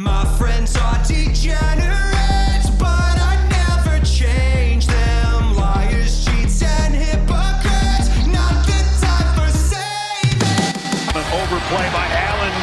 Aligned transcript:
My 0.00 0.24
friends 0.40 0.72
are 0.80 0.96
degenerates, 1.04 2.72
but 2.80 3.14
I 3.20 3.36
never 3.52 4.00
change 4.00 4.88
them. 4.88 5.52
Liars, 5.52 6.24
cheats, 6.24 6.64
and 6.64 6.96
hypocrites. 6.96 8.08
Not 8.24 8.64
the 8.64 8.80
time 8.96 9.28
for 9.36 9.52
saving. 9.52 10.40
An 11.12 11.26
overplay 11.36 11.84
by 11.92 12.08
Allen. 12.16 12.56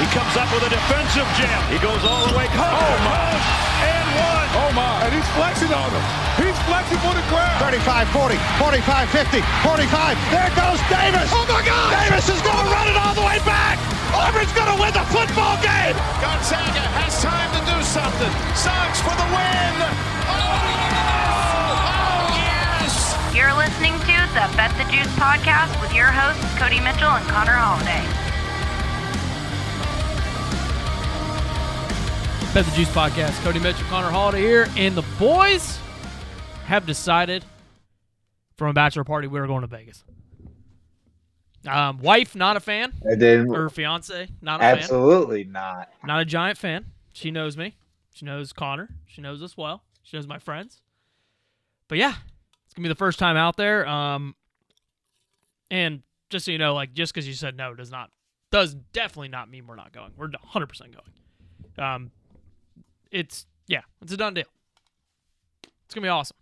He 0.00 0.08
comes 0.16 0.32
up 0.40 0.48
with 0.48 0.64
a 0.64 0.72
defensive 0.72 1.28
jam. 1.36 1.60
He 1.68 1.76
goes 1.76 2.00
all 2.08 2.24
the 2.24 2.32
way. 2.32 2.48
Oh 2.56 2.96
my! 3.04 3.36
And 3.84 4.08
one. 4.24 4.48
Oh 4.56 4.70
my, 4.72 5.04
and 5.04 5.12
he's 5.12 5.28
flexing 5.36 5.68
on 5.68 5.92
him. 5.92 6.04
He's 6.40 6.56
flexing 6.64 7.04
for 7.04 7.12
the 7.12 7.24
crowd. 7.28 7.68
35 7.68 8.08
40, 8.16 8.40
45 8.64 9.12
50, 9.12 9.44
45. 9.60 10.16
There 10.32 10.52
goes 10.56 10.80
Davis. 10.88 11.28
Oh 11.36 11.44
my 11.52 11.60
God! 11.68 11.92
Davis 12.00 12.32
is 12.32 12.40
going 12.40 12.64
to 12.64 12.72
run 12.72 12.88
it 12.88 12.96
all 12.96 13.12
the 13.12 13.28
way 13.28 13.36
back. 13.44 13.76
Auburn's 14.14 14.52
going 14.52 14.70
to 14.72 14.78
win 14.80 14.92
the 14.92 15.06
football 15.12 15.56
game. 15.60 15.96
Gonzaga 16.22 16.84
has 17.00 17.20
time 17.20 17.50
to 17.56 17.60
do 17.68 17.76
something. 17.84 18.32
Suggs 18.56 19.00
for 19.04 19.14
the 19.16 19.28
win. 19.32 19.74
Oh, 20.28 20.38
oh 21.88 22.36
yes! 22.36 23.14
You're 23.36 23.54
listening 23.56 23.94
to 24.08 24.16
the 24.32 24.44
Bet 24.56 24.72
the 24.80 24.84
Juice 24.92 25.12
podcast 25.20 25.72
with 25.80 25.92
your 25.94 26.08
hosts, 26.08 26.44
Cody 26.58 26.80
Mitchell 26.80 27.10
and 27.10 27.26
Connor 27.28 27.56
Holiday. 27.56 28.04
Bet 32.54 32.64
the 32.64 32.72
Juice 32.72 32.88
Podcast. 32.88 33.40
Cody 33.44 33.60
Mitchell, 33.60 33.86
Connor 33.88 34.10
Holiday 34.10 34.40
here, 34.40 34.66
and 34.76 34.94
the 34.94 35.04
boys 35.18 35.78
have 36.64 36.86
decided 36.86 37.44
from 38.56 38.68
a 38.68 38.72
bachelor 38.72 39.04
party 39.04 39.28
we 39.28 39.38
are 39.38 39.46
going 39.46 39.60
to 39.60 39.66
Vegas. 39.66 40.02
Um, 41.66 41.98
wife, 41.98 42.34
not 42.36 42.56
a 42.56 42.60
fan. 42.60 42.92
I 43.10 43.14
didn't. 43.14 43.54
Or 43.54 43.68
fiance, 43.68 44.28
not 44.40 44.60
a 44.60 44.62
fan. 44.62 44.78
Absolutely 44.78 45.44
not. 45.44 45.88
Not 46.04 46.20
a 46.20 46.24
giant 46.24 46.58
fan. 46.58 46.86
She 47.12 47.30
knows 47.30 47.56
me. 47.56 47.76
She 48.14 48.24
knows 48.24 48.52
Connor. 48.52 48.88
She 49.06 49.20
knows 49.20 49.42
us 49.42 49.56
well. 49.56 49.82
She 50.02 50.16
knows 50.16 50.26
my 50.26 50.38
friends. 50.38 50.80
But 51.88 51.98
yeah, 51.98 52.14
it's 52.64 52.74
gonna 52.74 52.84
be 52.84 52.88
the 52.88 52.94
first 52.94 53.18
time 53.18 53.36
out 53.36 53.56
there. 53.56 53.86
Um, 53.86 54.34
and 55.70 56.02
just 56.30 56.44
so 56.44 56.52
you 56.52 56.58
know, 56.58 56.74
like 56.74 56.92
just 56.92 57.12
because 57.12 57.26
you 57.26 57.34
said 57.34 57.56
no 57.56 57.74
does 57.74 57.90
not 57.90 58.10
does 58.50 58.74
definitely 58.92 59.28
not 59.28 59.50
mean 59.50 59.66
we're 59.66 59.76
not 59.76 59.92
going. 59.92 60.12
We're 60.16 60.28
100 60.28 60.66
percent 60.66 60.92
going. 60.92 61.86
Um, 61.86 62.10
it's 63.10 63.46
yeah, 63.66 63.82
it's 64.02 64.12
a 64.12 64.16
done 64.16 64.34
deal. 64.34 64.44
It's 65.84 65.94
gonna 65.94 66.04
be 66.04 66.08
awesome. 66.08 66.36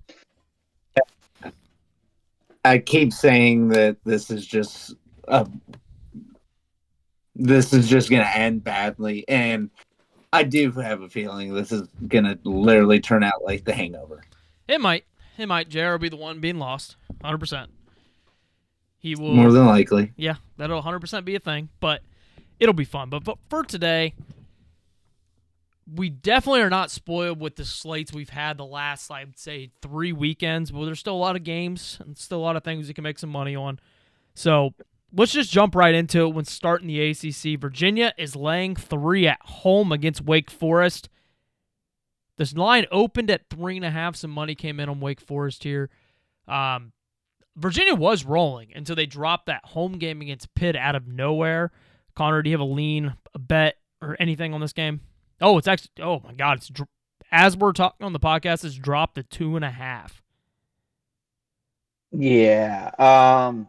I 2.64 2.78
keep 2.78 3.12
saying 3.12 3.68
that 3.68 3.96
this 4.04 4.30
is 4.30 4.44
just 4.44 4.94
a, 5.28 5.46
this 7.34 7.72
is 7.72 7.88
just 7.88 8.10
going 8.10 8.22
to 8.22 8.36
end 8.36 8.64
badly, 8.64 9.24
and 9.28 9.70
I 10.32 10.42
do 10.42 10.70
have 10.72 11.02
a 11.02 11.08
feeling 11.08 11.54
this 11.54 11.72
is 11.72 11.88
going 12.08 12.24
to 12.24 12.38
literally 12.44 13.00
turn 13.00 13.22
out 13.22 13.44
like 13.44 13.64
The 13.64 13.72
Hangover. 13.72 14.22
It 14.68 14.80
might. 14.80 15.04
It 15.38 15.46
might. 15.46 15.68
JR 15.68 15.92
will 15.92 15.98
be 15.98 16.08
the 16.08 16.16
one 16.16 16.40
being 16.40 16.58
lost. 16.58 16.96
100%. 17.22 17.68
He 18.98 19.14
will. 19.14 19.34
More 19.34 19.52
than 19.52 19.66
likely. 19.66 20.12
Yeah, 20.16 20.36
that'll 20.56 20.82
100% 20.82 21.24
be 21.24 21.36
a 21.36 21.40
thing, 21.40 21.68
but 21.80 22.02
it'll 22.58 22.74
be 22.74 22.84
fun. 22.84 23.10
But, 23.10 23.24
but 23.24 23.38
for 23.48 23.62
today, 23.62 24.14
we 25.94 26.10
definitely 26.10 26.62
are 26.62 26.70
not 26.70 26.90
spoiled 26.90 27.40
with 27.40 27.56
the 27.56 27.64
slates 27.64 28.12
we've 28.12 28.30
had 28.30 28.56
the 28.58 28.64
last, 28.64 29.10
I'd 29.10 29.38
say, 29.38 29.70
three 29.82 30.12
weekends. 30.12 30.70
But 30.70 30.84
there's 30.86 30.98
still 30.98 31.14
a 31.14 31.16
lot 31.16 31.36
of 31.36 31.44
games 31.44 31.98
and 32.00 32.18
still 32.18 32.38
a 32.38 32.42
lot 32.42 32.56
of 32.56 32.64
things 32.64 32.88
you 32.88 32.94
can 32.94 33.04
make 33.04 33.18
some 33.18 33.30
money 33.30 33.54
on. 33.54 33.78
So 34.34 34.74
let's 35.12 35.32
just 35.32 35.52
jump 35.52 35.74
right 35.74 35.94
into 35.94 36.20
it 36.20 36.34
when 36.34 36.44
starting 36.44 36.88
the 36.88 37.10
ACC. 37.10 37.60
Virginia 37.60 38.12
is 38.18 38.36
laying 38.36 38.76
three 38.76 39.26
at 39.26 39.40
home 39.42 39.92
against 39.92 40.22
Wake 40.22 40.50
Forest. 40.50 41.08
This 42.38 42.54
line 42.54 42.86
opened 42.90 43.30
at 43.30 43.48
three 43.48 43.76
and 43.76 43.84
a 43.84 43.90
half. 43.90 44.16
Some 44.16 44.30
money 44.30 44.54
came 44.54 44.78
in 44.78 44.88
on 44.88 45.00
Wake 45.00 45.20
Forest 45.20 45.64
here. 45.64 45.88
Um, 46.46 46.92
Virginia 47.56 47.94
was 47.94 48.24
rolling 48.24 48.72
until 48.74 48.94
they 48.94 49.06
dropped 49.06 49.46
that 49.46 49.64
home 49.64 49.98
game 49.98 50.20
against 50.20 50.54
Pitt 50.54 50.76
out 50.76 50.94
of 50.94 51.08
nowhere. 51.08 51.72
Connor, 52.14 52.42
do 52.42 52.50
you 52.50 52.54
have 52.54 52.60
a 52.60 52.64
lean, 52.64 53.14
a 53.34 53.38
bet, 53.38 53.76
or 54.02 54.16
anything 54.20 54.52
on 54.52 54.60
this 54.60 54.74
game? 54.74 55.00
Oh, 55.40 55.56
it's 55.58 55.68
actually. 55.68 55.90
Oh 56.00 56.20
my 56.24 56.32
God! 56.32 56.58
It's 56.58 56.70
as 57.30 57.56
we're 57.56 57.72
talking 57.72 58.04
on 58.04 58.12
the 58.12 58.20
podcast, 58.20 58.64
it's 58.64 58.74
dropped 58.74 59.16
to 59.16 59.22
two 59.22 59.56
and 59.56 59.64
a 59.64 59.70
half. 59.70 60.22
Yeah. 62.12 62.90
Um 62.98 63.68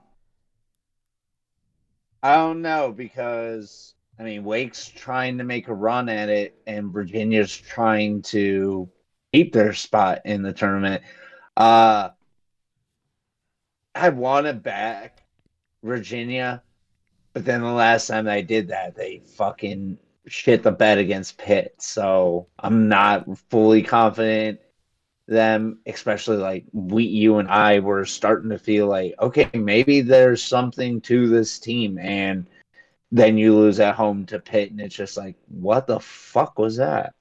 I 2.27 2.35
don't 2.35 2.61
know 2.61 2.91
because 2.91 3.93
I 4.19 4.23
mean 4.23 4.43
Wake's 4.43 4.85
trying 4.85 5.37
to 5.37 5.45
make 5.45 5.69
a 5.69 5.73
run 5.73 6.09
at 6.09 6.27
it 6.27 6.59
and 6.67 6.91
Virginia's 6.91 7.55
trying 7.55 8.21
to 8.23 8.89
keep 9.31 9.53
their 9.53 9.71
spot 9.71 10.23
in 10.25 10.41
the 10.41 10.51
tournament. 10.51 11.03
Uh 11.55 12.09
I 13.95 14.09
want 14.09 14.45
to 14.45 14.53
back 14.53 15.23
Virginia, 15.81 16.63
but 17.31 17.45
then 17.45 17.61
the 17.61 17.71
last 17.71 18.07
time 18.07 18.27
I 18.27 18.41
did 18.41 18.67
that, 18.67 18.93
they 18.93 19.21
fucking 19.37 19.97
shit 20.27 20.63
the 20.63 20.71
bet 20.73 20.97
against 20.97 21.37
Pitt. 21.37 21.75
So 21.77 22.49
I'm 22.59 22.89
not 22.89 23.25
fully 23.49 23.83
confident 23.83 24.59
them, 25.27 25.79
especially 25.85 26.37
like 26.37 26.65
we, 26.71 27.03
you 27.03 27.37
and 27.37 27.49
I 27.49 27.79
were 27.79 28.05
starting 28.05 28.49
to 28.49 28.59
feel 28.59 28.87
like, 28.87 29.13
okay, 29.19 29.49
maybe 29.53 30.01
there's 30.01 30.41
something 30.41 31.01
to 31.01 31.27
this 31.27 31.59
team. 31.59 31.97
And 31.99 32.47
then 33.11 33.37
you 33.37 33.55
lose 33.55 33.79
at 33.79 33.95
home 33.95 34.25
to 34.27 34.39
Pitt, 34.39 34.71
and 34.71 34.81
it's 34.81 34.95
just 34.95 35.17
like, 35.17 35.35
what 35.47 35.87
the 35.87 35.99
fuck 35.99 36.57
was 36.57 36.77
that? 36.77 37.13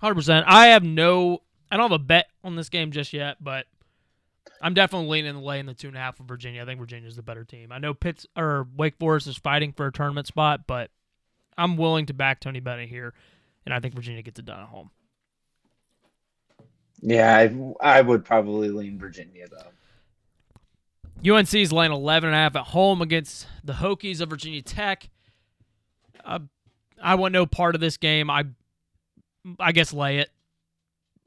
Hundred 0.00 0.14
percent. 0.14 0.46
I 0.48 0.68
have 0.68 0.84
no. 0.84 1.42
I 1.70 1.76
don't 1.76 1.90
have 1.90 2.00
a 2.00 2.02
bet 2.02 2.28
on 2.42 2.56
this 2.56 2.68
game 2.68 2.92
just 2.92 3.12
yet, 3.12 3.36
but 3.42 3.66
I'm 4.62 4.74
definitely 4.74 5.08
leaning 5.08 5.34
the 5.34 5.40
lay 5.40 5.58
in 5.58 5.66
the 5.66 5.74
two 5.74 5.88
and 5.88 5.96
a 5.96 6.00
half 6.00 6.16
for 6.16 6.22
Virginia. 6.22 6.62
I 6.62 6.64
think 6.64 6.80
Virginia's 6.80 7.16
the 7.16 7.22
better 7.22 7.44
team. 7.44 7.72
I 7.72 7.78
know 7.78 7.94
Pitt's 7.94 8.26
or 8.36 8.66
Wake 8.76 8.96
Forest 8.98 9.26
is 9.26 9.36
fighting 9.36 9.72
for 9.72 9.86
a 9.86 9.92
tournament 9.92 10.26
spot, 10.26 10.66
but 10.66 10.90
I'm 11.56 11.76
willing 11.76 12.06
to 12.06 12.14
back 12.14 12.40
Tony 12.40 12.60
Bennett 12.60 12.88
here, 12.88 13.12
and 13.66 13.74
I 13.74 13.80
think 13.80 13.94
Virginia 13.94 14.22
gets 14.22 14.38
it 14.38 14.46
done 14.46 14.60
at 14.60 14.68
home. 14.68 14.90
Yeah, 17.00 17.36
I, 17.36 17.98
I 17.98 18.00
would 18.00 18.24
probably 18.24 18.70
lean 18.70 18.98
Virginia 18.98 19.46
though. 19.48 19.70
UNC 21.34 21.52
is 21.54 21.72
laying 21.72 21.92
11 21.92 22.28
and 22.28 22.34
a 22.34 22.38
half 22.38 22.56
at 22.56 22.66
home 22.66 23.02
against 23.02 23.46
the 23.64 23.72
Hokies 23.74 24.20
of 24.20 24.30
Virginia 24.30 24.62
Tech. 24.62 25.08
Uh, 26.24 26.40
I 27.02 27.16
want 27.16 27.32
no 27.32 27.46
part 27.46 27.74
of 27.74 27.80
this 27.80 27.96
game. 27.96 28.30
I 28.30 28.44
I 29.58 29.72
guess 29.72 29.92
lay 29.92 30.18
it. 30.18 30.30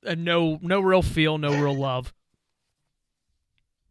Uh, 0.06 0.16
no 0.18 0.60
no 0.62 0.80
real 0.82 1.02
feel, 1.02 1.38
no 1.38 1.52
real 1.62 1.76
love. 1.76 2.14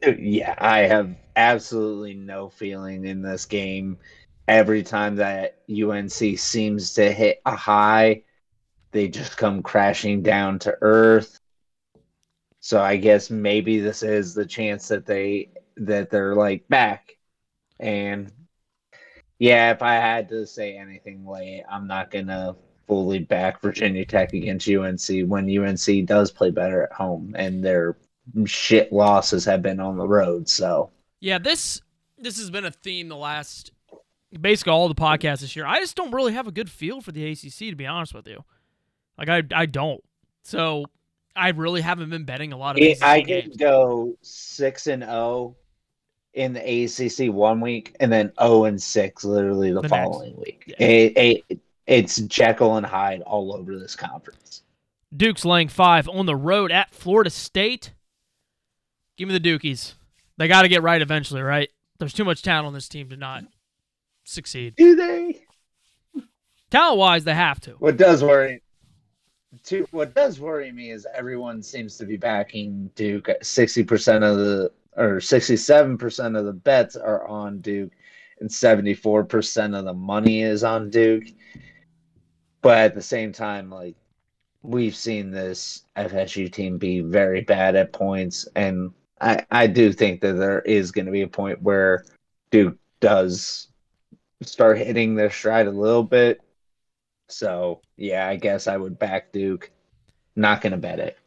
Yeah, 0.02 0.54
I 0.58 0.80
have 0.80 1.14
absolutely 1.36 2.14
no 2.14 2.48
feeling 2.48 3.04
in 3.04 3.22
this 3.22 3.44
game. 3.44 3.98
Every 4.48 4.82
time 4.82 5.16
that 5.16 5.58
UNC 5.70 6.38
seems 6.38 6.94
to 6.94 7.12
hit 7.12 7.40
a 7.46 7.54
high, 7.54 8.22
they 8.92 9.08
just 9.08 9.36
come 9.36 9.62
crashing 9.62 10.22
down 10.22 10.58
to 10.60 10.76
earth. 10.80 11.40
So 12.60 12.80
I 12.80 12.96
guess 12.96 13.30
maybe 13.30 13.80
this 13.80 14.02
is 14.02 14.34
the 14.34 14.46
chance 14.46 14.88
that 14.88 15.06
they 15.06 15.50
that 15.76 16.10
they're 16.10 16.34
like 16.34 16.68
back. 16.68 17.16
And 17.78 18.30
yeah, 19.38 19.70
if 19.70 19.82
I 19.82 19.94
had 19.94 20.28
to 20.28 20.46
say 20.46 20.76
anything 20.76 21.26
late, 21.26 21.64
I'm 21.70 21.86
not 21.86 22.10
gonna 22.10 22.54
fully 22.86 23.20
back 23.20 23.60
Virginia 23.62 24.04
Tech 24.04 24.32
against 24.34 24.68
UNC 24.68 25.28
when 25.28 25.48
UNC 25.58 26.06
does 26.06 26.30
play 26.30 26.50
better 26.50 26.82
at 26.82 26.92
home 26.92 27.34
and 27.38 27.64
their 27.64 27.96
shit 28.44 28.92
losses 28.92 29.44
have 29.44 29.62
been 29.62 29.80
on 29.80 29.96
the 29.96 30.06
road. 30.06 30.48
So 30.48 30.90
Yeah, 31.20 31.38
this 31.38 31.80
this 32.18 32.36
has 32.38 32.50
been 32.50 32.66
a 32.66 32.70
theme 32.70 33.08
the 33.08 33.16
last 33.16 33.72
basically 34.38 34.72
all 34.72 34.88
the 34.88 34.94
podcasts 34.94 35.40
this 35.40 35.56
year. 35.56 35.66
I 35.66 35.80
just 35.80 35.96
don't 35.96 36.12
really 36.12 36.34
have 36.34 36.46
a 36.46 36.52
good 36.52 36.70
feel 36.70 37.00
for 37.00 37.12
the 37.12 37.30
ACC 37.30 37.70
to 37.70 37.74
be 37.74 37.86
honest 37.86 38.12
with 38.12 38.26
you. 38.26 38.44
Like 39.16 39.30
I 39.30 39.42
I 39.54 39.66
don't. 39.66 40.02
So 40.42 40.84
I 41.36 41.50
really 41.50 41.80
haven't 41.80 42.10
been 42.10 42.24
betting 42.24 42.52
a 42.52 42.56
lot 42.56 42.76
of. 42.76 42.82
it, 42.82 43.02
I 43.02 43.20
games. 43.20 43.50
could 43.50 43.58
go 43.58 44.16
six 44.22 44.86
and 44.86 45.02
zero 45.02 45.56
in 46.34 46.52
the 46.52 46.60
ACC 46.84 47.32
one 47.32 47.60
week, 47.60 47.96
and 48.00 48.12
then 48.12 48.32
zero 48.40 48.64
and 48.64 48.80
six 48.80 49.24
literally 49.24 49.72
the, 49.72 49.80
The 49.82 49.88
next. 49.88 50.04
following 50.04 50.36
week. 50.38 50.64
Yeah. 50.66 50.86
It, 50.86 51.44
it, 51.48 51.60
it's 51.86 52.16
Jekyll 52.22 52.76
and 52.76 52.86
Hyde 52.86 53.22
all 53.22 53.54
over 53.54 53.78
this 53.78 53.96
conference. 53.96 54.62
Duke's 55.16 55.44
laying 55.44 55.68
five 55.68 56.08
on 56.08 56.26
the 56.26 56.36
road 56.36 56.70
at 56.70 56.92
Florida 56.94 57.30
State. 57.30 57.92
Give 59.16 59.28
me 59.28 59.36
the 59.36 59.40
Dukies. 59.40 59.94
They 60.36 60.46
got 60.48 60.62
to 60.62 60.68
get 60.68 60.82
right 60.82 61.02
eventually, 61.02 61.42
right? 61.42 61.68
There's 61.98 62.12
too 62.14 62.24
much 62.24 62.42
talent 62.42 62.66
on 62.66 62.72
this 62.74 62.88
team 62.88 63.08
to 63.10 63.16
not 63.16 63.44
succeed. 64.24 64.76
Do 64.76 64.94
they? 64.96 65.42
Talent 66.70 66.98
wise, 66.98 67.24
they 67.24 67.34
have 67.34 67.60
to. 67.62 67.72
What 67.72 67.96
does 67.96 68.22
worry? 68.22 68.62
What 69.90 70.14
does 70.14 70.40
worry 70.40 70.72
me 70.72 70.90
is 70.90 71.06
everyone 71.14 71.62
seems 71.62 71.96
to 71.98 72.06
be 72.06 72.16
backing 72.16 72.90
Duke. 72.94 73.28
Sixty 73.42 73.84
percent 73.84 74.24
of 74.24 74.36
the 74.36 74.72
or 74.96 75.20
sixty-seven 75.20 75.98
percent 75.98 76.36
of 76.36 76.44
the 76.46 76.52
bets 76.52 76.96
are 76.96 77.26
on 77.26 77.60
Duke, 77.60 77.92
and 78.40 78.50
seventy-four 78.50 79.24
percent 79.24 79.74
of 79.74 79.84
the 79.84 79.94
money 79.94 80.42
is 80.42 80.64
on 80.64 80.90
Duke. 80.90 81.24
but 82.62 82.78
at 82.78 82.94
the 82.94 83.02
same 83.02 83.32
time, 83.32 83.70
like 83.70 83.96
we've 84.62 84.96
seen 84.96 85.30
this 85.30 85.84
FSU 85.96 86.52
team 86.52 86.78
be 86.78 87.00
very 87.00 87.40
bad 87.42 87.76
at 87.76 87.92
points, 87.92 88.48
and 88.56 88.92
I 89.20 89.44
I 89.50 89.66
do 89.66 89.92
think 89.92 90.20
that 90.22 90.34
there 90.34 90.60
is 90.62 90.92
going 90.92 91.06
to 91.06 91.12
be 91.12 91.22
a 91.22 91.28
point 91.28 91.62
where 91.62 92.04
Duke 92.50 92.76
does 93.00 93.68
start 94.42 94.78
hitting 94.78 95.14
their 95.14 95.30
stride 95.30 95.66
a 95.66 95.70
little 95.70 96.02
bit. 96.02 96.40
So 97.32 97.80
yeah, 97.96 98.26
I 98.26 98.36
guess 98.36 98.66
I 98.66 98.76
would 98.76 98.98
back 98.98 99.32
Duke. 99.32 99.70
Not 100.36 100.60
going 100.60 100.72
to 100.72 100.78
bet 100.78 100.98
it. 100.98 101.18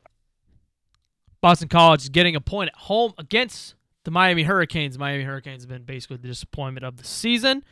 Boston 1.42 1.68
College 1.68 2.04
is 2.04 2.10
getting 2.10 2.36
a 2.36 2.42
point 2.42 2.70
at 2.70 2.76
home 2.76 3.14
against 3.18 3.76
the 4.06 4.12
Miami 4.12 4.44
Hurricanes. 4.44 4.98
Miami 4.98 5.24
Hurricanes 5.24 5.64
have 5.64 5.70
been 5.70 5.84
basically 5.84 6.18
the 6.18 6.28
disappointment 6.28 6.86
of 6.86 6.98
the 6.98 7.04
season. 7.04 7.64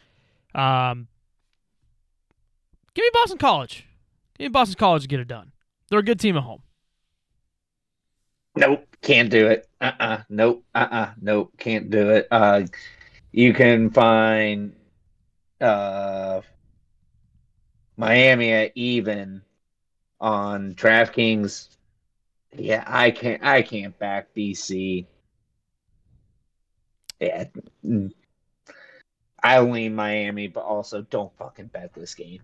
Um, 0.54 1.08
give 2.94 3.04
me 3.04 3.10
Boston 3.14 3.38
College. 3.38 3.86
Give 4.38 4.46
me 4.46 4.50
Boston 4.50 4.76
College 4.78 5.04
to 5.04 5.08
get 5.08 5.20
it 5.20 5.28
done. 5.28 5.52
They're 5.90 6.00
a 6.00 6.04
good 6.04 6.20
team 6.20 6.36
at 6.38 6.44
home. 6.44 6.62
Nope, 8.56 8.86
can't 9.02 9.30
do 9.30 9.48
it. 9.48 9.68
Uh 9.80 9.92
uh 10.00 10.18
Nope. 10.30 10.66
Uh 10.76 10.88
uh 10.92 11.10
Nope, 11.22 11.54
can't 11.58 11.90
do 11.90 12.10
it. 12.10 12.28
Uh, 12.30 12.64
you 13.32 13.54
can 13.54 13.90
find 13.90 14.76
uh 15.62 16.42
Miami 17.98 18.52
at 18.52 18.72
even 18.76 19.42
on 20.20 20.74
DraftKings. 20.76 21.70
Yeah, 22.54 22.84
I 22.86 23.12
can't. 23.12 23.44
I 23.44 23.62
can't 23.62 23.98
back 23.98 24.28
BC. 24.36 25.06
Yeah. 27.20 27.46
I 29.44 29.60
lean 29.60 29.96
Miami, 29.96 30.48
but 30.48 30.62
also 30.62 31.02
don't 31.04 31.36
fucking 31.38 31.68
bet 31.68 31.94
this 31.94 32.14
game. 32.14 32.42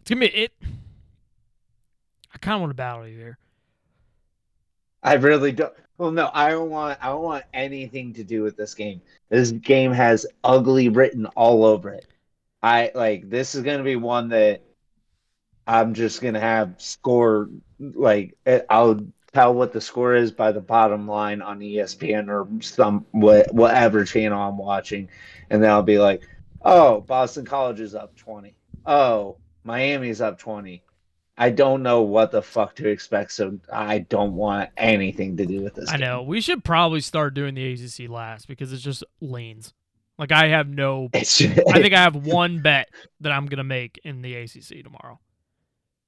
It's 0.00 0.10
gonna 0.10 0.20
be 0.20 0.26
it. 0.26 0.52
I 2.34 2.38
kind 2.38 2.54
of 2.54 2.60
want 2.60 2.70
to 2.70 2.74
battle 2.74 3.06
you 3.06 3.18
here. 3.18 3.38
I 5.02 5.14
really 5.14 5.52
don't. 5.52 5.72
Well, 5.98 6.10
no, 6.10 6.30
I 6.32 6.50
don't 6.50 6.70
want. 6.70 6.98
I 7.02 7.08
don't 7.08 7.22
want 7.22 7.44
anything 7.52 8.14
to 8.14 8.24
do 8.24 8.42
with 8.42 8.56
this 8.56 8.74
game. 8.74 9.02
This 9.28 9.52
game 9.52 9.92
has 9.92 10.26
ugly 10.44 10.88
written 10.88 11.26
all 11.26 11.64
over 11.64 11.90
it. 11.90 12.06
I 12.62 12.90
like. 12.94 13.28
This 13.28 13.54
is 13.54 13.62
gonna 13.62 13.82
be 13.82 13.96
one 13.96 14.28
that 14.28 14.62
I'm 15.66 15.94
just 15.94 16.20
gonna 16.20 16.40
have 16.40 16.74
score. 16.78 17.48
Like 17.78 18.36
eh, 18.46 18.60
I'll 18.70 19.00
tell 19.32 19.54
what 19.54 19.72
the 19.72 19.80
score 19.80 20.14
is 20.14 20.30
by 20.30 20.52
the 20.52 20.60
bottom 20.60 21.08
line 21.08 21.42
on 21.42 21.60
ESPN 21.60 22.28
or 22.28 22.46
some 22.62 23.06
what, 23.10 23.52
whatever 23.52 24.04
channel 24.04 24.40
I'm 24.40 24.58
watching, 24.58 25.08
and 25.50 25.62
then 25.62 25.70
I'll 25.70 25.82
be 25.82 25.98
like, 25.98 26.22
"Oh, 26.62 27.00
Boston 27.00 27.44
College 27.44 27.80
is 27.80 27.94
up 27.94 28.16
twenty. 28.16 28.54
Oh, 28.86 29.38
Miami's 29.64 30.20
up 30.20 30.38
twenty. 30.38 30.82
I 31.38 31.50
don't 31.50 31.82
know 31.82 32.02
what 32.02 32.30
the 32.30 32.42
fuck 32.42 32.76
to 32.76 32.88
expect, 32.88 33.32
so 33.32 33.58
I 33.72 34.00
don't 34.00 34.34
want 34.34 34.70
anything 34.76 35.36
to 35.38 35.46
do 35.46 35.62
with 35.62 35.74
this. 35.74 35.90
I 35.90 35.96
know 35.96 36.22
we 36.22 36.40
should 36.40 36.62
probably 36.62 37.00
start 37.00 37.34
doing 37.34 37.54
the 37.54 37.72
ACC 37.72 38.08
last 38.08 38.46
because 38.46 38.72
it's 38.72 38.82
just 38.82 39.02
leans. 39.20 39.72
Like 40.22 40.30
I 40.30 40.50
have 40.50 40.68
no. 40.68 41.08
I 41.12 41.24
think 41.24 41.94
I 41.94 42.00
have 42.00 42.14
one 42.14 42.62
bet 42.62 42.90
that 43.22 43.32
I'm 43.32 43.46
gonna 43.46 43.64
make 43.64 44.00
in 44.04 44.22
the 44.22 44.36
ACC 44.36 44.84
tomorrow. 44.84 45.18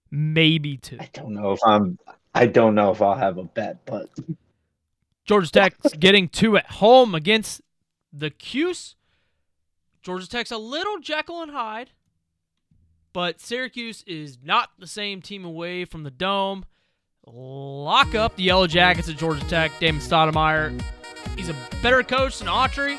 Maybe 0.09 0.77
two. 0.77 0.99
I 1.01 1.11
don't 1.13 1.35
know 1.35 1.51
if 1.51 1.59
I'm. 1.67 1.99
I 2.33 2.47
don't 2.47 2.77
know 2.77 2.93
if 2.93 3.03
I'll 3.03 3.17
have 3.17 3.39
a 3.39 3.43
bet, 3.43 3.85
but 3.85 4.11
Georgia 5.25 5.51
Tech's 5.51 5.95
getting 5.95 6.29
two 6.29 6.57
at 6.57 6.71
home 6.71 7.17
against 7.17 7.61
the 8.13 8.31
Cuse. 8.31 8.95
Georgia 10.01 10.29
Tech's 10.29 10.53
a 10.53 10.59
little 10.59 11.01
Jekyll 11.01 11.43
and 11.43 11.51
Hyde, 11.51 11.91
but 13.13 13.41
Syracuse 13.41 14.05
is 14.07 14.39
not 14.41 14.71
the 14.79 14.87
same 14.87 15.23
team 15.23 15.45
away 15.45 15.85
from 15.85 16.05
the 16.05 16.13
dome. 16.13 16.67
Lock 17.27 18.15
up 18.15 18.37
the 18.37 18.45
Yellow 18.45 18.69
Jackets 18.69 19.09
at 19.09 19.17
Georgia 19.17 19.45
Tech. 19.49 19.73
Damon 19.81 20.01
Stoudamire. 20.01 20.81
He's 21.37 21.49
a 21.49 21.57
better 21.83 22.05
coach 22.05 22.39
than 22.39 22.47
Autry. 22.47 22.97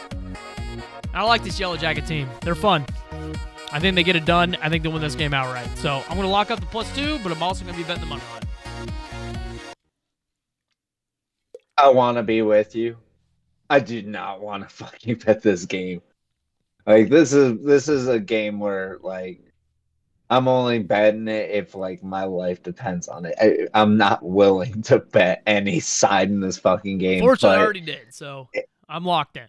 I 1.16 1.24
like 1.24 1.46
this 1.46 1.58
Yellow 1.58 1.78
Jacket 1.78 2.06
team. 2.06 2.30
They're 2.42 2.56
fun. 2.56 2.86
I 3.72 3.80
think 3.80 3.96
they 3.96 4.04
get 4.04 4.18
it 4.18 4.26
done. 4.26 4.58
I 4.62 4.68
think 4.68 4.84
they 4.84 4.90
win 4.90 5.02
this 5.02 5.16
game 5.16 5.34
outright. 5.34 5.70
So 5.78 6.04
I'm 6.10 6.18
going 6.18 6.28
to 6.28 6.28
lock 6.28 6.52
up 6.52 6.60
the 6.60 6.66
plus 6.66 6.94
two, 6.94 7.20
but 7.20 7.32
I'm 7.32 7.42
also 7.42 7.64
going 7.64 7.74
to 7.74 7.82
be 7.82 7.88
betting 7.88 8.02
the 8.02 8.08
money 8.08 8.22
line. 8.34 9.70
I 11.78 11.88
want 11.88 12.18
to 12.18 12.24
be 12.24 12.42
with 12.42 12.76
you. 12.76 12.98
I 13.70 13.80
do 13.80 14.02
not 14.02 14.42
want 14.42 14.68
to 14.68 14.70
fucking 14.76 15.16
bet 15.16 15.42
this 15.42 15.66
game. 15.66 16.02
Like 16.86 17.08
this 17.08 17.32
is 17.32 17.64
this 17.64 17.88
is 17.88 18.10
a 18.10 18.20
game 18.20 18.60
where 18.60 19.00
like 19.02 19.42
I'm 20.30 20.50
only 20.50 20.80
betting 20.80 21.30
it 21.30 21.50
if 21.50 21.76
like 21.76 22.04
my 22.04 22.26
life 22.26 22.62
depends 22.62 23.08
on 23.08 23.26
it. 23.26 23.36
I, 23.42 23.68
I'm 23.74 23.96
not 23.96 24.22
willing 24.22 24.82
to 24.84 25.00
bet 25.00 25.44
any 25.48 25.80
side 25.80 26.30
in 26.30 26.42
this 26.42 26.58
fucking 26.58 26.98
game. 26.98 27.22
Fortunately, 27.22 27.58
I 27.58 27.64
already 27.64 27.82
did. 27.82 28.14
So 28.14 28.50
I'm 28.90 29.06
locked 29.06 29.38
in. 29.38 29.48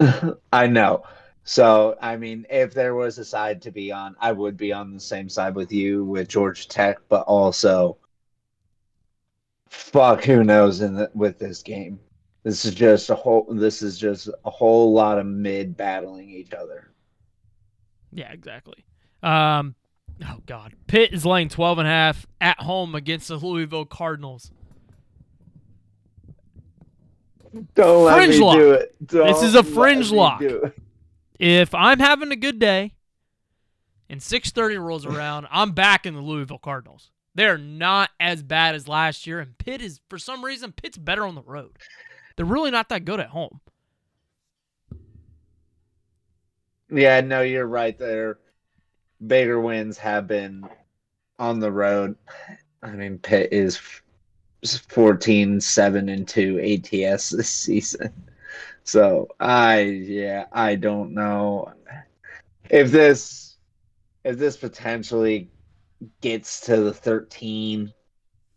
I 0.52 0.66
know. 0.66 1.04
So, 1.44 1.96
I 2.00 2.16
mean, 2.16 2.44
if 2.50 2.74
there 2.74 2.94
was 2.94 3.18
a 3.18 3.24
side 3.24 3.62
to 3.62 3.70
be 3.70 3.92
on, 3.92 4.16
I 4.20 4.32
would 4.32 4.56
be 4.56 4.72
on 4.72 4.92
the 4.92 5.00
same 5.00 5.28
side 5.28 5.54
with 5.54 5.72
you 5.72 6.04
with 6.04 6.28
Georgia 6.28 6.66
Tech, 6.66 6.98
but 7.08 7.22
also, 7.22 7.98
fuck, 9.68 10.24
who 10.24 10.42
knows 10.42 10.80
in 10.80 10.94
the, 10.94 11.10
with 11.14 11.38
this 11.38 11.62
game? 11.62 12.00
This 12.42 12.64
is 12.64 12.74
just 12.74 13.10
a 13.10 13.14
whole. 13.14 13.46
This 13.50 13.82
is 13.82 13.98
just 13.98 14.28
a 14.44 14.50
whole 14.50 14.92
lot 14.92 15.18
of 15.18 15.26
mid 15.26 15.76
battling 15.76 16.30
each 16.30 16.52
other. 16.52 16.92
Yeah, 18.12 18.32
exactly. 18.32 18.84
Um, 19.22 19.74
oh 20.24 20.38
God, 20.46 20.74
Pitt 20.86 21.12
is 21.12 21.26
laying 21.26 21.48
12 21.48 21.78
and 21.78 21.88
a 21.88 21.90
half 21.90 22.26
at 22.40 22.60
home 22.60 22.94
against 22.94 23.28
the 23.28 23.36
Louisville 23.36 23.84
Cardinals. 23.84 24.52
Don't 27.74 28.04
let 28.04 28.16
Fringe 28.16 28.30
me 28.38 28.44
lock. 28.44 28.58
do 28.58 28.72
it. 28.72 28.96
This 29.00 29.42
is 29.42 29.54
a 29.54 29.62
fringe 29.62 30.10
let 30.10 30.42
lock. 30.42 30.42
If 31.38 31.74
I'm 31.74 31.98
having 31.98 32.32
a 32.32 32.36
good 32.36 32.58
day 32.58 32.94
and 34.08 34.20
6:30 34.20 34.78
rolls 34.78 35.06
around, 35.06 35.46
I'm 35.50 35.72
back 35.72 36.06
in 36.06 36.14
the 36.14 36.20
Louisville 36.20 36.58
Cardinals. 36.58 37.10
They're 37.34 37.58
not 37.58 38.10
as 38.18 38.42
bad 38.42 38.74
as 38.74 38.88
last 38.88 39.26
year, 39.26 39.40
and 39.40 39.58
Pitt 39.58 39.82
is 39.82 40.00
for 40.08 40.18
some 40.18 40.44
reason 40.44 40.72
Pitt's 40.72 40.96
better 40.96 41.26
on 41.26 41.34
the 41.34 41.42
road. 41.42 41.76
They're 42.36 42.46
really 42.46 42.70
not 42.70 42.88
that 42.88 43.04
good 43.04 43.20
at 43.20 43.28
home. 43.28 43.60
Yeah, 46.90 47.20
no, 47.20 47.42
you're 47.42 47.66
right 47.66 47.98
there. 47.98 48.38
Bigger 49.26 49.60
wins 49.60 49.98
have 49.98 50.26
been 50.26 50.68
on 51.38 51.58
the 51.58 51.72
road. 51.72 52.16
I 52.82 52.90
mean, 52.92 53.18
Pitt 53.18 53.52
is 53.52 53.80
14 54.74 55.60
7 55.60 56.08
and 56.08 56.26
2 56.26 56.80
ATS 56.84 57.30
this 57.36 57.50
season. 57.50 58.12
So, 58.84 59.28
I 59.40 59.80
yeah, 59.80 60.46
I 60.52 60.76
don't 60.76 61.12
know 61.12 61.72
if 62.70 62.90
this 62.90 63.56
if 64.24 64.38
this 64.38 64.56
potentially 64.56 65.48
gets 66.20 66.60
to 66.62 66.76
the 66.78 66.92
13 66.92 67.92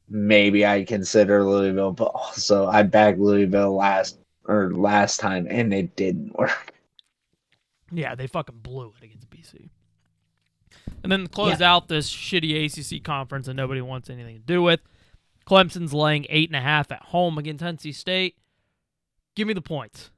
maybe 0.09 0.65
I 0.65 0.83
consider 0.83 1.43
Louisville, 1.43 1.91
but 1.91 2.11
also 2.13 2.67
I 2.67 2.83
backed 2.83 3.19
Louisville 3.19 3.75
last 3.75 4.19
or 4.45 4.73
last 4.73 5.19
time 5.19 5.47
and 5.49 5.73
it 5.73 5.95
didn't 5.95 6.35
work. 6.37 6.73
Yeah, 7.91 8.15
they 8.15 8.27
fucking 8.27 8.59
blew 8.61 8.93
it 8.99 9.05
against 9.05 9.29
BC. 9.29 9.69
And 11.01 11.11
then 11.11 11.23
to 11.23 11.29
close 11.29 11.61
out 11.61 11.87
this 11.87 12.09
shitty 12.11 12.65
ACC 12.65 13.03
conference 13.03 13.45
that 13.45 13.53
nobody 13.53 13.81
wants 13.81 14.09
anything 14.09 14.35
to 14.35 14.41
do 14.41 14.61
with. 14.61 14.81
Clemson's 15.49 15.93
laying 15.93 16.27
eight 16.29 16.49
and 16.49 16.55
a 16.55 16.61
half 16.61 16.91
at 16.91 17.01
home 17.01 17.39
against 17.39 17.63
NC 17.63 17.95
State. 17.95 18.35
Give 19.35 19.47
me 19.47 19.53
the 19.53 19.61
points. 19.61 20.11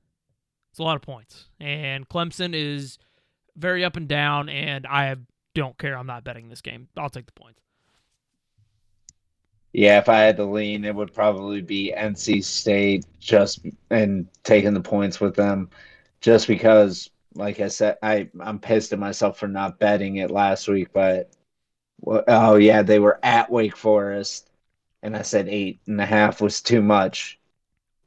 It's 0.71 0.79
a 0.79 0.83
lot 0.83 0.97
of 0.97 1.01
points, 1.01 1.47
and 1.59 2.07
Clemson 2.07 2.53
is 2.53 2.97
very 3.55 3.83
up 3.83 3.95
and 3.95 4.07
down. 4.07 4.49
And 4.49 4.85
I 4.85 5.15
don't 5.53 5.77
care. 5.77 5.97
I'm 5.97 6.07
not 6.07 6.23
betting 6.23 6.49
this 6.49 6.61
game. 6.61 6.87
I'll 6.97 7.09
take 7.09 7.27
the 7.27 7.31
points. 7.33 7.61
Yeah, 9.73 9.99
if 9.99 10.09
I 10.09 10.19
had 10.19 10.35
to 10.37 10.45
lean, 10.45 10.83
it 10.83 10.93
would 10.93 11.13
probably 11.13 11.61
be 11.61 11.93
NC 11.97 12.43
State 12.43 13.05
just 13.19 13.65
and 13.89 14.27
taking 14.43 14.73
the 14.73 14.81
points 14.81 15.21
with 15.21 15.35
them, 15.35 15.69
just 16.19 16.45
because, 16.47 17.09
like 17.35 17.61
I 17.61 17.69
said, 17.69 17.97
I 18.03 18.29
I'm 18.41 18.59
pissed 18.59 18.91
at 18.91 18.99
myself 18.99 19.39
for 19.39 19.47
not 19.47 19.79
betting 19.79 20.17
it 20.17 20.29
last 20.29 20.67
week. 20.67 20.89
But 20.93 21.31
oh 22.05 22.55
yeah, 22.55 22.81
they 22.81 22.99
were 22.99 23.19
at 23.23 23.49
Wake 23.49 23.77
Forest, 23.77 24.50
and 25.03 25.15
I 25.15 25.21
said 25.21 25.47
eight 25.47 25.79
and 25.87 25.99
a 25.99 26.05
half 26.05 26.41
was 26.41 26.61
too 26.61 26.81
much. 26.81 27.39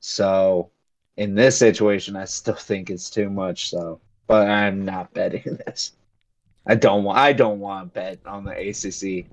So 0.00 0.70
in 1.16 1.34
this 1.34 1.56
situation, 1.56 2.16
I 2.16 2.24
still 2.24 2.54
think 2.54 2.90
it's 2.90 3.10
too 3.10 3.30
much. 3.30 3.70
So, 3.70 4.00
but 4.26 4.48
I'm 4.48 4.84
not 4.84 5.12
betting 5.14 5.58
this. 5.66 5.92
I 6.66 6.74
don't 6.74 7.04
want. 7.04 7.18
I 7.18 7.32
don't 7.32 7.60
want 7.60 7.94
to 7.94 8.00
bet 8.00 8.18
on 8.26 8.44
the 8.44 8.52
ACC. 8.52 9.26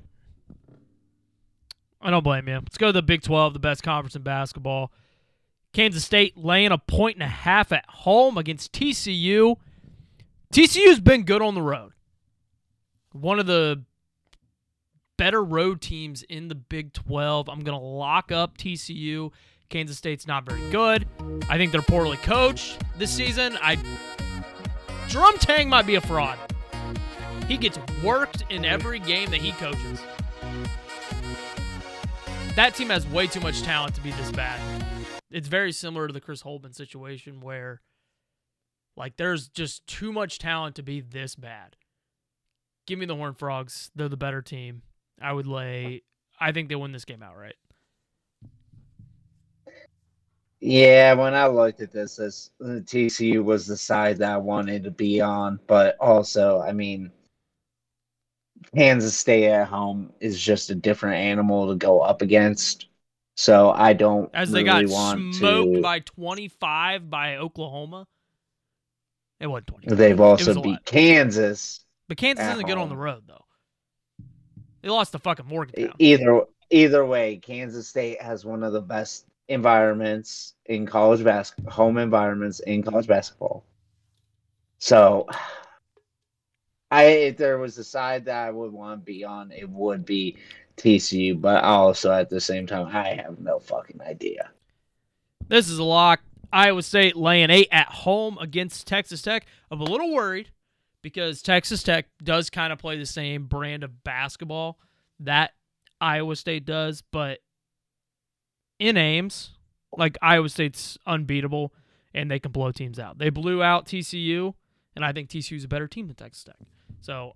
I 2.02 2.10
don't 2.10 2.24
blame 2.24 2.48
you. 2.48 2.56
Let's 2.56 2.78
go 2.78 2.88
to 2.88 2.94
the 2.94 3.04
Big 3.04 3.22
12, 3.22 3.54
the 3.54 3.60
best 3.60 3.84
conference 3.84 4.16
in 4.16 4.24
basketball. 4.24 4.92
Kansas 5.72 6.04
State 6.04 6.36
laying 6.36 6.72
a 6.72 6.78
point 6.78 7.16
and 7.16 7.24
a 7.24 7.28
half 7.28 7.72
at 7.72 7.86
home 7.88 8.38
against 8.38 8.74
TCU. 8.74 9.56
TCU's 10.52 11.00
been 11.00 11.24
good 11.24 11.42
on 11.42 11.56
the 11.56 11.62
road. 11.62 11.94
One 13.14 13.40
of 13.40 13.46
the 13.46 13.84
better 15.18 15.44
road 15.44 15.82
teams 15.82 16.24
in 16.24 16.48
the 16.48 16.56
Big 16.56 16.94
12. 16.94 17.50
I'm 17.50 17.62
going 17.62 17.78
to 17.78 17.86
lock 17.86 18.32
up 18.32 18.58
TCU. 18.58 19.32
Kansas 19.70 19.98
State's 19.98 20.28
not 20.28 20.46
very 20.46 20.70
good. 20.70 21.08
I 21.50 21.58
think 21.58 21.72
they're 21.72 21.82
poorly 21.82 22.18
coached 22.18 22.82
this 22.98 23.12
season. 23.12 23.58
I 23.62 23.78
Jerome 25.08 25.38
Tang 25.38 25.70
might 25.70 25.88
be 25.88 25.96
a 25.96 26.02
fraud. 26.02 26.38
He 27.48 27.58
gets 27.58 27.80
worked 28.04 28.44
in 28.50 28.66
every 28.66 29.00
game 29.00 29.30
that 29.32 29.42
he 29.42 29.52
coaches. 29.54 30.02
That 32.56 32.76
team 32.76 32.90
has 32.90 33.08
way 33.08 33.28
too 33.28 33.40
much 33.40 33.62
talent 33.62 33.96
to 33.96 34.02
be 34.02 34.12
this 34.12 34.32
bad. 34.32 34.60
It's 35.32 35.48
very 35.48 35.72
similar 35.72 36.08
to 36.08 36.14
the 36.14 36.22
Chris 36.22 36.44
Holtmann 36.44 36.76
situation 36.76 37.40
where 37.40 37.82
like 38.98 39.16
there's 39.18 39.48
just 39.48 39.88
too 39.88 40.12
much 40.12 40.38
talent 40.38 40.76
to 40.76 40.84
be 40.84 41.00
this 41.00 41.36
bad. 41.36 41.78
Give 42.86 43.00
me 43.00 43.06
the 43.06 43.16
Horned 43.16 43.38
Frogs. 43.38 43.90
They're 43.96 44.10
the 44.10 44.18
better 44.18 44.42
team. 44.42 44.82
I 45.22 45.34
would 45.34 45.48
lay 45.48 46.04
I 46.42 46.52
think 46.52 46.70
they 46.70 46.76
win 46.76 46.92
this 46.92 47.06
game 47.06 47.22
outright. 47.22 47.56
Yeah, 50.60 51.14
when 51.14 51.34
I 51.34 51.48
looked 51.48 51.82
at 51.82 51.92
this, 51.92 52.18
this 52.18 52.52
TCU 52.60 53.44
was 53.44 53.66
the 53.66 53.78
side 53.78 54.18
that 54.18 54.32
I 54.32 54.38
wanted 54.38 54.84
to 54.84 54.92
be 54.92 55.22
on, 55.22 55.60
but 55.68 55.98
also, 56.00 56.60
I 56.60 56.72
mean, 56.72 57.12
Kansas 58.76 59.18
State 59.18 59.50
at 59.50 59.68
home 59.68 60.14
is 60.20 60.40
just 60.40 60.70
a 60.70 60.76
different 60.76 61.18
animal 61.18 61.70
to 61.70 61.76
go 61.76 62.02
up 62.02 62.22
against. 62.22 62.88
So 63.36 63.72
I 63.72 63.94
don't 63.94 64.30
As 64.34 64.52
they 64.52 64.64
really 64.64 64.86
got 64.86 65.16
smoked 65.18 65.76
to. 65.76 65.82
by 65.82 66.00
25 66.00 67.10
by 67.10 67.38
Oklahoma. 67.38 68.08
It 69.40 69.48
wasn't 69.48 69.68
25. 69.68 69.98
They've 69.98 70.20
was 70.20 70.48
also 70.48 70.62
beat. 70.62 70.86
Kansas. 70.86 71.84
But 72.08 72.18
Kansas 72.18 72.46
isn't 72.46 72.68
good 72.68 72.78
on 72.78 72.90
the 72.90 72.98
road 72.98 73.24
though. 73.28 73.46
They 74.82 74.90
lost 74.90 75.12
to 75.12 75.20
fucking 75.20 75.46
Morgantown. 75.48 75.94
Either 76.00 76.44
either 76.70 77.06
way, 77.06 77.38
Kansas 77.38 77.88
State 77.88 78.22
has 78.22 78.46
one 78.46 78.64
of 78.64 78.74
the 78.74 78.82
best 78.82 79.26
environments 79.48 80.54
in 80.66 80.86
college 80.86 81.24
basketball, 81.24 81.74
home 81.74 81.98
environments 81.98 82.60
in 82.62 82.82
college 82.82 83.08
basketball. 83.08 83.64
So, 84.80 85.28
I 86.90 87.04
if 87.04 87.38
there 87.38 87.58
was 87.58 87.78
a 87.78 87.84
side 87.84 88.26
that 88.26 88.48
I 88.48 88.52
would 88.52 88.72
want 88.72 89.02
to 89.02 89.06
be 89.06 89.24
on, 89.24 89.52
it 89.52 89.70
would 89.70 90.06
be 90.06 90.38
TCU. 90.78 91.40
But 91.40 91.64
also 91.64 92.12
at 92.12 92.30
the 92.30 92.42
same 92.42 92.66
time, 92.66 92.88
I 92.88 93.22
have 93.24 93.40
no 93.40 93.60
fucking 93.60 94.02
idea. 94.02 94.50
This 95.48 95.70
is 95.70 95.80
a 95.80 95.84
lock. 95.84 96.22
Iowa 96.54 96.82
State 96.82 97.16
laying 97.16 97.50
eight 97.50 97.70
at 97.72 97.88
home 97.88 98.38
against 98.40 98.86
Texas 98.88 99.22
Tech. 99.22 99.46
I'm 99.70 99.80
a 99.80 99.86
little 99.86 100.14
worried 100.14 100.50
because 101.02 101.42
Texas 101.42 101.84
Tech 101.84 102.08
does 102.24 102.50
kind 102.50 102.72
of 102.72 102.80
play 102.80 102.98
the 102.98 103.06
same 103.06 103.46
brand 103.46 103.84
of 103.84 104.04
basketball 104.04 104.78
that 105.20 105.52
Iowa 106.00 106.36
State 106.36 106.66
does, 106.66 107.04
but 107.12 107.40
in 108.80 108.98
Ames, 108.98 109.52
like 109.96 110.18
Iowa 110.22 110.50
State's 110.50 110.98
unbeatable 111.06 111.74
and 112.14 112.30
they 112.30 112.40
can 112.40 112.52
blow 112.52 112.72
teams 112.72 113.00
out. 113.00 113.18
They 113.18 113.30
blew 113.30 113.64
out 113.64 113.86
TCU, 113.86 114.54
and 114.96 115.06
I 115.06 115.14
think 115.14 115.30
TCU 115.30 115.58
is 115.58 115.64
a 115.64 115.68
better 115.68 115.88
team 115.88 116.08
than 116.08 116.16
Texas 116.16 116.44
Tech. 116.44 116.58
So 117.00 117.36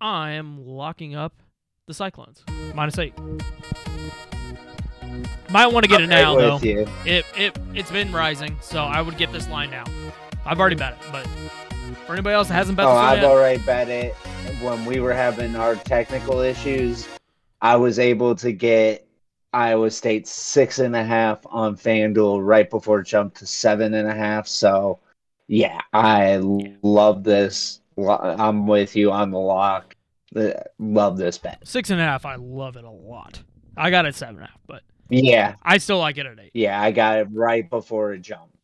I 0.00 0.30
am 0.30 0.64
locking 0.64 1.14
up 1.14 1.42
the 1.86 1.94
Cyclones 1.94 2.42
minus 2.74 2.98
eight. 2.98 3.14
Might 5.50 5.66
want 5.68 5.84
to 5.84 5.88
get 5.88 6.00
it 6.00 6.08
now 6.08 6.36
though. 6.36 6.58
you. 6.58 6.86
It 7.04 7.24
it 7.36 7.58
it's 7.74 7.90
been 7.90 8.12
rising, 8.12 8.56
so 8.60 8.82
I 8.82 9.00
would 9.00 9.16
get 9.16 9.32
this 9.32 9.48
line 9.48 9.70
now. 9.70 9.84
I've 10.44 10.60
already 10.60 10.76
bet 10.76 10.92
it, 10.92 10.98
but 11.10 11.26
for 12.06 12.12
anybody 12.12 12.34
else 12.34 12.48
that 12.48 12.54
hasn't 12.54 12.76
bet 12.76 12.86
Oh, 12.86 12.90
this 12.94 12.98
I've 12.98 13.18
yet, 13.18 13.30
already 13.30 13.62
bet 13.62 13.88
it. 13.88 14.14
When 14.62 14.84
we 14.84 15.00
were 15.00 15.12
having 15.12 15.54
our 15.56 15.76
technical 15.76 16.40
issues, 16.40 17.08
I 17.60 17.76
was 17.76 17.98
able 17.98 18.34
to 18.36 18.52
get 18.52 19.06
Iowa 19.52 19.90
State 19.90 20.26
six 20.26 20.78
and 20.78 20.94
a 20.96 21.04
half 21.04 21.40
on 21.46 21.76
FanDuel 21.76 22.44
right 22.46 22.68
before 22.68 23.00
it 23.00 23.06
jumped 23.06 23.36
to 23.38 23.46
seven 23.46 23.94
and 23.94 24.08
a 24.08 24.14
half. 24.14 24.46
So, 24.48 24.98
yeah, 25.46 25.80
I 25.92 26.36
love 26.82 27.24
this. 27.24 27.80
I'm 27.98 28.66
with 28.66 28.94
you 28.96 29.10
on 29.12 29.30
the 29.30 29.38
lock. 29.38 29.94
Love 30.78 31.16
this 31.16 31.38
bet. 31.38 31.66
six 31.66 31.90
and 31.90 32.00
a 32.00 32.04
half. 32.04 32.26
I 32.26 32.34
love 32.36 32.76
it 32.76 32.84
a 32.84 32.90
lot. 32.90 33.42
I 33.76 33.90
got 33.90 34.06
it 34.06 34.14
seven 34.14 34.36
and 34.36 34.44
a 34.44 34.48
half, 34.48 34.60
but 34.66 34.82
Yeah, 35.08 35.54
I 35.62 35.78
still 35.78 35.98
like 35.98 36.18
it 36.18 36.26
at 36.26 36.38
eight. 36.38 36.50
yeah, 36.52 36.80
I 36.80 36.90
got 36.90 37.18
it 37.18 37.28
right 37.32 37.68
before 37.68 38.12
it 38.12 38.20
jumped. 38.22 38.56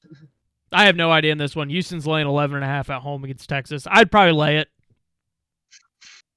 I 0.75 0.87
have 0.87 0.97
no 0.97 1.11
idea 1.11 1.33
in 1.33 1.39
this 1.39 1.55
one. 1.55 1.71
Houston's 1.71 2.07
laying 2.07 2.27
11 2.27 2.57
and 2.57 2.65
a 2.65 2.69
half 2.69 2.91
at 2.91 3.01
home 3.03 3.25
against 3.25 3.49
Texas. 3.49 3.87
I'd 3.91 4.11
probably 4.11 4.33
lay 4.33 4.59
it. 4.59 4.69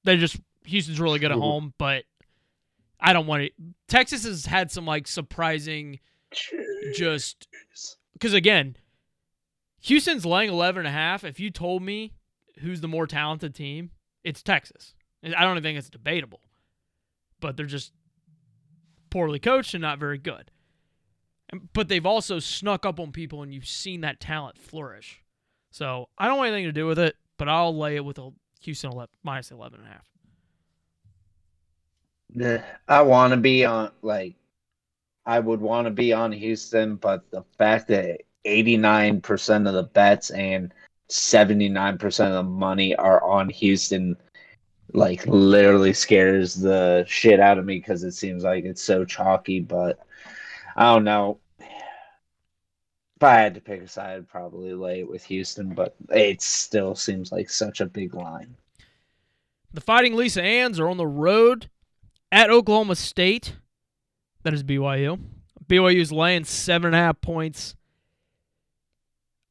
They 0.04 0.16
just 0.16 0.38
Houston's 0.64 1.00
really 1.00 1.18
good 1.18 1.32
at 1.32 1.38
home, 1.38 1.74
but 1.78 2.04
I 3.00 3.12
don't 3.12 3.26
want 3.26 3.42
it. 3.42 3.52
Texas 3.88 4.24
has 4.24 4.46
had 4.46 4.70
some 4.70 4.86
like 4.86 5.06
surprising 5.06 5.98
just 6.94 7.48
because 8.12 8.32
again, 8.32 8.76
Houston's 9.80 10.24
laying 10.26 10.50
11 10.50 10.80
and 10.80 10.88
a 10.88 10.92
half. 10.92 11.24
If 11.24 11.40
you 11.40 11.50
told 11.50 11.82
me 11.82 12.12
who's 12.60 12.80
the 12.80 12.88
more 12.88 13.06
talented 13.06 13.54
team, 13.54 13.90
it's 14.24 14.42
Texas. 14.42 14.94
I 15.24 15.42
don't 15.42 15.52
even 15.52 15.62
think 15.62 15.78
it's 15.78 15.90
debatable. 15.90 16.40
But 17.40 17.56
they're 17.56 17.66
just 17.66 17.92
poorly 19.10 19.38
coached 19.38 19.74
and 19.74 19.82
not 19.82 19.98
very 19.98 20.18
good. 20.18 20.50
But 21.72 21.88
they've 21.88 22.04
also 22.04 22.38
snuck 22.38 22.84
up 22.84 23.00
on 23.00 23.12
people 23.12 23.42
and 23.42 23.52
you've 23.54 23.66
seen 23.66 24.02
that 24.02 24.20
talent 24.20 24.58
flourish. 24.58 25.22
So 25.70 26.08
I 26.18 26.26
don't 26.26 26.38
want 26.38 26.48
anything 26.48 26.66
to 26.66 26.72
do 26.72 26.86
with 26.86 26.98
it, 26.98 27.16
but 27.36 27.48
I'll 27.48 27.76
lay 27.76 27.96
it 27.96 28.04
with 28.04 28.18
a 28.18 28.30
Houston 28.60 28.90
11, 28.92 29.08
minus 29.22 29.50
11 29.50 29.80
and 29.80 29.88
a 29.88 29.92
half. 29.92 30.08
I 32.88 33.02
want 33.02 33.32
to 33.32 33.36
be 33.38 33.64
on 33.64 33.90
like 34.02 34.34
I 35.24 35.40
would 35.40 35.60
want 35.60 35.86
to 35.86 35.90
be 35.90 36.12
on 36.12 36.32
Houston, 36.32 36.96
but 36.96 37.30
the 37.30 37.44
fact 37.56 37.88
that 37.88 38.22
89% 38.46 39.68
of 39.68 39.74
the 39.74 39.82
bets 39.82 40.30
and 40.30 40.72
79% 41.10 42.26
of 42.26 42.32
the 42.32 42.42
money 42.42 42.94
are 42.96 43.22
on 43.22 43.48
Houston 43.48 44.16
like 44.94 45.26
literally 45.26 45.92
scares 45.92 46.54
the 46.54 47.04
shit 47.06 47.40
out 47.40 47.58
of 47.58 47.66
me 47.66 47.76
because 47.76 48.04
it 48.04 48.12
seems 48.12 48.42
like 48.42 48.64
it's 48.64 48.82
so 48.82 49.04
chalky, 49.04 49.60
but 49.60 49.98
I 50.78 50.94
don't 50.94 51.02
know. 51.02 51.40
If 51.58 53.22
I 53.24 53.34
had 53.34 53.54
to 53.54 53.60
pick 53.60 53.82
a 53.82 53.88
side, 53.88 54.16
I'd 54.16 54.28
probably 54.28 54.74
lay 54.74 55.00
it 55.00 55.10
with 55.10 55.24
Houston, 55.24 55.74
but 55.74 55.96
it 56.08 56.40
still 56.40 56.94
seems 56.94 57.32
like 57.32 57.50
such 57.50 57.80
a 57.80 57.86
big 57.86 58.14
line. 58.14 58.54
The 59.74 59.80
Fighting 59.80 60.14
Lisa 60.14 60.40
Anns 60.40 60.78
are 60.78 60.88
on 60.88 60.96
the 60.96 61.04
road 61.04 61.68
at 62.30 62.48
Oklahoma 62.48 62.94
State. 62.94 63.56
That 64.44 64.54
is 64.54 64.62
BYU. 64.62 65.18
BYU 65.66 66.00
is 66.00 66.12
laying 66.12 66.44
seven 66.44 66.86
and 66.86 66.94
a 66.94 66.98
half 66.98 67.20
points. 67.20 67.74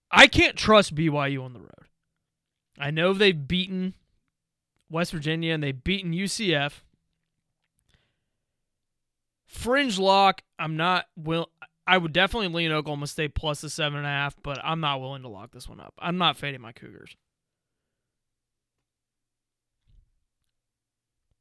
I 0.09 0.27
can't 0.27 0.55
trust 0.55 0.95
BYU 0.95 1.43
on 1.43 1.51
the 1.51 1.59
road. 1.59 1.89
I 2.79 2.89
know 2.89 3.11
they've 3.11 3.47
beaten 3.47 3.95
West 4.89 5.11
Virginia 5.11 5.53
and 5.53 5.61
they've 5.61 5.83
beaten 5.83 6.13
UCF. 6.13 6.83
Fringe 9.47 9.97
lock, 9.97 10.41
I'm 10.59 10.77
not 10.77 11.05
will. 11.15 11.49
I 11.87 11.97
would 11.97 12.11
definitely 12.11 12.49
lean 12.49 12.71
Oklahoma 12.73 13.07
State 13.07 13.33
plus 13.33 13.61
the 13.61 13.69
seven 13.69 13.97
and 13.97 14.05
a 14.05 14.09
half, 14.09 14.35
but 14.43 14.59
I'm 14.61 14.81
not 14.81 14.99
willing 14.99 15.21
to 15.21 15.29
lock 15.29 15.51
this 15.51 15.69
one 15.69 15.79
up. 15.79 15.93
I'm 15.97 16.17
not 16.17 16.35
fading 16.35 16.59
my 16.61 16.73
Cougars. 16.73 17.15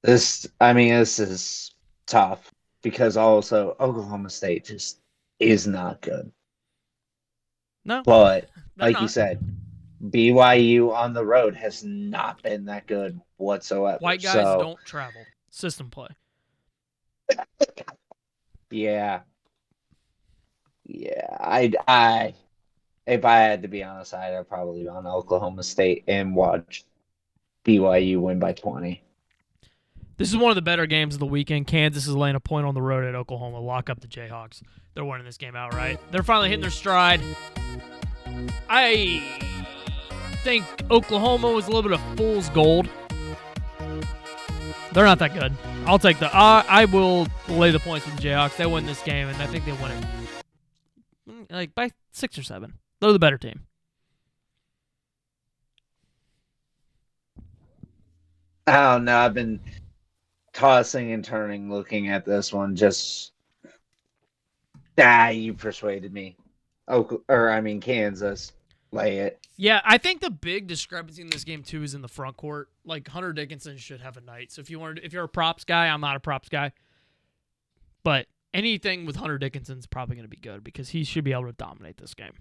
This, 0.05 0.47
I 0.61 0.73
mean, 0.73 0.91
this 0.91 1.19
is 1.19 1.75
tough 2.07 2.53
because 2.83 3.17
also 3.17 3.77
Oklahoma 3.81 4.31
State 4.31 4.67
just 4.67 5.01
is 5.41 5.67
not 5.67 6.01
good. 6.01 6.31
No, 7.85 8.03
But 8.05 8.49
like 8.77 9.01
you 9.01 9.09
said, 9.09 9.45
BYU 10.05 10.95
on 10.95 11.13
the 11.13 11.25
road 11.25 11.57
has 11.57 11.83
not 11.83 12.41
been 12.43 12.67
that 12.67 12.87
good 12.87 13.21
whatsoever. 13.37 13.99
White 13.99 14.23
guys 14.23 14.35
So, 14.35 14.59
don't 14.61 14.79
travel. 14.85 15.23
System 15.51 15.91
play. 15.91 16.09
Yeah, 18.71 19.21
yeah. 20.85 21.37
I, 21.39 21.73
I, 21.87 22.35
if 23.07 23.25
I 23.25 23.37
had 23.37 23.63
to 23.63 23.69
be 23.69 23.83
on 23.83 24.01
a 24.01 24.05
side, 24.05 24.35
I'd 24.35 24.49
probably 24.49 24.83
be 24.83 24.89
on 24.89 25.07
Oklahoma 25.07 25.63
State 25.63 26.05
and 26.09 26.35
watch 26.35 26.85
BYU 27.65 28.21
win 28.21 28.39
by 28.39 28.53
twenty. 28.53 29.03
This 30.19 30.31
is 30.31 30.37
one 30.37 30.51
of 30.51 30.57
the 30.57 30.63
better 30.63 30.87
games 30.87 31.15
of 31.15 31.21
the 31.21 31.27
weekend. 31.27 31.67
Kansas 31.67 32.07
is 32.07 32.15
laying 32.15 32.37
a 32.37 32.41
point 32.41 32.67
on 32.67 32.75
the 32.75 32.81
road 32.81 33.05
at 33.05 33.15
Oklahoma. 33.15 33.61
Lock 33.61 33.91
up 33.91 34.01
the 34.01 34.07
Jayhawks. 34.09 34.63
They're 34.95 35.05
winning 35.05 35.27
this 35.27 35.37
game 35.37 35.55
outright. 35.55 36.01
They're 36.11 36.23
finally 36.23 36.49
hitting 36.49 36.63
their 36.63 36.71
stride. 36.71 37.21
I 38.69 39.23
think 40.43 40.65
Oklahoma 40.91 41.51
was 41.51 41.67
a 41.67 41.71
little 41.71 41.83
bit 41.83 41.93
of 41.93 42.17
fool's 42.17 42.49
gold. 42.49 42.89
They're 44.93 45.05
not 45.05 45.19
that 45.19 45.35
good. 45.35 45.53
I'll 45.87 46.01
take 46.01 46.19
the. 46.19 46.27
Uh, 46.27 46.65
I 46.69 46.87
will 46.87 47.29
lay 47.49 47.71
the 47.71 47.79
points 47.79 48.07
with 48.07 48.17
the 48.17 48.23
Jayhawks. 48.23 48.57
They 48.57 48.67
win 48.67 48.87
this 48.87 49.01
game, 49.03 49.29
and 49.29 49.41
I 49.41 49.47
think 49.47 49.65
they 49.65 49.73
win 49.73 49.93
it 49.93 50.05
mm, 51.31 51.47
like 51.51 51.75
by 51.77 51.91
six 52.11 52.37
or 52.37 52.43
seven. 52.43 52.75
They're 53.01 53.13
the 53.13 53.21
better 53.21 53.39
team. 53.39 53.61
I 58.67 58.95
don't 58.95 59.05
know. 59.05 59.17
I've 59.17 59.35
been 59.35 59.61
tossing 60.53 61.13
and 61.13 61.25
turning 61.25 61.71
looking 61.71 62.09
at 62.09 62.25
this 62.25 62.53
one. 62.53 62.75
Just 62.75 63.33
ah, 64.99 65.29
you 65.29 65.55
persuaded 65.55 66.13
me. 66.13 66.37
Oh, 66.89 67.23
or 67.29 67.51
I 67.51 67.61
mean 67.61 67.81
Kansas, 67.81 68.53
it. 69.05 69.47
Yeah, 69.57 69.81
I 69.85 69.99
think 69.99 70.21
the 70.21 70.31
big 70.31 70.67
discrepancy 70.67 71.23
in 71.23 71.31
this 71.31 71.45
game 71.45 71.63
too 71.63 71.83
is 71.83 71.95
in 71.95 72.03
the 72.03 72.09
front 72.09 72.37
court. 72.37 72.69
Like 72.85 73.09
Hunter 73.09 73.33
Dickinson 73.33 73.77
should 73.79 74.01
have 74.01 74.17
a 74.17 74.21
night. 74.21 74.53
So 74.53 74.61
if 74.61 74.71
you 74.71 74.79
wanted, 74.79 75.05
if 75.05 75.13
you're 75.13 75.25
a 75.25 75.29
props 75.29 75.65
guy, 75.65 75.89
I'm 75.89 76.01
not 76.01 76.17
a 76.17 76.21
props 76.21 76.49
guy, 76.49 76.73
but 78.03 78.27
anything 78.53 79.07
with 79.07 79.17
Hunter 79.17 79.39
Dickinson 79.39 79.79
is 79.79 79.87
probably 79.87 80.17
going 80.17 80.25
to 80.25 80.31
be 80.31 80.37
good 80.37 80.65
because 80.65 80.91
he 80.91 81.05
should 81.05 81.25
be 81.25 81.33
able 81.33 81.47
to 81.47 81.53
dominate 81.53 81.97
this 81.97 82.15
game. 82.15 82.33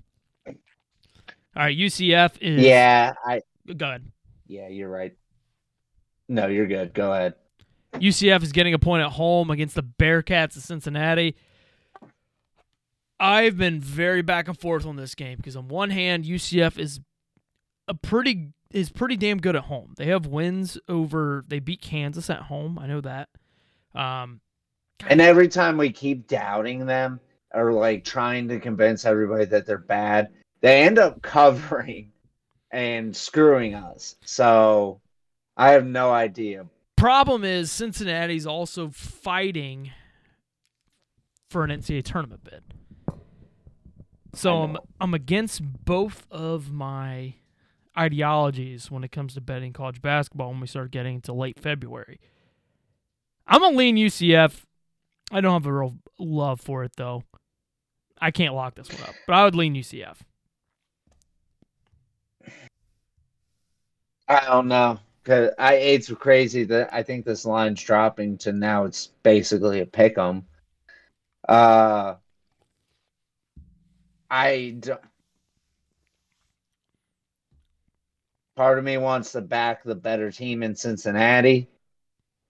All 0.48 0.54
right, 1.64 1.78
UCF 1.78 2.38
is 2.42 2.62
Yeah, 2.62 3.14
I 3.26 3.42
Go 3.78 3.88
ahead. 3.88 4.12
yeah, 4.48 4.68
you're 4.68 4.90
right. 4.90 5.16
No, 6.28 6.48
you're 6.48 6.68
good. 6.68 6.94
Go 6.94 7.14
ahead. 7.14 7.36
UCF 7.94 8.44
is 8.44 8.52
getting 8.52 8.74
a 8.74 8.80
point 8.80 9.04
at 9.04 9.12
home 9.12 9.50
against 9.50 9.76
the 9.76 9.84
Bearcats 9.84 10.58
of 10.58 10.64
Cincinnati. 10.64 11.36
I've 13.20 13.58
been 13.58 13.80
very 13.80 14.22
back 14.22 14.48
and 14.48 14.60
forth 14.60 14.86
on 14.86 14.96
this 14.98 15.16
game 15.16 15.38
because 15.38 15.56
on 15.56 15.68
one 15.68 15.90
hand, 15.90 16.26
UCF 16.26 16.78
is 16.78 17.00
a 17.88 17.94
pretty 17.94 18.50
is 18.72 18.90
pretty 18.90 19.16
damn 19.16 19.40
good 19.40 19.56
at 19.56 19.64
home. 19.66 19.94
They 19.98 20.08
have 20.08 20.26
wins 20.26 20.78
over 20.90 21.46
they 21.48 21.60
beat 21.60 21.82
Kansas 21.82 22.30
at 22.30 22.44
home. 22.44 22.78
I 22.78 22.88
know 22.88 23.02
that. 23.02 23.30
Um, 23.94 24.42
And 25.08 25.22
every 25.22 25.48
time 25.48 25.78
we 25.78 25.92
keep 25.92 26.28
doubting 26.28 26.86
them 26.86 27.20
or 27.54 27.72
like 27.72 28.04
trying 28.04 28.48
to 28.50 28.60
convince 28.60 29.06
everybody 29.06 29.46
that 29.46 29.66
they're 29.66 29.78
bad, 29.78 30.30
they 30.62 30.82
end 30.84 31.00
up 31.00 31.22
covering 31.22 32.12
and 32.72 33.16
screwing 33.16 33.76
us. 33.76 34.16
So 34.26 35.00
I 35.56 35.72
have 35.72 35.86
no 35.86 36.12
idea. 36.12 36.66
problem 36.98 37.46
is 37.46 37.72
Cincinnati's 37.72 38.46
also 38.46 38.90
fighting 38.90 39.92
for 41.50 41.64
an 41.64 41.70
NCAA 41.70 42.04
tournament 42.04 42.44
bid. 42.44 42.64
So 44.36 44.62
I 44.62 44.64
I'm. 44.64 44.78
I'm 45.02 45.14
against 45.14 45.62
both 45.86 46.28
of 46.32 46.72
my 46.72 47.36
ideologies 47.98 48.92
when 48.92 49.04
it 49.04 49.12
comes 49.12 49.34
to 49.36 49.42
betting 49.42 49.74
college 49.74 50.02
basketball 50.02 50.50
when 50.50 50.60
we 50.60 50.68
start 50.68 50.92
getting 50.92 51.16
into 51.16 51.34
late 51.34 51.60
February. 51.60 52.20
I'm 53.48 53.62
gonna 53.62 53.78
lean 53.78 53.96
UCF. 53.96 54.66
I 55.32 55.42
don't 55.42 55.54
have 55.54 55.66
a 55.66 55.74
real 55.74 55.98
love 56.20 56.62
for 56.62 56.84
it 56.84 56.94
though. 56.98 57.24
I 58.20 58.32
can't 58.32 58.54
lock 58.54 58.76
this 58.76 58.92
one 58.92 59.04
up, 59.04 59.16
but 59.28 59.34
I 59.34 59.44
would 59.46 59.56
lean 59.56 59.76
UCF. 59.76 60.18
I 64.28 64.46
don't 64.46 64.68
know. 64.68 65.00
Cause 65.24 65.52
I 65.58 65.76
it's 65.76 66.12
crazy 66.14 66.64
that 66.66 66.94
I 66.94 67.02
think 67.04 67.26
this 67.26 67.46
line's 67.46 67.82
dropping 67.82 68.38
to 68.40 68.54
now 68.54 68.86
it's 68.86 69.08
basically 69.24 69.80
a 69.82 69.86
pick 69.86 70.18
'em. 70.18 70.46
Uh 71.48 72.16
I 74.30 74.76
don't 74.80 75.02
part 78.56 78.78
of 78.78 78.84
me 78.86 78.98
wants 78.98 79.34
to 79.34 79.42
back 79.42 79.84
the 79.84 79.96
better 79.96 80.32
team 80.32 80.64
in 80.64 80.76
Cincinnati, 80.76 81.70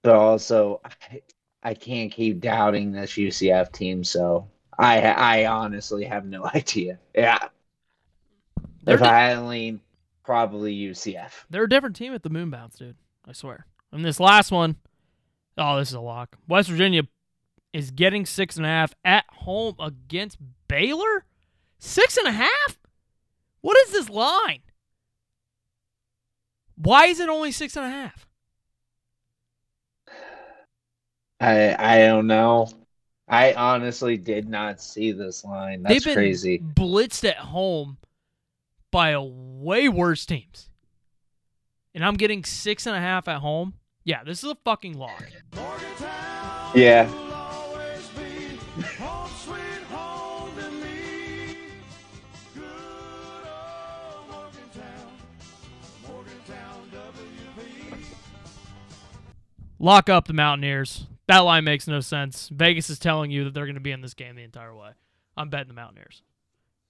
but 0.04 0.16
also 0.16 0.82
I, 0.86 1.22
I 1.64 1.74
can't 1.74 2.12
keep 2.12 2.40
doubting 2.40 2.92
this 2.92 3.14
UCF 3.14 3.72
team, 3.72 4.04
so 4.04 4.48
I 4.78 5.02
I 5.02 5.46
honestly 5.46 6.06
have 6.06 6.26
no 6.26 6.46
idea. 6.56 7.00
Yeah. 7.14 7.40
They're 8.84 8.96
If 8.96 9.02
di- 9.02 9.10
I 9.10 9.30
hadn't 9.30 9.82
probably 10.24 10.76
UCF. 10.76 11.46
They're 11.50 11.64
a 11.64 11.70
different 11.70 11.96
team 11.96 12.14
at 12.14 12.24
the 12.24 12.30
moon 12.30 12.50
bounce, 12.50 12.76
dude. 12.78 12.98
I 13.28 13.34
swear. 13.34 13.66
And 13.92 14.04
this 14.06 14.20
last 14.20 14.52
one, 14.52 14.76
oh, 15.58 15.78
this 15.78 15.90
is 15.90 15.96
a 15.96 16.02
lock. 16.02 16.38
West 16.48 16.70
Virginia 16.70 17.04
is 17.74 17.92
getting 17.92 18.26
six 18.26 18.58
and 18.58 18.66
a 18.66 18.70
half 18.70 18.94
at 19.04 19.26
home 19.30 19.76
against 19.80 20.38
Baylor. 20.68 21.26
Six 21.86 22.18
and 22.18 22.28
a 22.28 22.32
half? 22.32 22.80
What 23.62 23.78
is 23.86 23.92
this 23.92 24.10
line? 24.10 24.62
Why 26.76 27.06
is 27.06 27.20
it 27.20 27.30
only 27.30 27.52
six 27.52 27.78
and 27.78 27.86
a 27.86 27.90
half? 27.90 28.28
I 31.40 31.76
I 31.78 32.00
don't 32.08 32.26
know. 32.26 32.68
I 33.28 33.54
honestly 33.54 34.18
did 34.18 34.50
not 34.50 34.82
see 34.82 35.12
this 35.12 35.46
line. 35.46 35.84
That's 35.84 35.94
They've 35.94 36.04
been 36.06 36.16
crazy. 36.16 36.60
blitzed 36.60 37.24
at 37.24 37.38
home 37.38 37.98
by 38.92 39.12
a 39.12 39.22
way 39.22 39.88
worse 39.88 40.26
teams. 40.26 40.72
And 41.94 42.04
I'm 42.04 42.16
getting 42.16 42.44
six 42.44 42.88
and 42.88 42.96
a 42.96 43.00
half 43.00 43.28
at 43.28 43.42
home. 43.42 43.76
Yeah, 44.04 44.24
this 44.24 44.44
is 44.44 44.50
a 44.50 44.58
fucking 44.66 44.98
lock. 44.98 45.24
Yeah. 46.74 47.08
Lock 59.80 60.10
up 60.10 60.28
the 60.28 60.34
Mountaineers. 60.34 61.08
That 61.28 61.40
line 61.40 61.64
makes 61.64 61.88
no 61.88 62.00
sense. 62.00 62.50
Vegas 62.50 62.90
is 62.90 63.00
telling 63.00 63.32
you 63.32 63.44
that 63.46 63.54
they're 63.54 63.66
going 63.66 63.76
to 63.76 63.82
be 63.82 63.92
in 63.92 64.02
this 64.02 64.14
game 64.14 64.36
the 64.36 64.44
entire 64.44 64.76
way. 64.76 64.92
I'm 65.36 65.50
betting 65.50 65.68
the 65.68 65.74
Mountaineers. 65.74 66.22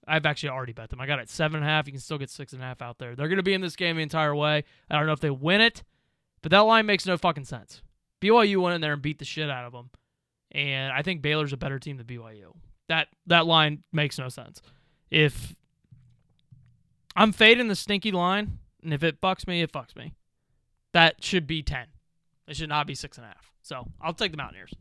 I've 0.06 0.26
actually 0.26 0.50
already 0.50 0.72
bet 0.72 0.90
them. 0.90 1.00
I 1.00 1.06
got 1.06 1.18
it 1.18 1.28
seven 1.28 1.56
and 1.56 1.64
a 1.64 1.68
half. 1.68 1.86
You 1.86 1.92
can 1.92 2.00
still 2.00 2.18
get 2.18 2.30
six 2.30 2.52
and 2.52 2.62
a 2.62 2.64
half 2.64 2.80
out 2.80 2.98
there. 2.98 3.16
They're 3.16 3.28
going 3.28 3.38
to 3.38 3.42
be 3.42 3.54
in 3.54 3.60
this 3.60 3.76
game 3.76 3.96
the 3.96 4.02
entire 4.02 4.34
way. 4.34 4.64
I 4.88 4.96
don't 4.96 5.06
know 5.06 5.12
if 5.12 5.20
they 5.20 5.30
win 5.30 5.60
it, 5.60 5.82
but 6.42 6.50
that 6.52 6.60
line 6.60 6.86
makes 6.86 7.06
no 7.06 7.16
fucking 7.16 7.44
sense. 7.44 7.82
BYU 8.20 8.62
went 8.62 8.76
in 8.76 8.80
there 8.80 8.92
and 8.92 9.02
beat 9.02 9.18
the 9.18 9.24
shit 9.24 9.50
out 9.50 9.64
of 9.64 9.72
them, 9.72 9.90
and 10.52 10.92
I 10.92 11.02
think 11.02 11.22
Baylor's 11.22 11.52
a 11.52 11.56
better 11.56 11.78
team 11.78 11.96
than 11.96 12.06
BYU. 12.06 12.54
That 12.88 13.08
that 13.26 13.46
line 13.46 13.82
makes 13.92 14.18
no 14.18 14.28
sense. 14.28 14.62
If 15.10 15.54
I'm 17.16 17.32
fading 17.32 17.68
the 17.68 17.74
stinky 17.74 18.12
line, 18.12 18.58
and 18.82 18.94
if 18.94 19.02
it 19.02 19.20
fucks 19.20 19.46
me, 19.46 19.60
it 19.60 19.72
fucks 19.72 19.96
me. 19.96 20.14
That 20.92 21.22
should 21.22 21.46
be 21.46 21.62
ten. 21.62 21.86
It 22.46 22.56
should 22.56 22.68
not 22.68 22.86
be 22.86 22.94
six 22.94 23.16
and 23.18 23.24
a 23.24 23.28
half. 23.28 23.50
So 23.62 23.86
I'll 24.00 24.12
take 24.14 24.30
the 24.30 24.36
Mountaineers. 24.36 24.72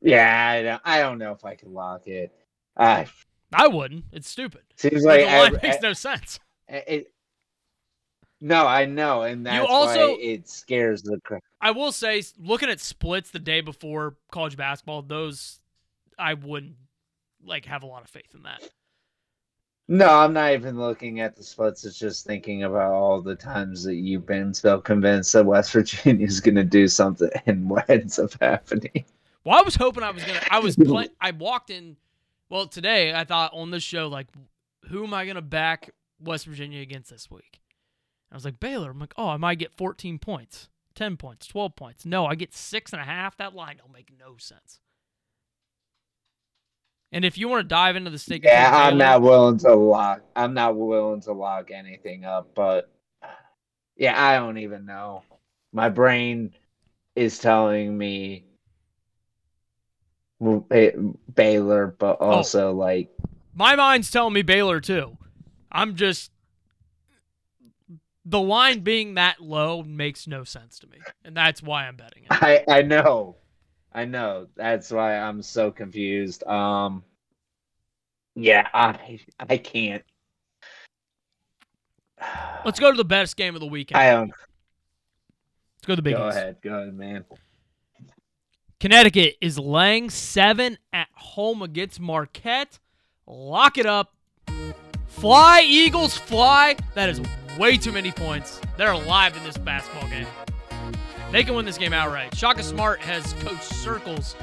Yeah, 0.00 0.50
I 0.50 0.62
don't, 0.62 0.82
I 0.84 1.00
don't 1.00 1.18
know 1.18 1.32
if 1.32 1.44
I 1.44 1.54
can 1.54 1.72
lock 1.72 2.06
it. 2.06 2.32
Uh, 2.76 3.04
I 3.52 3.68
wouldn't. 3.68 4.04
It's 4.12 4.28
stupid. 4.28 4.62
seems 4.76 5.04
like 5.04 5.20
the 5.20 5.26
line 5.26 5.46
every- 5.54 5.68
makes 5.68 5.82
no 5.82 5.92
sense. 5.92 6.40
it, 6.68 7.12
No, 8.40 8.66
I 8.66 8.84
know, 8.84 9.22
and 9.22 9.46
that's 9.46 9.66
also- 9.68 10.12
why 10.12 10.18
it 10.20 10.48
scares 10.48 11.02
the 11.02 11.18
crowd. 11.24 11.40
I 11.60 11.70
will 11.70 11.92
say, 11.92 12.22
looking 12.38 12.68
at 12.68 12.80
splits 12.80 13.30
the 13.30 13.38
day 13.38 13.62
before 13.62 14.16
college 14.30 14.56
basketball, 14.56 15.00
those 15.02 15.60
I 16.18 16.34
wouldn't 16.34 16.76
like 17.42 17.64
have 17.66 17.82
a 17.82 17.86
lot 17.86 18.02
of 18.02 18.10
faith 18.10 18.34
in 18.34 18.42
that. 18.42 18.62
No, 19.86 20.08
I'm 20.08 20.32
not 20.32 20.52
even 20.52 20.78
looking 20.78 21.20
at 21.20 21.36
the 21.36 21.42
splits. 21.42 21.84
It's 21.84 21.98
just 21.98 22.26
thinking 22.26 22.62
about 22.64 22.92
all 22.92 23.20
the 23.20 23.36
times 23.36 23.84
that 23.84 23.96
you've 23.96 24.24
been 24.24 24.54
so 24.54 24.80
convinced 24.80 25.34
that 25.34 25.44
West 25.44 25.72
Virginia's 25.74 26.40
going 26.40 26.54
to 26.54 26.64
do 26.64 26.88
something, 26.88 27.30
and 27.46 27.68
what 27.68 27.88
ends 27.90 28.18
up 28.18 28.32
happening. 28.40 29.04
Well, 29.44 29.58
I 29.58 29.62
was 29.62 29.76
hoping 29.76 30.02
I 30.02 30.10
was 30.10 30.24
gonna. 30.24 30.40
I 30.50 30.58
was. 30.60 30.76
Play, 30.76 31.08
I 31.20 31.32
walked 31.32 31.68
in. 31.68 31.96
Well, 32.48 32.66
today 32.66 33.12
I 33.12 33.24
thought 33.24 33.52
on 33.52 33.70
this 33.70 33.82
show, 33.82 34.08
like, 34.08 34.28
who 34.88 35.04
am 35.04 35.12
I 35.12 35.26
gonna 35.26 35.42
back 35.42 35.90
West 36.18 36.46
Virginia 36.46 36.80
against 36.80 37.10
this 37.10 37.30
week? 37.30 37.60
I 38.32 38.34
was 38.34 38.44
like 38.46 38.58
Baylor. 38.58 38.90
I'm 38.90 38.98
like, 38.98 39.14
oh, 39.18 39.28
I 39.28 39.36
might 39.36 39.58
get 39.58 39.72
14 39.72 40.18
points, 40.18 40.70
10 40.94 41.18
points, 41.18 41.46
12 41.46 41.76
points. 41.76 42.06
No, 42.06 42.24
I 42.24 42.34
get 42.36 42.54
six 42.54 42.92
and 42.92 43.02
a 43.02 43.04
half. 43.04 43.36
That 43.36 43.54
line 43.54 43.76
don't 43.76 43.92
make 43.92 44.10
no 44.18 44.36
sense. 44.38 44.80
And 47.14 47.24
if 47.24 47.38
you 47.38 47.48
want 47.48 47.60
to 47.60 47.68
dive 47.68 47.94
into 47.94 48.10
the 48.10 48.18
stake, 48.18 48.42
Yeah, 48.42 48.70
I'm 48.74 48.98
not 48.98 49.22
willing 49.22 49.56
to 49.58 49.72
lock. 49.72 50.22
I'm 50.34 50.52
not 50.52 50.76
willing 50.76 51.20
to 51.22 51.32
lock 51.32 51.70
anything 51.70 52.24
up, 52.24 52.50
but 52.56 52.92
yeah, 53.96 54.20
I 54.20 54.34
don't 54.36 54.58
even 54.58 54.84
know. 54.84 55.22
My 55.72 55.88
brain 55.90 56.52
is 57.14 57.38
telling 57.38 57.96
me 57.96 58.46
Baylor, 60.40 61.94
but 61.96 62.16
Oh. 62.20 62.30
also 62.30 62.72
like 62.72 63.10
My 63.54 63.76
mind's 63.76 64.10
telling 64.10 64.32
me 64.34 64.42
Baylor 64.42 64.80
too. 64.80 65.16
I'm 65.70 65.94
just 65.94 66.32
the 68.24 68.40
line 68.40 68.80
being 68.80 69.14
that 69.14 69.40
low 69.40 69.84
makes 69.84 70.26
no 70.26 70.42
sense 70.42 70.80
to 70.80 70.88
me, 70.88 70.98
and 71.24 71.36
that's 71.36 71.62
why 71.62 71.86
I'm 71.86 71.94
betting 71.94 72.24
it. 72.24 72.28
I 72.32 72.64
I 72.66 72.82
know, 72.82 73.36
I 73.94 74.04
know. 74.04 74.48
That's 74.56 74.90
why 74.90 75.16
I'm 75.16 75.40
so 75.40 75.70
confused. 75.70 76.44
Um, 76.46 77.04
yeah, 78.34 78.66
I 78.74 79.20
I 79.38 79.56
can't. 79.58 80.02
Let's 82.64 82.80
go 82.80 82.90
to 82.90 82.96
the 82.96 83.04
best 83.04 83.36
game 83.36 83.54
of 83.54 83.60
the 83.60 83.66
weekend. 83.66 84.00
I 84.00 84.10
don't. 84.10 84.28
Let's 84.28 85.86
go 85.86 85.92
to 85.92 85.96
the 85.96 86.02
big 86.02 86.16
Go 86.16 86.22
ones. 86.22 86.36
ahead, 86.36 86.56
go 86.62 86.74
ahead, 86.74 86.94
man. 86.94 87.24
Connecticut 88.80 89.36
is 89.40 89.58
laying 89.58 90.10
seven 90.10 90.78
at 90.92 91.08
home 91.14 91.62
against 91.62 92.00
Marquette. 92.00 92.78
Lock 93.26 93.78
it 93.78 93.86
up. 93.86 94.14
Fly, 95.06 95.62
Eagles, 95.64 96.16
fly. 96.16 96.76
That 96.94 97.08
is 97.08 97.20
way 97.58 97.76
too 97.76 97.92
many 97.92 98.10
points. 98.10 98.60
They're 98.76 98.92
alive 98.92 99.36
in 99.36 99.44
this 99.44 99.56
basketball 99.56 100.08
game. 100.08 100.26
They 101.34 101.42
can 101.42 101.56
win 101.56 101.66
this 101.66 101.78
game 101.78 101.92
outright. 101.92 102.32
Shaka 102.36 102.62
Smart 102.62 103.00
has 103.00 103.32
coached 103.40 103.64
circles 103.64 104.36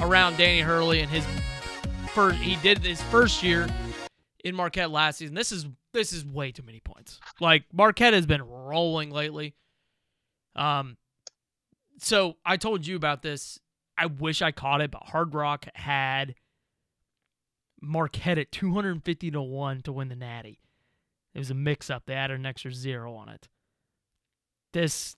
around 0.00 0.38
Danny 0.38 0.62
Hurley 0.62 1.00
and 1.00 1.10
his 1.10 1.22
first. 2.14 2.38
He 2.38 2.56
did 2.56 2.78
his 2.78 3.02
first 3.02 3.42
year 3.42 3.68
in 4.42 4.54
Marquette 4.54 4.90
last 4.90 5.18
season. 5.18 5.34
This 5.34 5.52
is 5.52 5.66
this 5.92 6.14
is 6.14 6.24
way 6.24 6.50
too 6.50 6.62
many 6.62 6.80
points. 6.80 7.20
Like 7.42 7.64
Marquette 7.74 8.14
has 8.14 8.24
been 8.24 8.40
rolling 8.40 9.10
lately. 9.10 9.54
Um, 10.56 10.96
so 11.98 12.38
I 12.42 12.56
told 12.56 12.86
you 12.86 12.96
about 12.96 13.20
this. 13.20 13.60
I 13.98 14.06
wish 14.06 14.40
I 14.40 14.50
caught 14.50 14.80
it, 14.80 14.90
but 14.90 15.02
Hard 15.02 15.34
Rock 15.34 15.66
had 15.74 16.36
Marquette 17.82 18.38
at 18.38 18.50
250 18.50 19.30
to 19.30 19.42
1 19.42 19.82
to 19.82 19.92
win 19.92 20.08
the 20.08 20.16
Natty. 20.16 20.58
It 21.34 21.38
was 21.38 21.50
a 21.50 21.54
mix 21.54 21.90
up. 21.90 22.04
They 22.06 22.14
added 22.14 22.40
an 22.40 22.46
extra 22.46 22.72
zero 22.72 23.12
on 23.12 23.28
it. 23.28 23.50
This, 24.72 25.16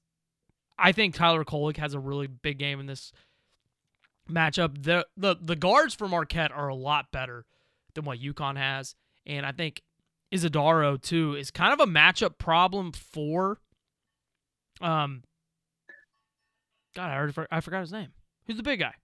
I 0.78 0.92
think 0.92 1.14
Tyler 1.14 1.44
Kolek 1.44 1.76
has 1.78 1.94
a 1.94 1.98
really 1.98 2.26
big 2.26 2.58
game 2.58 2.80
in 2.80 2.86
this 2.86 3.12
matchup. 4.30 4.82
The, 4.82 5.06
the, 5.16 5.36
the 5.40 5.56
guards 5.56 5.94
for 5.94 6.08
Marquette 6.08 6.52
are 6.52 6.68
a 6.68 6.74
lot 6.74 7.12
better 7.12 7.46
than 7.94 8.04
what 8.04 8.20
UConn 8.20 8.56
has. 8.56 8.94
And 9.24 9.44
I 9.44 9.52
think 9.52 9.82
Ighodaro, 10.32 11.00
too, 11.00 11.34
is 11.34 11.50
kind 11.50 11.72
of 11.72 11.80
a 11.80 11.90
matchup 11.90 12.38
problem 12.38 12.92
for. 12.92 13.60
Um, 14.80 15.22
God, 16.94 17.10
I 17.10 17.16
already 17.16 17.32
for, 17.32 17.48
I 17.50 17.60
forgot 17.60 17.80
his 17.80 17.92
name. 17.92 18.08
Who's 18.46 18.56
the 18.56 18.62
big 18.62 18.80
guy? 18.80 18.94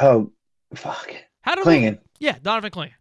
Oh, 0.00 0.32
fuck. 0.74 1.14
How 1.42 1.54
did 1.54 1.64
Clingan. 1.64 1.98
Yeah, 2.18 2.36
Donovan 2.42 2.70
Clingan. 2.70 2.92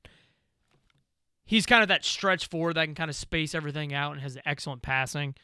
He's 1.45 1.65
kind 1.65 1.81
of 1.81 1.89
that 1.89 2.05
stretch 2.05 2.47
forward 2.47 2.75
that 2.75 2.85
can 2.85 2.95
kind 2.95 3.09
of 3.09 3.15
space 3.15 3.53
everything 3.55 3.93
out 3.93 4.13
and 4.13 4.21
has 4.21 4.37
excellent 4.45 4.81
passing. 4.81 5.35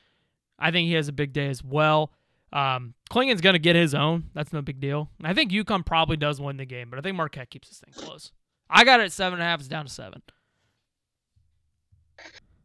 I 0.60 0.72
think 0.72 0.88
he 0.88 0.94
has 0.94 1.08
a 1.08 1.14
big 1.14 1.34
day 1.34 1.48
as 1.48 1.64
well. 1.64 2.12
Um, 2.52 2.94
Clingan's 3.10 3.42
going 3.42 3.54
to 3.54 3.60
get 3.60 3.76
his 3.76 3.94
own. 3.96 4.26
That's 4.34 4.52
no 4.54 4.62
big 4.62 4.80
deal. 4.80 5.10
I 5.24 5.34
think 5.34 5.52
UConn 5.52 5.86
probably 5.86 6.18
does 6.18 6.42
win 6.42 6.58
the 6.58 6.66
game, 6.66 6.90
but 6.90 7.00
I 7.00 7.02
think 7.02 7.16
Marquette 7.16 7.50
keeps 7.50 7.70
this 7.70 7.80
thing 7.80 7.94
close. 7.94 8.32
I 8.70 8.84
got 8.84 9.00
it 9.00 9.04
at 9.04 9.12
seven 9.12 9.34
and 9.40 9.44
a 9.44 9.46
half. 9.46 9.60
It's 9.60 9.68
down 9.70 9.86
to 9.86 9.92
seven. 9.92 10.22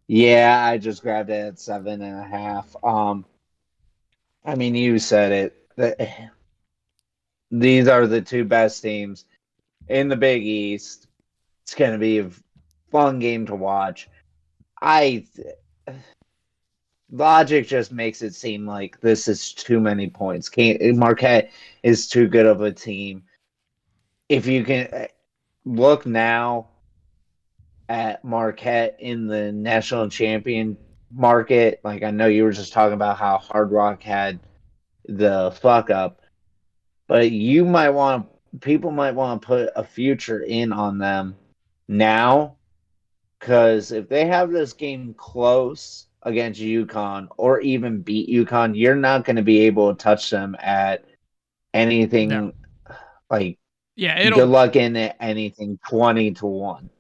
Yeah, 0.07 0.63
I 0.65 0.79
just 0.79 1.03
grabbed 1.03 1.31
it 1.31 1.47
at 1.47 1.59
seven 1.59 2.03
and 2.03 2.19
a 2.19 2.29
half. 2.29 2.75
Um, 2.83 3.25
I 4.45 4.55
mean, 4.55 4.75
you 4.75 4.99
said 4.99 5.33
it. 5.33 5.57
The- 5.77 6.31
These 7.51 7.89
are 7.89 8.07
the 8.07 8.21
two 8.21 8.45
best 8.45 8.83
teams 8.83 9.25
in 9.89 10.09
the 10.09 10.17
Big 10.17 10.43
East. 10.43 11.07
It's 11.63 11.75
going 11.75 11.93
to 11.93 11.99
be 11.99 12.19
a 12.19 12.31
fun 12.91 13.19
game 13.19 13.47
to 13.47 13.55
watch. 13.55 14.09
I 14.83 15.25
logic 17.11 17.67
just 17.67 17.93
makes 17.93 18.23
it 18.23 18.35
seem 18.35 18.67
like 18.67 19.01
this 19.01 19.29
is 19.29 19.53
too 19.53 19.81
many 19.81 20.09
points. 20.09 20.49
Can't 20.49 20.81
Marquette 20.97 21.51
is 21.83 22.09
too 22.09 22.29
good 22.29 22.47
of 22.47 22.61
a 22.61 22.73
team. 22.73 23.23
If 24.29 24.47
you 24.47 24.65
can 24.65 24.89
eh, 24.93 25.07
look 25.65 26.07
now 26.07 26.69
at 27.89 28.25
Marquette 28.25 28.97
in 28.99 29.27
the 29.27 29.53
national 29.53 30.09
champion 30.09 30.77
market, 31.13 31.81
like 31.85 32.03
I 32.03 32.11
know 32.11 32.27
you 32.27 32.45
were 32.45 32.53
just 32.53 32.73
talking 32.73 32.95
about 32.95 33.19
how 33.19 33.39
Hard 33.39 33.71
Rock 33.71 34.03
had 34.03 34.41
the 35.07 35.55
fuck 35.61 35.91
up, 35.91 36.23
but 37.07 37.31
you 37.31 37.65
might 37.65 37.91
want 37.91 38.29
people 38.61 38.91
might 38.91 39.15
want 39.15 39.43
to 39.43 39.47
put 39.47 39.71
a 39.77 39.85
future 39.85 40.41
in 40.41 40.73
on 40.73 40.99
them 40.99 41.37
now 41.89 42.57
because 43.39 43.93
if 43.93 44.09
they 44.09 44.27
have 44.27 44.51
this 44.51 44.73
game 44.73 45.15
close 45.19 46.07
against 46.25 46.61
UConn 46.61 47.29
or 47.37 47.61
even 47.61 48.01
beat 48.01 48.29
UConn, 48.29 48.73
you're 48.75 48.97
not 48.97 49.25
going 49.25 49.37
to 49.37 49.43
be 49.43 49.61
able 49.61 49.95
to 49.95 50.03
touch 50.03 50.31
them 50.31 50.57
at 50.59 51.05
anything 51.73 52.29
No. 52.29 52.53
like 53.31 53.59
Yeah, 53.97 54.17
good 54.17 54.27
it'll. 54.27 54.39
Good 54.41 54.49
luck 54.49 54.77
in 54.77 54.97
it, 54.97 55.17
anything 55.21 55.79
20 55.89 56.33
to 56.33 56.47
1. 56.47 56.91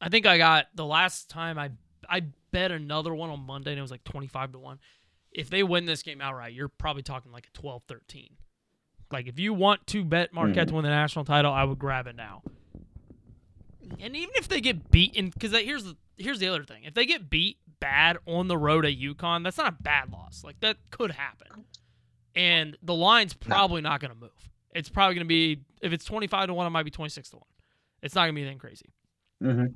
I 0.00 0.08
think 0.08 0.26
I 0.26 0.38
got 0.38 0.66
the 0.74 0.84
last 0.84 1.30
time 1.30 1.58
I 1.58 1.70
I 2.08 2.22
bet 2.50 2.72
another 2.72 3.14
one 3.14 3.30
on 3.30 3.40
Monday 3.40 3.70
and 3.70 3.78
it 3.78 3.82
was 3.82 3.90
like 3.90 4.04
25 4.04 4.52
to 4.52 4.58
1. 4.58 4.78
If 5.30 5.48
they 5.48 5.62
win 5.62 5.86
this 5.86 6.02
game 6.02 6.20
outright, 6.20 6.52
you're 6.52 6.68
probably 6.68 7.02
talking 7.02 7.32
like 7.32 7.46
a 7.46 7.58
12 7.58 7.84
13. 7.84 8.30
Like 9.10 9.28
if 9.28 9.38
you 9.38 9.54
want 9.54 9.86
to 9.88 10.04
bet 10.04 10.32
Marquette 10.32 10.68
to 10.68 10.72
hmm. 10.72 10.76
win 10.76 10.84
the 10.84 10.90
national 10.90 11.24
title, 11.24 11.52
I 11.52 11.64
would 11.64 11.78
grab 11.78 12.06
it 12.06 12.16
now. 12.16 12.42
And 14.00 14.16
even 14.16 14.32
if 14.36 14.48
they 14.48 14.60
get 14.60 14.90
beaten, 14.90 15.30
because 15.30 15.52
here's 15.52 15.84
the 15.84 15.96
here's 16.16 16.38
the 16.38 16.48
other 16.48 16.64
thing: 16.64 16.84
if 16.84 16.94
they 16.94 17.04
get 17.04 17.28
beat 17.28 17.58
bad 17.82 18.16
on 18.26 18.46
the 18.46 18.56
road 18.56 18.86
at 18.86 18.96
UConn, 18.96 19.42
that's 19.42 19.58
not 19.58 19.74
a 19.74 19.82
bad 19.82 20.12
loss. 20.12 20.42
Like 20.44 20.60
that 20.60 20.76
could 20.90 21.10
happen, 21.10 21.64
and 22.36 22.78
the 22.80 22.94
line's 22.94 23.34
probably 23.34 23.82
not 23.82 24.00
going 24.00 24.12
to 24.12 24.16
move. 24.16 24.30
It's 24.72 24.88
probably 24.88 25.16
going 25.16 25.26
to 25.26 25.28
be 25.28 25.60
if 25.82 25.92
it's 25.92 26.04
twenty 26.04 26.28
five 26.28 26.46
to 26.46 26.54
one, 26.54 26.66
it 26.66 26.70
might 26.70 26.84
be 26.84 26.92
twenty 26.92 27.10
six 27.10 27.28
to 27.30 27.36
one. 27.36 27.46
It's 28.00 28.14
not 28.14 28.22
going 28.22 28.34
to 28.34 28.36
be 28.36 28.42
anything 28.42 28.58
crazy. 28.58 28.92
Mm-hmm. 29.42 29.66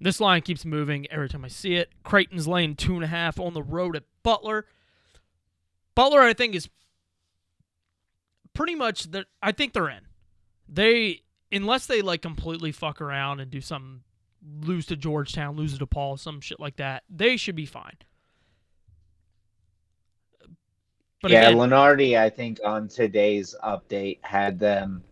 This 0.00 0.18
line 0.18 0.40
keeps 0.40 0.64
moving 0.64 1.06
every 1.10 1.28
time 1.28 1.44
I 1.44 1.48
see 1.48 1.74
it. 1.74 1.92
Creighton's 2.02 2.48
laying 2.48 2.74
two 2.74 2.94
and 2.94 3.04
a 3.04 3.08
half 3.08 3.38
on 3.38 3.52
the 3.52 3.62
road 3.62 3.96
at 3.96 4.04
Butler. 4.22 4.66
Butler, 5.94 6.22
I 6.22 6.32
think, 6.32 6.54
is 6.54 6.68
pretty 8.54 8.74
much 8.74 9.10
the. 9.10 9.26
I 9.42 9.52
think 9.52 9.74
they're 9.74 9.90
in. 9.90 10.06
They 10.68 11.20
unless 11.52 11.86
they 11.86 12.00
like 12.00 12.22
completely 12.22 12.72
fuck 12.72 13.00
around 13.00 13.40
and 13.40 13.50
do 13.50 13.60
something, 13.60 14.00
lose 14.62 14.86
to 14.86 14.96
Georgetown, 14.96 15.56
lose 15.56 15.76
to 15.78 15.86
DePaul, 15.86 16.18
some 16.18 16.40
shit 16.40 16.60
like 16.60 16.76
that. 16.76 17.04
They 17.08 17.36
should 17.36 17.56
be 17.56 17.66
fine. 17.66 17.96
But 21.22 21.30
yeah, 21.30 21.48
again, 21.48 21.58
Lunardi, 21.58 22.18
I 22.18 22.28
think 22.28 22.60
on 22.64 22.88
today's 22.88 23.54
update 23.64 24.18
had 24.22 24.58
them 24.58 25.02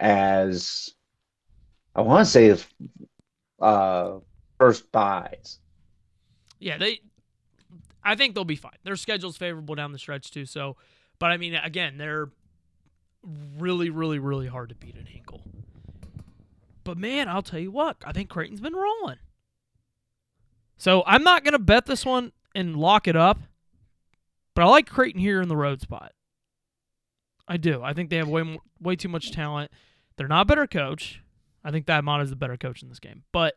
as 0.00 0.94
I 1.94 2.00
want 2.00 2.26
to 2.26 2.30
say 2.30 2.64
uh 3.60 4.18
first 4.58 4.90
buys. 4.92 5.58
Yeah, 6.58 6.78
they. 6.78 7.00
I 8.04 8.14
think 8.14 8.34
they'll 8.34 8.44
be 8.44 8.56
fine. 8.56 8.78
Their 8.84 8.96
schedule's 8.96 9.36
favorable 9.36 9.74
down 9.74 9.92
the 9.92 9.98
stretch 9.98 10.30
too. 10.30 10.46
So, 10.46 10.76
but 11.18 11.30
I 11.30 11.36
mean, 11.36 11.54
again, 11.54 11.98
they're 11.98 12.30
really, 13.58 13.90
really, 13.90 14.18
really 14.18 14.46
hard 14.46 14.70
to 14.70 14.74
beat 14.74 14.96
at 14.96 15.08
Hinkle. 15.08 15.42
But 16.84 16.98
man, 16.98 17.28
I'll 17.28 17.42
tell 17.42 17.60
you 17.60 17.70
what, 17.70 17.96
I 18.04 18.12
think 18.12 18.28
Creighton's 18.28 18.60
been 18.60 18.74
rolling. 18.74 19.18
So 20.76 21.02
I'm 21.06 21.22
not 21.22 21.44
gonna 21.44 21.58
bet 21.58 21.86
this 21.86 22.04
one 22.04 22.32
and 22.54 22.76
lock 22.76 23.06
it 23.06 23.16
up, 23.16 23.38
but 24.54 24.62
I 24.62 24.66
like 24.66 24.88
Creighton 24.88 25.20
here 25.20 25.40
in 25.40 25.48
the 25.48 25.56
road 25.56 25.80
spot. 25.80 26.12
I 27.48 27.56
do. 27.56 27.82
I 27.82 27.92
think 27.92 28.10
they 28.10 28.16
have 28.16 28.28
way 28.28 28.42
more, 28.42 28.60
way 28.80 28.96
too 28.96 29.08
much 29.08 29.32
talent. 29.32 29.70
They're 30.16 30.28
not 30.28 30.42
a 30.42 30.46
better 30.46 30.66
coach. 30.66 31.22
I 31.64 31.70
think 31.70 31.86
Thad 31.86 32.04
Matta 32.04 32.24
is 32.24 32.30
the 32.30 32.36
better 32.36 32.56
coach 32.56 32.82
in 32.82 32.88
this 32.88 32.98
game, 32.98 33.22
but 33.32 33.54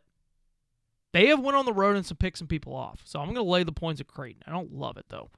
they 1.12 1.28
have 1.28 1.40
went 1.40 1.56
on 1.56 1.64
the 1.64 1.72
road 1.72 1.96
and 1.96 2.04
some 2.04 2.18
pick 2.18 2.36
some 2.36 2.46
people 2.46 2.74
off. 2.74 3.00
So 3.04 3.18
I'm 3.18 3.26
going 3.26 3.36
to 3.36 3.42
lay 3.42 3.62
the 3.62 3.72
points 3.72 4.00
at 4.00 4.06
Creighton. 4.06 4.42
I 4.46 4.50
don't 4.50 4.72
love 4.72 4.98
it 4.98 5.06
though. 5.08 5.30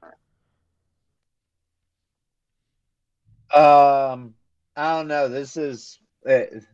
Um, 3.55 4.35
I 4.77 4.96
don't 4.96 5.09
know. 5.09 5.29
This 5.29 5.57
is 5.57 5.98
it, 6.24 6.64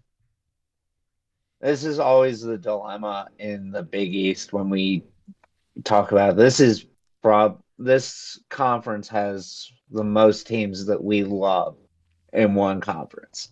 this 1.64 1.82
is 1.82 1.98
always 1.98 2.42
the 2.42 2.58
dilemma 2.58 3.26
in 3.38 3.70
the 3.70 3.82
Big 3.82 4.14
East 4.14 4.52
when 4.52 4.68
we 4.68 5.02
talk 5.82 6.12
about 6.12 6.36
this. 6.36 6.60
Is 6.60 6.84
prob 7.22 7.62
this 7.78 8.38
conference 8.50 9.08
has 9.08 9.72
the 9.90 10.04
most 10.04 10.46
teams 10.46 10.84
that 10.84 11.02
we 11.02 11.24
love 11.24 11.78
in 12.34 12.54
one 12.54 12.82
conference. 12.82 13.48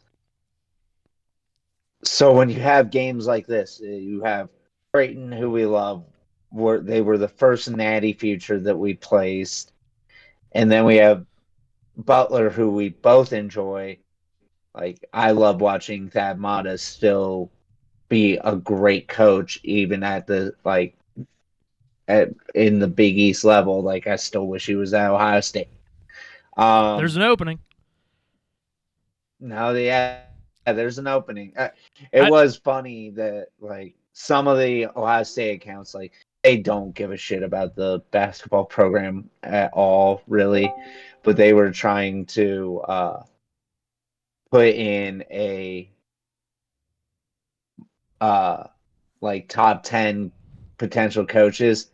So 2.04 2.34
when 2.34 2.50
you 2.50 2.60
have 2.60 2.90
games 2.90 3.26
like 3.26 3.46
this, 3.46 3.80
uh, 3.82 3.88
you 3.88 4.22
have 4.22 4.50
Creighton, 4.92 5.32
who 5.32 5.50
we 5.50 5.64
love. 5.64 6.04
Were 6.50 6.80
they 6.80 7.00
were 7.00 7.16
the 7.16 7.28
first 7.28 7.70
Natty 7.70 8.12
future 8.12 8.60
that 8.60 8.76
we 8.76 8.92
placed, 8.92 9.72
and 10.52 10.70
then 10.70 10.84
we 10.84 10.96
have 10.96 11.24
Butler, 11.96 12.50
who 12.50 12.72
we 12.72 12.90
both 12.90 13.32
enjoy. 13.32 14.00
Like 14.74 15.02
I 15.14 15.30
love 15.30 15.62
watching 15.62 16.10
Thad 16.10 16.38
Matta 16.38 16.76
still 16.76 17.50
be 18.12 18.36
a 18.44 18.54
great 18.54 19.08
coach, 19.08 19.58
even 19.62 20.02
at 20.02 20.26
the 20.26 20.54
like 20.64 20.94
at 22.08 22.28
in 22.54 22.78
the 22.78 22.86
Big 22.86 23.18
East 23.18 23.42
level. 23.42 23.82
Like 23.82 24.06
I 24.06 24.16
still 24.16 24.46
wish 24.46 24.66
he 24.66 24.74
was 24.76 24.92
at 24.92 25.10
Ohio 25.10 25.40
State. 25.40 25.68
Um, 26.58 26.98
There's 26.98 27.16
an 27.16 27.22
opening. 27.22 27.58
no, 29.40 29.72
yeah, 29.72 30.20
yeah, 30.66 30.72
there's 30.74 30.98
an 30.98 31.06
opening. 31.06 31.52
Uh, 31.56 31.70
it 32.12 32.24
I- 32.24 32.30
was 32.30 32.56
funny 32.56 33.10
that 33.10 33.48
like 33.60 33.94
some 34.12 34.46
of 34.46 34.58
the 34.58 34.86
Ohio 34.94 35.22
State 35.22 35.54
accounts, 35.62 35.94
like 35.94 36.12
they 36.44 36.58
don't 36.58 36.94
give 36.94 37.12
a 37.12 37.16
shit 37.16 37.42
about 37.42 37.74
the 37.74 38.02
basketball 38.10 38.64
program 38.66 39.30
at 39.42 39.72
all, 39.72 40.20
really. 40.28 40.70
But 41.22 41.36
they 41.36 41.54
were 41.54 41.70
trying 41.70 42.26
to 42.26 42.80
uh, 42.80 43.22
put 44.50 44.66
in 44.74 45.24
a 45.30 45.88
uh, 48.22 48.68
like 49.20 49.48
top 49.48 49.82
10 49.82 50.32
potential 50.78 51.26
coaches 51.26 51.90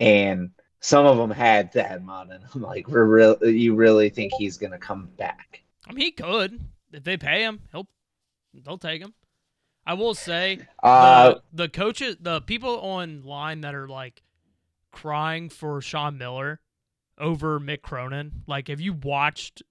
and 0.00 0.50
some 0.80 1.06
of 1.06 1.16
them 1.16 1.30
had 1.30 1.72
Thad 1.72 2.04
Matta 2.04 2.34
and 2.34 2.44
I'm 2.54 2.62
like 2.62 2.88
we're 2.88 3.04
real 3.04 3.36
you 3.42 3.74
really 3.74 4.10
think 4.10 4.32
he's 4.38 4.56
going 4.56 4.72
to 4.72 4.78
come 4.78 5.08
back 5.16 5.62
I 5.88 5.92
mean, 5.92 6.04
he 6.04 6.10
could 6.12 6.60
if 6.92 7.04
they 7.04 7.16
pay 7.16 7.42
him. 7.42 7.60
He'll 7.72 7.86
they'll 8.54 8.78
take 8.78 9.02
him. 9.02 9.14
I 9.86 9.94
will 9.94 10.14
say 10.14 10.60
uh 10.82 11.28
the, 11.28 11.42
the 11.52 11.68
coaches, 11.68 12.16
the 12.20 12.40
people 12.40 12.70
online 12.70 13.60
that 13.60 13.74
are 13.74 13.88
like 13.88 14.22
crying 14.92 15.48
for 15.48 15.80
Sean 15.80 16.18
Miller 16.18 16.60
over 17.18 17.60
Mick 17.60 17.82
Cronin. 17.82 18.42
Like, 18.46 18.68
have 18.68 18.80
you 18.80 18.92
watched 18.92 19.62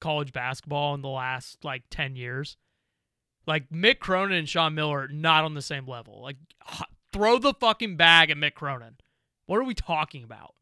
college 0.00 0.32
basketball 0.32 0.94
in 0.94 1.02
the 1.02 1.08
last 1.08 1.64
like 1.64 1.84
ten 1.90 2.16
years? 2.16 2.56
Like 3.46 3.70
Mick 3.70 3.98
Cronin 3.98 4.38
and 4.38 4.48
Sean 4.48 4.74
Miller 4.74 5.00
are 5.00 5.08
not 5.08 5.44
on 5.44 5.54
the 5.54 5.62
same 5.62 5.86
level. 5.86 6.22
Like, 6.22 6.36
throw 7.12 7.38
the 7.38 7.54
fucking 7.54 7.96
bag 7.96 8.30
at 8.30 8.36
Mick 8.36 8.54
Cronin. 8.54 8.96
What 9.46 9.58
are 9.58 9.64
we 9.64 9.74
talking 9.74 10.22
about? 10.24 10.54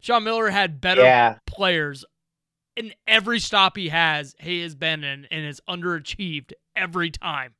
Sean 0.00 0.24
Miller 0.24 0.50
had 0.50 0.80
better 0.80 1.02
yeah 1.02 1.38
players 1.46 2.04
in 2.76 2.92
every 3.06 3.40
stop 3.40 3.76
he 3.76 3.88
has, 3.88 4.36
he 4.38 4.60
has 4.60 4.74
been 4.74 5.02
in 5.02 5.26
and 5.30 5.46
has 5.46 5.60
underachieved 5.68 6.52
every 6.76 7.10
time. 7.10 7.54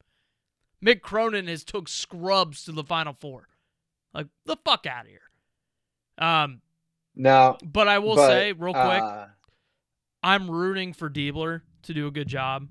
Mick 0.84 1.00
Cronin 1.00 1.46
has 1.48 1.64
took 1.64 1.88
scrubs 1.88 2.64
to 2.64 2.72
the 2.72 2.84
final 2.84 3.14
four. 3.18 3.48
Like 4.12 4.26
the 4.44 4.56
fuck 4.64 4.86
out 4.86 5.06
of 5.06 5.10
here. 5.10 5.20
Um, 6.18 6.60
no 7.14 7.56
but 7.62 7.88
I 7.88 7.98
will 7.98 8.16
but, 8.16 8.26
say 8.28 8.52
real 8.52 8.74
quick, 8.74 9.02
uh, 9.02 9.26
I'm 10.22 10.50
rooting 10.50 10.92
for 10.92 11.08
Diebler 11.08 11.62
to 11.84 11.94
do 11.94 12.06
a 12.06 12.10
good 12.10 12.28
job 12.28 12.68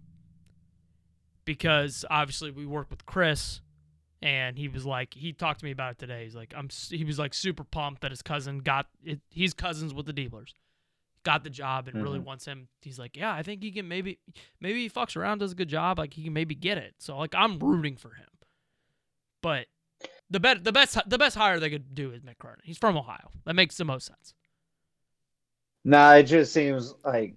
because 1.45 2.03
obviously 2.09 2.51
we 2.51 2.65
work 2.65 2.89
with 2.89 3.05
Chris, 3.05 3.61
and 4.21 4.57
he 4.57 4.67
was 4.67 4.85
like 4.85 5.13
he 5.13 5.33
talked 5.33 5.59
to 5.59 5.65
me 5.65 5.71
about 5.71 5.93
it 5.93 5.99
today. 5.99 6.23
He's 6.23 6.35
like 6.35 6.53
I'm 6.55 6.69
he 6.89 7.03
was 7.03 7.19
like 7.19 7.33
super 7.33 7.63
pumped 7.63 8.01
that 8.01 8.11
his 8.11 8.21
cousin 8.21 8.59
got 8.59 8.87
it. 9.03 9.21
He's 9.29 9.53
cousins 9.53 9.93
with 9.93 10.05
the 10.05 10.13
Dieblers, 10.13 10.53
got 11.23 11.43
the 11.43 11.49
job 11.49 11.87
and 11.87 12.01
really 12.03 12.19
Mhm. 12.19 12.23
wants 12.25 12.45
him. 12.45 12.67
He's 12.81 12.99
like 12.99 13.15
yeah, 13.15 13.33
I 13.33 13.43
think 13.43 13.61
he 13.63 13.71
can 13.71 13.87
maybe 13.87 14.19
maybe 14.59 14.83
he 14.83 14.89
fucks 14.89 15.15
around 15.15 15.39
does 15.39 15.51
a 15.53 15.55
good 15.55 15.69
job. 15.69 15.99
Like 15.99 16.13
he 16.13 16.23
can 16.23 16.33
maybe 16.33 16.55
get 16.55 16.77
it. 16.77 16.95
So 16.99 17.17
like 17.17 17.35
I'm 17.35 17.59
rooting 17.59 17.95
for 17.97 18.09
him, 18.09 18.27
but. 19.41 19.67
The, 20.27 20.39
bet, 20.39 20.63
the 20.63 20.71
best 20.71 20.97
the 21.07 21.19
best 21.19 21.37
hire 21.37 21.59
they 21.59 21.69
could 21.69 21.93
do 21.93 22.11
is 22.11 22.23
Mick 22.23 22.39
Cronin. 22.39 22.59
He's 22.63 22.79
from 22.79 22.97
Ohio. 22.97 23.29
That 23.45 23.53
makes 23.53 23.77
the 23.77 23.85
most 23.85 24.07
sense. 24.07 24.33
No, 25.83 26.15
it 26.15 26.23
just 26.23 26.51
seems 26.51 26.95
like 27.03 27.35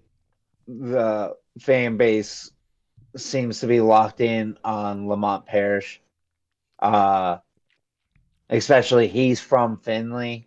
the 0.67 1.37
fan 1.61 1.99
base 1.99 2.51
seems 3.17 3.61
to 3.61 3.67
be 3.67 3.81
locked 3.81 4.21
in 4.21 4.59
on 4.65 5.09
Lamont 5.09 5.47
Paris. 5.47 5.99
Uh, 6.79 7.39
especially 8.51 9.09
he's 9.09 9.41
from 9.41 9.79
Findlay, 9.79 10.47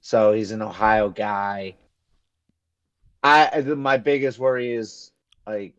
so 0.00 0.32
he's 0.32 0.50
an 0.50 0.62
Ohio 0.62 1.08
guy. 1.08 1.76
I 3.22 3.60
my 3.60 3.96
biggest 3.96 4.38
worry 4.38 4.72
is 4.72 5.10
like, 5.46 5.74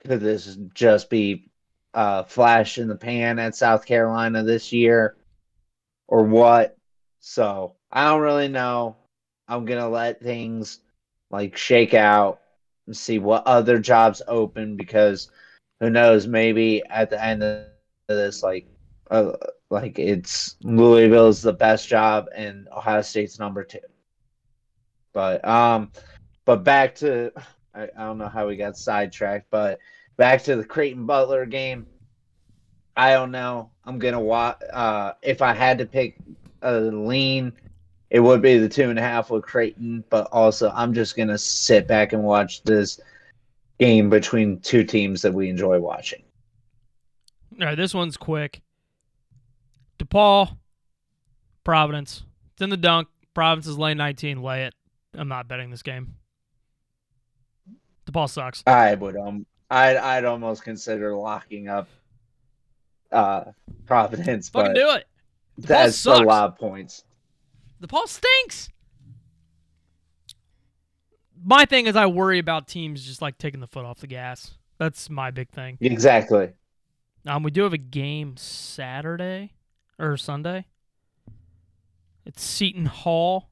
could 0.00 0.20
this 0.20 0.56
just 0.74 1.10
be 1.10 1.50
a 1.92 2.24
flash 2.24 2.78
in 2.78 2.88
the 2.88 2.96
pan 2.96 3.38
at 3.38 3.56
South 3.56 3.84
Carolina 3.84 4.42
this 4.42 4.72
year, 4.72 5.16
or 6.08 6.22
what? 6.24 6.76
So 7.18 7.74
I 7.90 8.06
don't 8.06 8.22
really 8.22 8.48
know. 8.48 8.96
I'm 9.48 9.64
gonna 9.64 9.88
let 9.88 10.22
things 10.22 10.78
like 11.30 11.56
shake 11.56 11.94
out 11.94 12.40
and 12.86 12.96
see 12.96 13.18
what 13.18 13.46
other 13.46 13.78
jobs 13.78 14.22
open 14.26 14.76
because 14.76 15.30
who 15.80 15.90
knows? 15.90 16.26
Maybe 16.26 16.82
at 16.88 17.10
the 17.10 17.22
end 17.22 17.42
of 17.42 17.66
this, 18.08 18.42
like, 18.42 18.66
uh, 19.10 19.32
like 19.70 19.98
it's 19.98 20.56
Louisville's 20.62 21.42
the 21.42 21.52
best 21.52 21.88
job 21.88 22.26
and 22.34 22.68
Ohio 22.76 23.02
State's 23.02 23.38
number 23.38 23.64
two. 23.64 23.78
But 25.12 25.44
um, 25.46 25.92
but 26.44 26.64
back 26.64 26.94
to 26.96 27.32
I, 27.74 27.84
I 27.96 28.04
don't 28.04 28.18
know 28.18 28.28
how 28.28 28.48
we 28.48 28.56
got 28.56 28.76
sidetracked, 28.76 29.46
but 29.50 29.78
back 30.16 30.42
to 30.44 30.56
the 30.56 30.64
Creighton 30.64 31.06
Butler 31.06 31.46
game. 31.46 31.86
I 32.96 33.12
don't 33.12 33.30
know. 33.30 33.70
I'm 33.84 33.98
gonna 33.98 34.20
watch. 34.20 34.60
Uh, 34.72 35.12
if 35.22 35.40
I 35.42 35.54
had 35.54 35.78
to 35.78 35.86
pick 35.86 36.16
a 36.62 36.72
lean, 36.80 37.52
it 38.10 38.20
would 38.20 38.42
be 38.42 38.58
the 38.58 38.68
two 38.68 38.90
and 38.90 38.98
a 38.98 39.02
half 39.02 39.30
with 39.30 39.44
Creighton, 39.44 40.04
but 40.10 40.26
also 40.32 40.70
I'm 40.74 40.92
just 40.92 41.16
gonna 41.16 41.38
sit 41.38 41.86
back 41.86 42.12
and 42.12 42.22
watch 42.22 42.62
this 42.64 43.00
game 43.78 44.10
between 44.10 44.60
two 44.60 44.84
teams 44.84 45.22
that 45.22 45.32
we 45.32 45.48
enjoy 45.48 45.78
watching. 45.78 46.22
All 47.60 47.66
right, 47.66 47.74
this 47.76 47.94
one's 47.94 48.16
quick. 48.16 48.60
DePaul, 49.98 50.56
Providence. 51.64 52.24
It's 52.52 52.62
in 52.62 52.70
the 52.70 52.76
dunk. 52.76 53.08
Providence 53.34 53.66
is 53.66 53.78
lane 53.78 53.96
19. 53.96 54.42
Lay 54.42 54.64
it. 54.64 54.74
I'm 55.14 55.28
not 55.28 55.46
betting 55.48 55.70
this 55.70 55.82
game. 55.82 56.14
DePaul 58.06 58.28
sucks. 58.28 58.62
I 58.66 58.94
would 58.94 59.16
um 59.16 59.46
I'd 59.70 59.96
I'd 59.96 60.24
almost 60.24 60.64
consider 60.64 61.14
locking 61.14 61.68
up 61.68 61.88
uh 63.12 63.44
Providence, 63.86 64.48
Fucking 64.48 64.72
but 64.72 64.76
do 64.76 64.90
it. 64.90 65.06
that's 65.58 66.04
a 66.06 66.14
lot 66.22 66.48
of 66.48 66.58
points. 66.58 67.04
DePaul 67.82 68.06
stinks. 68.06 68.68
My 71.42 71.64
thing 71.64 71.86
is, 71.86 71.96
I 71.96 72.06
worry 72.06 72.38
about 72.38 72.68
teams 72.68 73.04
just 73.04 73.22
like 73.22 73.38
taking 73.38 73.60
the 73.60 73.66
foot 73.66 73.84
off 73.84 73.98
the 74.00 74.06
gas. 74.06 74.54
That's 74.78 75.08
my 75.08 75.30
big 75.30 75.50
thing. 75.50 75.78
Exactly. 75.80 76.52
Um, 77.26 77.42
we 77.42 77.50
do 77.50 77.62
have 77.62 77.72
a 77.72 77.78
game 77.78 78.36
Saturday 78.36 79.52
or 79.98 80.16
Sunday. 80.16 80.66
It's 82.26 82.42
Seton 82.42 82.86
Hall 82.86 83.50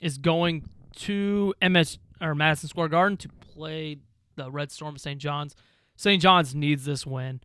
is 0.00 0.18
going 0.18 0.68
to 0.96 1.54
MS 1.62 1.98
or 2.20 2.34
Madison 2.34 2.68
Square 2.68 2.88
Garden 2.88 3.16
to 3.18 3.28
play 3.28 3.98
the 4.36 4.50
Red 4.50 4.70
Storm 4.70 4.94
of 4.94 5.00
St. 5.00 5.20
John's. 5.20 5.54
St. 5.96 6.20
John's 6.20 6.54
needs 6.54 6.84
this 6.84 7.06
win. 7.06 7.40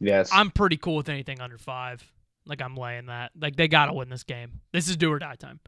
Yes. 0.00 0.30
I'm 0.32 0.50
pretty 0.50 0.76
cool 0.76 0.96
with 0.96 1.08
anything 1.08 1.40
under 1.40 1.58
five. 1.58 2.10
Like 2.46 2.60
I'm 2.60 2.76
laying 2.76 3.06
that. 3.06 3.32
Like 3.38 3.56
they 3.56 3.68
gotta 3.68 3.92
win 3.92 4.08
this 4.08 4.24
game. 4.24 4.60
This 4.72 4.88
is 4.88 4.96
do 4.96 5.10
or 5.12 5.18
die 5.18 5.36
time. 5.36 5.60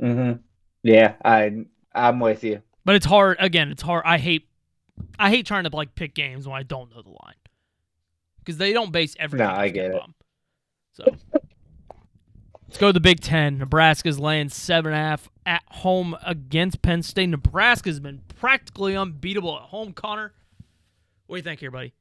Mm-hmm. 0.00 0.40
Yeah, 0.82 1.14
I 1.24 1.64
I'm 1.94 2.20
with 2.20 2.42
you. 2.44 2.62
But 2.84 2.96
it's 2.96 3.06
hard. 3.06 3.36
Again, 3.40 3.70
it's 3.70 3.82
hard. 3.82 4.02
I 4.06 4.18
hate. 4.18 4.48
I 5.18 5.30
hate 5.30 5.46
trying 5.46 5.64
to 5.64 5.74
like 5.74 5.94
pick 5.94 6.14
games 6.14 6.46
when 6.46 6.56
I 6.56 6.62
don't 6.62 6.94
know 6.94 7.02
the 7.02 7.10
line 7.10 7.34
because 8.38 8.58
they 8.58 8.72
don't 8.72 8.92
base 8.92 9.14
everything. 9.18 9.46
No, 9.46 9.54
I 9.54 9.68
get 9.68 9.92
it. 9.92 10.02
So 10.92 11.04
let's 12.66 12.78
go 12.78 12.88
to 12.88 12.92
the 12.92 13.00
Big 13.00 13.20
Ten. 13.20 13.58
Nebraska's 13.58 14.18
laying 14.18 14.48
seven 14.48 14.92
and 14.92 15.00
a 15.00 15.04
half 15.04 15.28
at 15.46 15.62
home 15.68 16.16
against 16.24 16.82
Penn 16.82 17.02
State. 17.02 17.28
Nebraska's 17.28 18.00
been 18.00 18.22
practically 18.36 18.96
unbeatable 18.96 19.56
at 19.56 19.62
home. 19.62 19.92
Connor, 19.92 20.32
what 21.26 21.36
do 21.36 21.38
you 21.38 21.42
think 21.42 21.60
here, 21.60 21.70
buddy? 21.70 21.92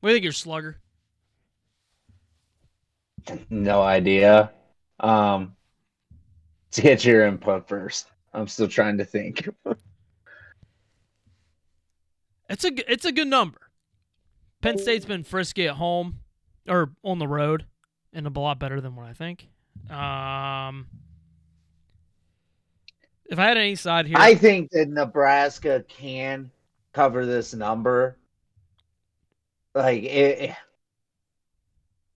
What 0.00 0.08
do 0.08 0.12
you 0.12 0.16
think, 0.16 0.24
your 0.24 0.32
slugger? 0.32 0.78
No 3.50 3.82
idea. 3.82 4.52
Um 5.00 5.54
to 6.72 6.82
get 6.82 7.04
your 7.04 7.26
input 7.26 7.68
first. 7.68 8.10
I'm 8.32 8.48
still 8.48 8.68
trying 8.68 8.98
to 8.98 9.04
think. 9.04 9.48
It's 12.48 12.64
a 12.64 12.92
it's 12.92 13.04
a 13.04 13.12
good 13.12 13.28
number. 13.28 13.58
Penn 14.60 14.78
State's 14.78 15.06
been 15.06 15.24
frisky 15.24 15.68
at 15.68 15.76
home 15.76 16.20
or 16.68 16.92
on 17.02 17.18
the 17.18 17.26
road, 17.26 17.64
and 18.12 18.26
a 18.26 18.40
lot 18.40 18.58
better 18.58 18.80
than 18.80 18.94
what 18.94 19.06
I 19.06 19.12
think. 19.12 19.48
Um, 19.90 20.86
if 23.24 23.38
I 23.38 23.44
had 23.44 23.56
any 23.56 23.74
side 23.74 24.06
here, 24.06 24.16
I 24.18 24.34
think 24.34 24.70
that 24.72 24.88
Nebraska 24.88 25.84
can 25.88 26.50
cover 26.92 27.26
this 27.26 27.54
number. 27.54 28.18
Like 29.74 30.02
it, 30.02 30.54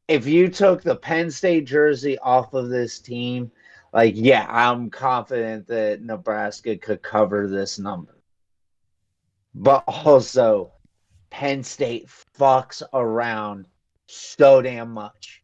if 0.08 0.26
you 0.26 0.48
took 0.48 0.82
the 0.82 0.96
Penn 0.96 1.30
State 1.30 1.66
jersey 1.66 2.18
off 2.18 2.54
of 2.54 2.68
this 2.68 2.98
team, 2.98 3.50
like 3.92 4.14
yeah, 4.16 4.46
I'm 4.48 4.90
confident 4.90 5.66
that 5.68 6.02
Nebraska 6.02 6.76
could 6.76 7.02
cover 7.02 7.48
this 7.48 7.78
number. 7.78 8.16
But 9.54 9.84
also, 9.86 10.72
Penn 11.30 11.62
State 11.62 12.08
fucks 12.38 12.82
around 12.92 13.66
so 14.06 14.62
damn 14.62 14.90
much 14.90 15.42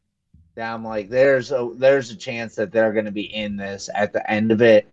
that 0.55 0.73
I'm 0.73 0.85
like, 0.85 1.09
there's 1.09 1.51
a 1.51 1.71
there's 1.77 2.11
a 2.11 2.17
chance 2.17 2.55
that 2.57 2.71
they're 2.73 2.93
going 2.93 3.07
to 3.07 3.11
be 3.11 3.35
in 3.35 3.57
this 3.57 3.89
at 3.95 4.13
the 4.13 4.29
end 4.31 4.53
of 4.53 4.63
it. 4.63 4.89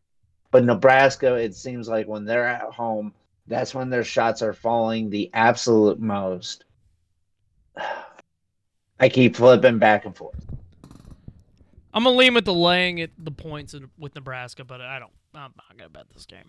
But 0.52 0.64
Nebraska, 0.64 1.36
it 1.36 1.54
seems 1.54 1.88
like 1.88 2.08
when 2.08 2.26
they're 2.26 2.48
at 2.48 2.62
home, 2.62 3.14
that's 3.46 3.76
when 3.76 3.90
their 3.90 4.04
shots 4.04 4.42
are 4.42 4.54
falling 4.54 5.10
the 5.10 5.30
absolute 5.34 6.00
most. 6.00 6.66
I 9.00 9.10
keep 9.10 9.36
flipping 9.36 9.80
back 9.80 10.06
and 10.06 10.16
forth. 10.16 10.36
I'm 11.94 12.04
gonna 12.04 12.16
lean 12.16 12.34
with 12.34 12.46
the 12.46 12.54
laying 12.54 13.02
at 13.02 13.12
the 13.18 13.32
points 13.32 13.76
with 13.98 14.16
Nebraska, 14.16 14.64
but 14.64 14.82
I 14.82 15.00
don't. 15.00 15.12
I'm 15.34 15.54
not 15.56 15.78
gonna 15.78 15.90
bet 15.90 16.06
this 16.14 16.26
game. 16.26 16.46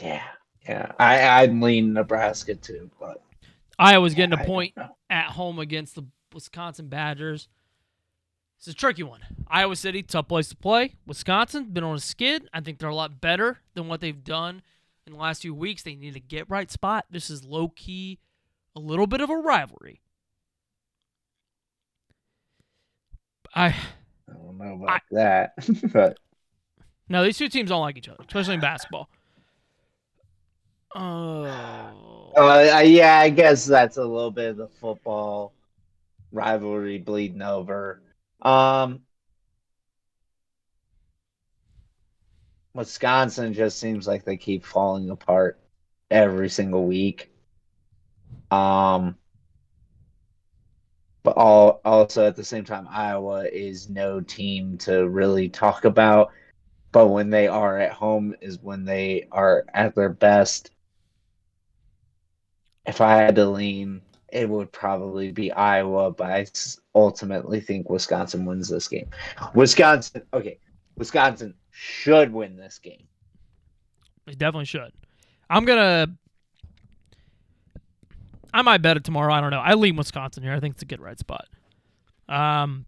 Yeah, 0.00 0.22
yeah. 0.68 0.92
I 0.98 1.42
I'd 1.42 1.54
lean 1.54 1.92
Nebraska 1.92 2.54
too, 2.54 2.90
but 3.00 3.22
Iowa's 3.78 4.14
getting 4.14 4.38
a 4.38 4.44
point 4.44 4.74
at 5.08 5.26
home 5.30 5.58
against 5.58 5.94
the 5.94 6.04
Wisconsin 6.32 6.88
Badgers. 6.88 7.48
It's 8.58 8.68
a 8.68 8.74
tricky 8.74 9.02
one. 9.02 9.20
Iowa 9.48 9.74
City, 9.74 10.02
tough 10.02 10.28
place 10.28 10.48
to 10.50 10.56
play. 10.56 10.94
Wisconsin, 11.06 11.72
been 11.72 11.82
on 11.82 11.96
a 11.96 12.00
skid. 12.00 12.46
I 12.52 12.60
think 12.60 12.78
they're 12.78 12.90
a 12.90 12.94
lot 12.94 13.20
better 13.20 13.60
than 13.74 13.88
what 13.88 14.02
they've 14.02 14.22
done 14.22 14.60
in 15.06 15.14
the 15.14 15.18
last 15.18 15.40
few 15.40 15.54
weeks. 15.54 15.82
They 15.82 15.94
need 15.94 16.12
to 16.12 16.20
get 16.20 16.50
right 16.50 16.70
spot. 16.70 17.06
This 17.10 17.30
is 17.30 17.42
low 17.42 17.68
key, 17.68 18.18
a 18.76 18.80
little 18.80 19.06
bit 19.06 19.22
of 19.22 19.30
a 19.30 19.36
rivalry. 19.36 20.02
I 23.54 23.68
I 23.68 23.74
don't 24.32 24.58
know 24.58 24.74
about 24.82 25.00
that, 25.10 25.52
but 25.92 26.18
no, 27.08 27.24
these 27.24 27.38
two 27.38 27.48
teams 27.48 27.70
don't 27.70 27.80
like 27.80 27.96
each 27.96 28.08
other, 28.08 28.22
especially 28.26 28.54
in 28.54 28.60
basketball. 28.60 29.08
Oh, 30.94 32.32
uh, 32.36 32.82
yeah, 32.84 33.18
I 33.18 33.30
guess 33.30 33.64
that's 33.64 33.96
a 33.96 34.04
little 34.04 34.30
bit 34.30 34.50
of 34.50 34.56
the 34.56 34.68
football 34.68 35.54
rivalry 36.32 36.98
bleeding 36.98 37.42
over. 37.42 38.02
Um, 38.42 39.00
Wisconsin 42.74 43.52
just 43.52 43.78
seems 43.78 44.06
like 44.06 44.24
they 44.24 44.36
keep 44.36 44.64
falling 44.64 45.10
apart 45.10 45.60
every 46.10 46.48
single 46.48 46.86
week. 46.86 47.32
Um, 48.50 49.16
but 51.22 51.36
all 51.36 51.80
also 51.84 52.26
at 52.26 52.36
the 52.36 52.44
same 52.44 52.64
time, 52.64 52.86
Iowa 52.90 53.44
is 53.44 53.88
no 53.88 54.20
team 54.20 54.78
to 54.78 55.08
really 55.08 55.48
talk 55.48 55.84
about. 55.84 56.32
But 56.92 57.08
when 57.08 57.30
they 57.30 57.46
are 57.46 57.78
at 57.78 57.92
home 57.92 58.34
is 58.40 58.58
when 58.58 58.84
they 58.84 59.28
are 59.30 59.64
at 59.74 59.94
their 59.94 60.08
best. 60.08 60.70
If 62.86 63.00
I 63.00 63.16
had 63.16 63.36
to 63.36 63.46
lean, 63.46 64.00
it 64.32 64.48
would 64.48 64.72
probably 64.72 65.30
be 65.32 65.52
Iowa, 65.52 66.10
but 66.10 66.30
I 66.30 66.46
ultimately 66.94 67.60
think 67.60 67.90
Wisconsin 67.90 68.44
wins 68.44 68.68
this 68.68 68.88
game. 68.88 69.08
Wisconsin, 69.54 70.22
okay, 70.32 70.58
Wisconsin 70.96 71.54
should 71.70 72.32
win 72.32 72.56
this 72.56 72.78
game. 72.78 73.06
They 74.26 74.34
definitely 74.34 74.66
should. 74.66 74.92
I'm 75.48 75.64
gonna. 75.64 76.08
I 78.52 78.62
might 78.62 78.82
bet 78.82 78.96
it 78.96 79.04
tomorrow. 79.04 79.32
I 79.32 79.40
don't 79.40 79.50
know. 79.50 79.60
I 79.60 79.74
lean 79.74 79.96
Wisconsin 79.96 80.42
here. 80.42 80.52
I 80.52 80.60
think 80.60 80.74
it's 80.74 80.82
a 80.82 80.86
good 80.86 81.00
right 81.00 81.18
spot. 81.18 81.46
Um, 82.28 82.86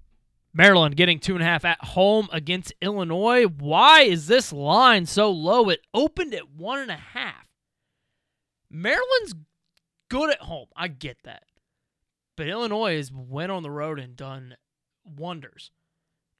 Maryland 0.55 0.97
getting 0.97 1.19
two 1.19 1.35
and 1.35 1.43
a 1.43 1.47
half 1.47 1.65
at 1.65 1.83
home 1.83 2.29
against 2.33 2.73
Illinois. 2.81 3.45
Why 3.45 4.03
is 4.03 4.27
this 4.27 4.53
line 4.53 5.07
so 5.07 5.31
low? 5.31 5.69
It 5.69 5.81
opened 5.95 6.35
at 6.35 6.51
one 6.51 6.79
and 6.79 6.91
a 6.91 6.97
half. 6.97 7.47
Maryland's 8.71 9.35
good 10.09 10.31
at 10.31 10.41
home. 10.41 10.67
I 10.77 10.89
get 10.89 11.19
that, 11.25 11.45
but 12.37 12.49
Illinois 12.49 12.97
has 12.97 13.11
went 13.13 13.53
on 13.53 13.63
the 13.63 13.71
road 13.71 13.99
and 13.99 14.17
done 14.17 14.57
wonders. 15.05 15.71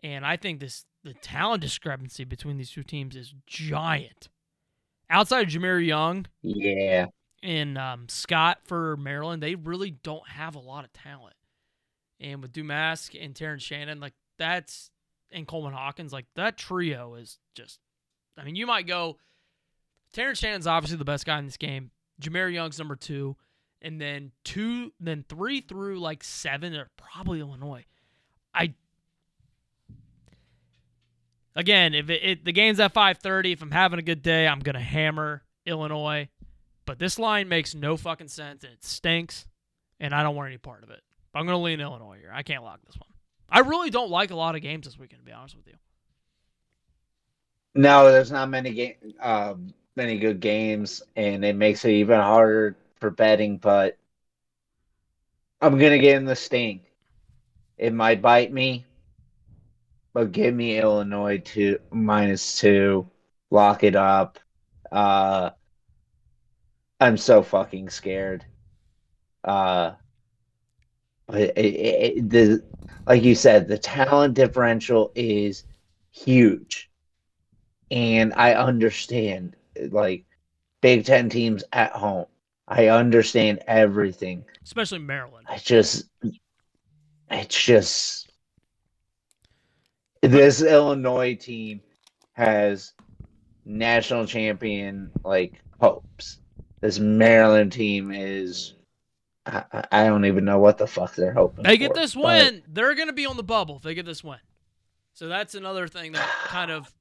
And 0.03 0.27
I 0.27 0.37
think 0.37 0.61
this 0.61 0.85
the 1.05 1.15
talent 1.15 1.63
discrepancy 1.63 2.25
between 2.25 2.57
these 2.59 2.71
two 2.71 2.83
teams 2.83 3.17
is 3.17 3.35
giant. 3.47 4.29
Outside 5.11 5.47
of 5.47 5.53
Jahmir 5.53 5.85
Young 5.85 6.27
Yeah. 6.43 7.07
And 7.43 7.77
um, 7.77 8.09
Scott 8.09 8.59
for 8.65 8.97
Maryland, 8.97 9.43
they 9.43 9.57
really 9.57 9.91
don't 9.91 10.29
have 10.29 10.55
a 10.55 10.61
lot 10.61 10.85
of 10.85 10.93
talent. 10.93 11.35
And 12.21 12.41
with 12.41 12.53
Domask 12.53 13.17
and 13.21 13.35
Terrence 13.35 13.65
Shannon, 13.65 13.99
like 13.99 14.15
that's 14.39 14.91
and 15.33 15.47
Coleman 15.47 15.73
Hawkins, 15.73 16.13
like 16.13 16.27
that 16.37 16.57
trio 16.57 17.15
is 17.15 17.39
just. 17.55 17.81
I 18.39 18.45
mean, 18.45 18.55
you 18.55 18.67
might 18.67 18.87
go. 18.87 19.19
Terrence 20.13 20.39
Shannon's 20.39 20.67
obviously 20.67 20.99
the 20.99 21.05
best 21.05 21.27
guy 21.27 21.39
in 21.39 21.47
this 21.47 21.57
game. 21.57 21.91
Jahmir 22.21 22.53
Young's 22.53 22.79
number 22.79 22.97
two, 22.97 23.37
and 23.81 24.01
then 24.01 24.31
two, 24.45 24.93
then 25.01 25.25
three 25.29 25.61
through 25.61 25.99
like 25.99 26.23
seven 26.23 26.75
are 26.75 26.91
probably 26.97 27.41
Illinois. 27.41 27.85
I 28.55 28.75
again, 31.57 31.95
if 31.95 32.09
it, 32.09 32.23
it 32.23 32.45
the 32.45 32.53
game's 32.53 32.79
at 32.79 32.93
five 32.93 33.19
thirty, 33.19 33.53
if 33.53 33.63
I'm 33.63 33.71
having 33.71 33.99
a 33.99 34.03
good 34.03 34.23
day, 34.23 34.47
I'm 34.47 34.61
gonna 34.61 34.81
hammer 34.81 35.43
Illinois. 35.67 36.29
But 36.85 36.99
this 36.99 37.19
line 37.19 37.49
makes 37.49 37.75
no 37.75 37.97
fucking 37.97 38.29
sense 38.29 38.65
it 38.65 38.85
stinks, 38.85 39.47
and 40.01 40.15
I 40.15 40.23
don't 40.23 40.35
want 40.35 40.49
any 40.49 40.59
part 40.59 40.83
of 40.83 40.91
it. 40.91 41.01
I'm 41.35 41.47
gonna 41.47 41.63
lean 41.63 41.81
Illinois 41.81 42.19
here. 42.21 42.33
I 42.33 42.43
can't 42.43 42.65
lock 42.65 42.81
this 42.85 42.97
one. 42.97 43.09
I 43.49 43.61
really 43.61 43.91
don't 43.91 44.11
like 44.11 44.31
a 44.31 44.37
lot 44.37 44.55
of 44.55 44.63
games 44.63 44.87
this 44.87 44.99
weekend, 44.99 45.21
to 45.21 45.27
be 45.27 45.33
honest 45.33 45.57
with 45.57 45.67
you. 45.67 45.75
No, 47.75 48.11
there's 48.11 48.33
not 48.33 48.51
many 48.51 48.73
game, 48.73 48.95
um, 49.21 49.73
many 49.97 50.19
good 50.19 50.41
games, 50.41 51.03
and 51.17 51.45
it 51.45 51.57
makes 51.57 51.85
it 51.85 51.93
even 51.93 52.21
harder 52.21 52.77
for 52.97 53.11
betting. 53.11 53.59
But 53.59 53.97
I'm 55.61 55.79
gonna 55.79 55.99
get 55.99 56.17
in 56.17 56.25
the 56.25 56.37
sting. 56.37 56.81
It 57.79 57.95
might 57.95 58.21
bite 58.21 58.53
me, 58.53 58.85
but 60.13 60.33
give 60.33 60.55
me 60.55 60.79
Illinois 60.79 61.39
to 61.39 61.79
minus 61.91 62.59
two. 62.59 63.09
Lock 63.51 63.85
it 63.85 63.97
up. 63.97 64.39
Uh, 64.91 65.51
I'm 67.03 67.17
so 67.17 67.43
fucking 67.43 67.91
scared. 67.91 68.45
Uh, 69.45 69.93
but 71.27 71.41
it, 71.41 71.59
it, 71.59 72.17
it, 72.17 72.31
the 72.31 72.65
like 73.07 73.23
you 73.23 73.35
said, 73.35 73.67
the 73.67 73.79
talent 73.79 74.35
differential 74.35 75.11
is 75.15 75.65
huge 76.11 76.91
and 77.93 78.33
I 78.35 78.55
understand 78.55 79.55
like 79.91 80.25
Big 80.81 81.05
Ten 81.05 81.29
teams 81.29 81.63
at 81.73 81.93
home. 81.93 82.27
I 82.67 82.89
understand 82.89 83.61
everything. 83.67 84.45
Especially 84.65 84.99
Maryland. 84.99 85.47
I 85.49 85.59
just, 85.59 86.07
it's 87.31 87.63
just 87.65 88.31
this 90.23 90.63
Illinois 90.63 91.35
team 91.35 91.83
has 92.33 92.95
national 93.67 94.27
champion 94.27 95.11
like 95.23 95.61
hopes. 95.79 96.39
This 96.83 96.99
Maryland 96.99 97.73
team 97.73 98.11
is. 98.13 98.75
I, 99.47 99.65
I- 99.91 100.05
don't 100.05 100.25
even 100.27 100.45
know 100.45 100.59
what 100.59 100.77
the 100.79 100.87
fuck 100.87 101.15
they're 101.17 101.33
hoping. 101.33 101.65
They 101.65 101.77
get 101.79 101.95
for, 101.95 102.01
this 102.01 102.15
but- 102.15 102.25
win, 102.25 102.63
they're 102.69 102.95
gonna 102.95 103.13
be 103.15 103.25
on 103.27 103.37
the 103.39 103.43
bubble 103.43 103.77
if 103.77 103.83
they 103.83 103.95
get 103.95 104.05
this 104.05 104.23
win. 104.23 104.39
So 105.15 105.29
that's 105.29 105.55
another 105.55 105.89
thing 105.89 106.13
that 106.13 106.29
kind 106.45 106.71
of 106.71 106.93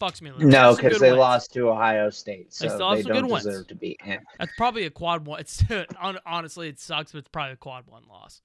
fucks 0.00 0.20
me 0.22 0.30
a 0.30 0.32
little. 0.34 0.48
No, 0.48 0.76
because 0.76 0.98
they 1.00 1.10
wins. 1.10 1.18
lost 1.20 1.52
to 1.54 1.68
Ohio 1.70 2.10
State, 2.10 2.52
so 2.52 2.64
They 2.64 2.68
they, 2.68 2.74
still 2.74 2.94
have 2.94 3.04
don't 3.04 3.12
good 3.22 3.30
wins. 3.30 3.44
deserve 3.44 3.66
to 3.68 3.74
be 3.74 3.96
in. 4.04 4.18
That's 4.38 4.52
probably 4.56 4.84
a 4.86 4.90
quad 4.90 5.26
one. 5.26 5.40
It's 5.40 5.62
honestly 6.26 6.68
it 6.68 6.78
sucks, 6.78 7.12
but 7.12 7.18
it's 7.18 7.28
probably 7.28 7.52
a 7.52 7.56
quad 7.56 7.86
one 7.86 8.02
loss. 8.08 8.42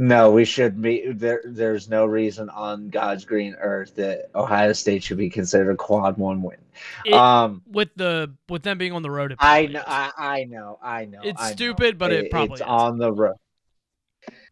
No, 0.00 0.30
we 0.30 0.44
should 0.44 0.80
be 0.80 1.10
there. 1.10 1.42
There's 1.44 1.88
no 1.88 2.06
reason 2.06 2.48
on 2.50 2.88
God's 2.88 3.24
green 3.24 3.56
earth 3.58 3.96
that 3.96 4.30
Ohio 4.32 4.72
State 4.72 5.02
should 5.02 5.16
be 5.18 5.28
considered 5.28 5.72
a 5.72 5.76
quad 5.76 6.16
one 6.16 6.40
win. 6.40 6.58
It- 7.04 7.14
um, 7.14 7.62
With 7.66 7.88
the 7.96 8.32
with 8.48 8.62
them 8.62 8.78
being 8.78 8.92
on 8.92 9.02
the 9.02 9.10
road, 9.10 9.34
I 9.40 9.66
know. 9.66 9.82
I, 9.84 10.12
I 10.16 10.44
know, 10.44 10.78
I 10.80 11.06
know. 11.06 11.22
It's 11.24 11.42
I 11.42 11.48
know. 11.48 11.52
stupid, 11.56 11.98
but 11.98 12.12
it 12.12 12.30
probably 12.30 12.52
it's 12.52 12.60
is. 12.60 12.66
on 12.68 12.98
the 12.98 13.12
road. 13.12 13.34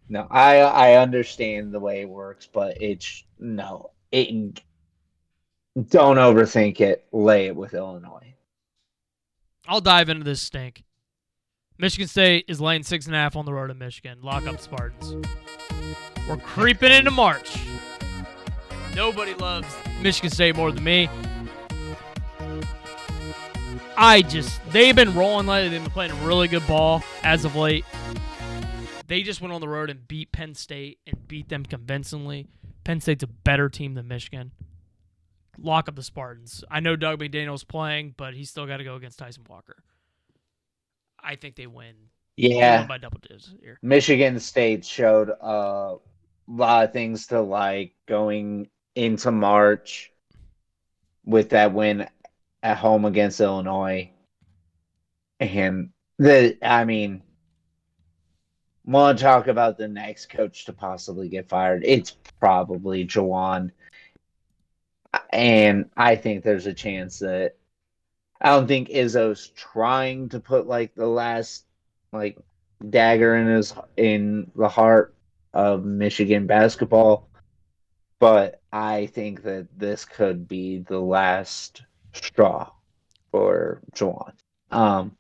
No, 0.09 0.27
I 0.29 0.59
I 0.59 0.95
understand 0.95 1.73
the 1.73 1.79
way 1.79 2.01
it 2.01 2.09
works, 2.09 2.49
but 2.53 2.83
it's 2.83 3.23
no. 3.39 3.93
It 4.11 4.61
don't 5.91 6.17
overthink 6.17 6.81
it. 6.81 7.07
Lay 7.13 7.47
it 7.47 7.55
with 7.55 7.73
Illinois. 7.73 8.35
I'll 9.69 9.81
dive 9.81 10.09
into 10.09 10.25
this 10.25 10.43
stink. 10.43 10.83
Michigan 11.79 12.09
State 12.09 12.47
is 12.49 12.59
laying 12.59 12.83
six 12.83 13.07
and 13.07 13.15
a 13.15 13.19
half 13.19 13.37
on 13.37 13.45
the 13.45 13.53
road 13.53 13.71
in 13.71 13.77
Michigan. 13.77 14.19
Lock 14.23 14.47
up 14.47 14.61
Spartans. 14.61 15.15
We're 16.27 16.39
creeping 16.39 16.91
into 16.91 17.11
March. 17.11 17.59
Nobody 18.95 19.35
loves 19.35 19.69
Michigan 20.01 20.31
State 20.31 20.57
more 20.57 20.73
than 20.73 20.83
me. 20.83 21.11
I 23.99 24.23
just 24.23 24.61
they've 24.73 24.97
been 24.97 25.15
rolling 25.15 25.47
lately. 25.47 25.69
They've 25.69 25.83
been 25.83 25.91
playing 25.91 26.25
really 26.25 26.49
good 26.49 26.67
ball 26.67 27.03
as 27.23 27.45
of 27.45 27.57
late. 27.57 27.85
They 29.07 29.23
just 29.23 29.43
went 29.43 29.53
on 29.53 29.61
the 29.61 29.69
road 29.69 29.91
and 29.91 30.09
beat 30.09 30.33
Penn 30.33 30.55
State 30.55 30.99
and 31.07 31.29
beat 31.29 31.51
them 31.51 31.65
convincingly. 31.65 32.47
Penn 32.85 33.01
State's 33.03 33.23
a 33.23 33.27
better 33.27 33.69
team 33.69 33.95
than 33.95 34.09
Michigan. 34.09 34.53
Lock 35.59 35.89
up 35.89 35.97
the 35.97 36.03
Spartans. 36.03 36.65
I 36.71 36.81
know 36.81 36.97
Dug 36.97 37.21
McDaniel's 37.21 37.65
playing, 37.65 38.15
but 38.17 38.35
he's 38.35 38.49
still 38.49 38.67
got 38.67 38.79
to 38.79 38.85
go 38.85 38.97
against 38.97 39.19
Tyson 39.19 39.45
Walker. 39.49 39.77
I 41.27 41.35
think 41.35 41.57
they 41.57 41.67
win. 41.67 41.95
They 42.39 42.49
Yeah, 42.49 42.81
win 42.81 42.89
by 42.89 42.99
double 42.99 43.19
digits 43.19 43.53
here. 43.61 43.79
Michigan 43.83 44.39
State 44.39 44.85
showed 44.85 45.29
a 45.29 45.97
lot 46.47 46.85
of 46.85 46.93
things 46.93 47.27
to 47.29 47.41
like 47.41 47.95
going 48.07 48.69
into 48.95 49.33
March 49.33 50.13
with 51.25 51.51
that 51.51 51.75
win 51.75 52.09
at 52.63 52.79
home 52.79 53.05
against 53.05 53.41
Illinois. 53.41 54.11
And 55.41 55.91
the 56.19 56.57
I 56.63 56.85
mean 56.85 57.23
want 58.85 59.19
to 59.19 59.25
talk 59.25 59.49
about 59.49 59.77
the 59.77 59.89
next 59.89 60.27
coach 60.27 60.65
to 60.67 60.73
possibly 60.73 61.29
get 61.29 61.49
fired. 61.49 61.83
It's 61.85 62.13
probably 62.39 63.05
Juwan. 63.05 63.73
And 65.31 65.91
I 65.97 66.15
think 66.15 66.45
there's 66.45 66.67
a 66.67 66.75
chance 66.75 67.19
that 67.19 67.57
I 68.41 68.51
don't 68.51 68.67
think 68.67 68.89
Izzo's 68.89 69.49
trying 69.49 70.29
to 70.31 70.41
put 70.41 70.67
like 70.67 70.95
the 70.95 71.07
last 71.07 71.65
like 72.13 72.39
dagger 72.91 73.37
in 73.37 73.47
his 73.47 73.75
in 73.97 74.51
the 74.55 74.69
heart 74.69 75.15
of 75.55 75.85
Michigan 75.85 76.47
basketball, 76.47 77.29
but 78.19 78.61
I 78.73 79.07
think 79.07 79.43
that 79.45 79.69
this 79.77 80.05
could 80.05 80.47
be 80.47 80.79
the 80.79 81.01
last 81.01 81.83
straw 82.13 82.71
for 83.31 83.81
Juwan. 83.95 84.33
Um, 84.71 85.17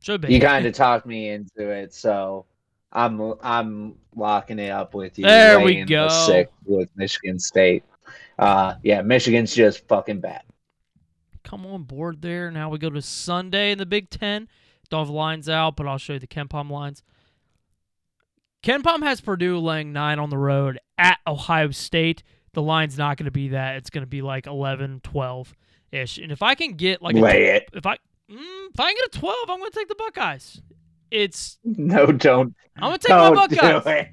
Should 0.00 0.22
be. 0.22 0.34
you 0.34 0.40
kind 0.40 0.66
of 0.66 0.74
talked 0.74 1.06
me 1.06 1.30
into 1.30 1.70
it, 1.70 1.94
so 1.94 2.46
I'm 2.92 3.34
I'm 3.42 3.94
locking 4.14 4.58
it 4.58 4.70
up 4.70 4.94
with 4.94 5.18
you. 5.18 5.24
There 5.24 5.60
we 5.60 5.84
go. 5.84 6.08
The 6.08 6.26
six 6.26 6.52
with 6.64 6.90
Michigan 6.96 7.38
State. 7.38 7.84
Uh, 8.38 8.74
yeah, 8.82 9.02
Michigan's 9.02 9.54
just 9.54 9.86
fucking 9.88 10.20
bad. 10.20 10.42
Come 11.46 11.64
on 11.64 11.84
board 11.84 12.22
there. 12.22 12.50
Now 12.50 12.70
we 12.70 12.78
go 12.78 12.90
to 12.90 13.00
Sunday 13.00 13.70
in 13.70 13.78
the 13.78 13.86
Big 13.86 14.10
Ten. 14.10 14.48
Don't 14.90 15.06
have 15.06 15.08
lines 15.08 15.48
out, 15.48 15.76
but 15.76 15.86
I'll 15.86 15.96
show 15.96 16.14
you 16.14 16.18
the 16.18 16.26
KenPom 16.26 16.68
lines. 16.68 17.04
KenPom 18.64 19.04
has 19.04 19.20
Purdue 19.20 19.60
laying 19.60 19.92
nine 19.92 20.18
on 20.18 20.28
the 20.28 20.38
road 20.38 20.80
at 20.98 21.20
Ohio 21.24 21.70
State. 21.70 22.24
The 22.52 22.62
line's 22.62 22.98
not 22.98 23.16
going 23.16 23.26
to 23.26 23.30
be 23.30 23.50
that. 23.50 23.76
It's 23.76 23.90
going 23.90 24.02
to 24.02 24.08
be 24.08 24.22
like 24.22 24.48
11, 24.48 25.02
12 25.04 25.54
ish. 25.92 26.18
And 26.18 26.32
if 26.32 26.42
I 26.42 26.56
can 26.56 26.72
get 26.72 27.00
like 27.00 27.14
a, 27.14 27.56
it. 27.56 27.68
if 27.72 27.86
I 27.86 27.94
mm, 28.28 28.66
if 28.74 28.80
I 28.80 28.92
can 28.92 28.96
get 28.96 29.14
a 29.14 29.18
12, 29.20 29.36
I'm 29.48 29.58
going 29.58 29.70
to 29.70 29.78
take 29.78 29.88
the 29.88 29.94
Buckeyes. 29.94 30.60
It's 31.12 31.58
No, 31.64 32.06
don't. 32.06 32.56
I'm 32.76 32.90
going 32.90 32.98
to 32.98 33.06
take 33.06 33.16
do 33.16 33.70
Buckeyes. 33.70 34.08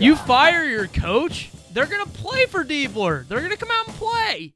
You 0.00 0.16
fire 0.16 0.64
your 0.64 0.88
coach, 0.88 1.50
they're 1.72 1.86
going 1.86 2.04
to 2.04 2.10
play 2.10 2.46
for 2.46 2.64
Diebler. 2.64 3.26
They're 3.26 3.40
going 3.40 3.50
to 3.50 3.56
come 3.56 3.70
out 3.70 3.88
and 3.88 3.96
play. 3.96 4.54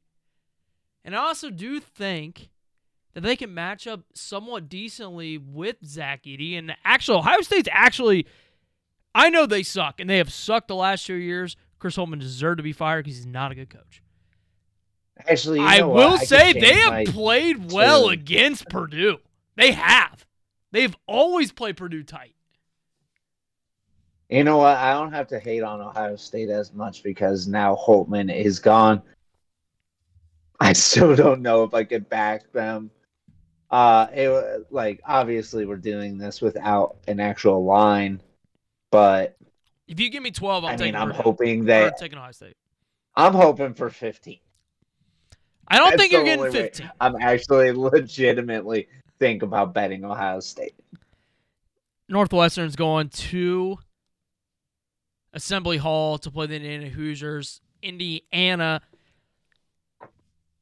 And 1.04 1.14
I 1.14 1.18
also 1.18 1.50
do 1.50 1.80
think 1.80 2.48
that 3.12 3.20
they 3.20 3.36
can 3.36 3.54
match 3.54 3.86
up 3.86 4.00
somewhat 4.14 4.68
decently 4.68 5.38
with 5.38 5.76
Zach 5.84 6.24
Edey. 6.24 6.58
And 6.58 6.74
actually, 6.84 7.18
Ohio 7.18 7.40
State's 7.42 7.68
actually, 7.70 8.26
I 9.14 9.30
know 9.30 9.46
they 9.46 9.62
suck, 9.62 10.00
and 10.00 10.10
they 10.10 10.18
have 10.18 10.32
sucked 10.32 10.68
the 10.68 10.74
last 10.74 11.06
two 11.06 11.14
years. 11.14 11.56
Chris 11.78 11.96
Holtmann 11.96 12.20
deserved 12.20 12.58
to 12.58 12.62
be 12.62 12.72
fired 12.72 13.04
because 13.04 13.18
he's 13.18 13.26
not 13.26 13.52
a 13.52 13.54
good 13.54 13.70
coach. 13.70 14.02
Actually, 15.28 15.60
you 15.60 15.66
I 15.66 15.78
know 15.78 15.88
what? 15.88 15.96
will 15.96 16.18
could 16.18 16.28
say 16.28 16.52
change 16.52 16.64
they 16.64 16.74
have 16.74 17.06
played 17.06 17.70
well 17.72 18.08
against 18.08 18.68
Purdue. 18.68 19.18
They 19.56 19.72
have. 19.72 20.26
They've 20.72 20.96
always 21.06 21.52
played 21.52 21.76
Purdue 21.76 22.02
tight. 22.02 22.34
You 24.34 24.42
know 24.42 24.56
what? 24.58 24.76
I 24.76 24.94
don't 24.94 25.12
have 25.12 25.28
to 25.28 25.38
hate 25.38 25.62
on 25.62 25.80
Ohio 25.80 26.16
State 26.16 26.48
as 26.48 26.72
much 26.72 27.04
because 27.04 27.46
now 27.46 27.76
Holtmann 27.76 28.34
is 28.34 28.58
gone. 28.58 29.00
I 30.58 30.72
still 30.72 31.14
don't 31.24 31.40
know 31.40 31.62
if 31.62 31.72
I 31.72 31.84
could 31.84 32.08
back 32.08 32.50
them. 32.50 32.90
Uh, 33.70 34.08
it 34.12 34.66
like 34.72 35.00
obviously 35.06 35.66
we're 35.66 35.76
doing 35.76 36.18
this 36.18 36.40
without 36.40 36.96
an 37.06 37.20
actual 37.20 37.64
line, 37.64 38.20
but 38.90 39.36
If 39.86 40.00
you 40.00 40.10
give 40.10 40.24
me 40.24 40.32
12, 40.32 40.64
I'm 40.64 40.70
I 40.72 40.76
mean 40.82 40.96
I'm 40.96 41.10
hoping 41.10 41.66
that 41.66 41.96
taking 41.96 42.18
Ohio 42.18 42.32
State. 42.32 42.56
I'm 43.14 43.34
hoping 43.34 43.72
for 43.72 43.88
15. 43.88 44.40
I 45.68 45.78
don't 45.78 45.90
That's 45.90 46.02
think 46.02 46.12
you're 46.12 46.24
getting 46.24 46.46
only 46.46 46.58
way 46.58 46.70
15. 46.70 46.90
I'm 47.00 47.14
actually 47.20 47.70
legitimately 47.72 48.88
think 49.20 49.44
about 49.44 49.74
betting 49.74 50.04
Ohio 50.04 50.40
State. 50.40 50.74
Northwestern's 52.08 52.74
going 52.74 53.10
to 53.10 53.78
Assembly 55.34 55.76
Hall 55.76 56.16
to 56.18 56.30
play 56.30 56.46
the 56.46 56.56
Indiana 56.56 56.88
Hoosiers. 56.88 57.60
Indiana 57.82 58.80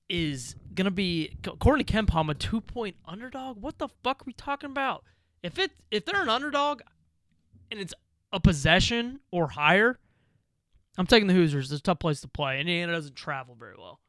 is 0.09 0.57
going 0.75 0.87
to 0.87 0.91
be, 0.91 1.37
according 1.47 1.85
to 1.85 1.93
KenPom, 1.93 2.31
a 2.31 2.35
two 2.35 2.61
point 2.61 2.97
underdog. 3.07 3.61
What 3.61 3.79
the 3.79 3.89
fuck 4.03 4.23
are 4.23 4.27
we 4.27 4.33
talking 4.33 4.71
about? 4.71 5.05
If 5.43 5.59
it 5.59 5.73
if 5.91 6.05
they're 6.05 6.23
an 6.23 6.29
underdog 6.29 6.81
and 7.71 7.79
it's 7.79 7.95
a 8.33 8.41
possession 8.41 9.21
or 9.31 9.49
higher, 9.49 9.99
I'm 10.97 11.07
taking 11.07 11.27
the 11.29 11.35
Hoosiers. 11.35 11.71
It's 11.71 11.81
a 11.81 11.83
tough 11.83 11.99
place 11.99 12.21
to 12.23 12.29
play. 12.29 12.59
Indiana 12.59 12.93
doesn't 12.93 13.15
travel 13.15 13.55
very 13.59 13.75
well. 13.77 14.01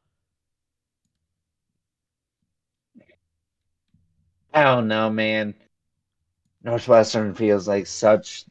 I 4.54 4.64
don't 4.64 4.88
know, 4.88 5.10
man. 5.10 5.56
Northwestern 6.64 7.34
feels 7.34 7.68
like 7.68 7.86
such 7.88 8.46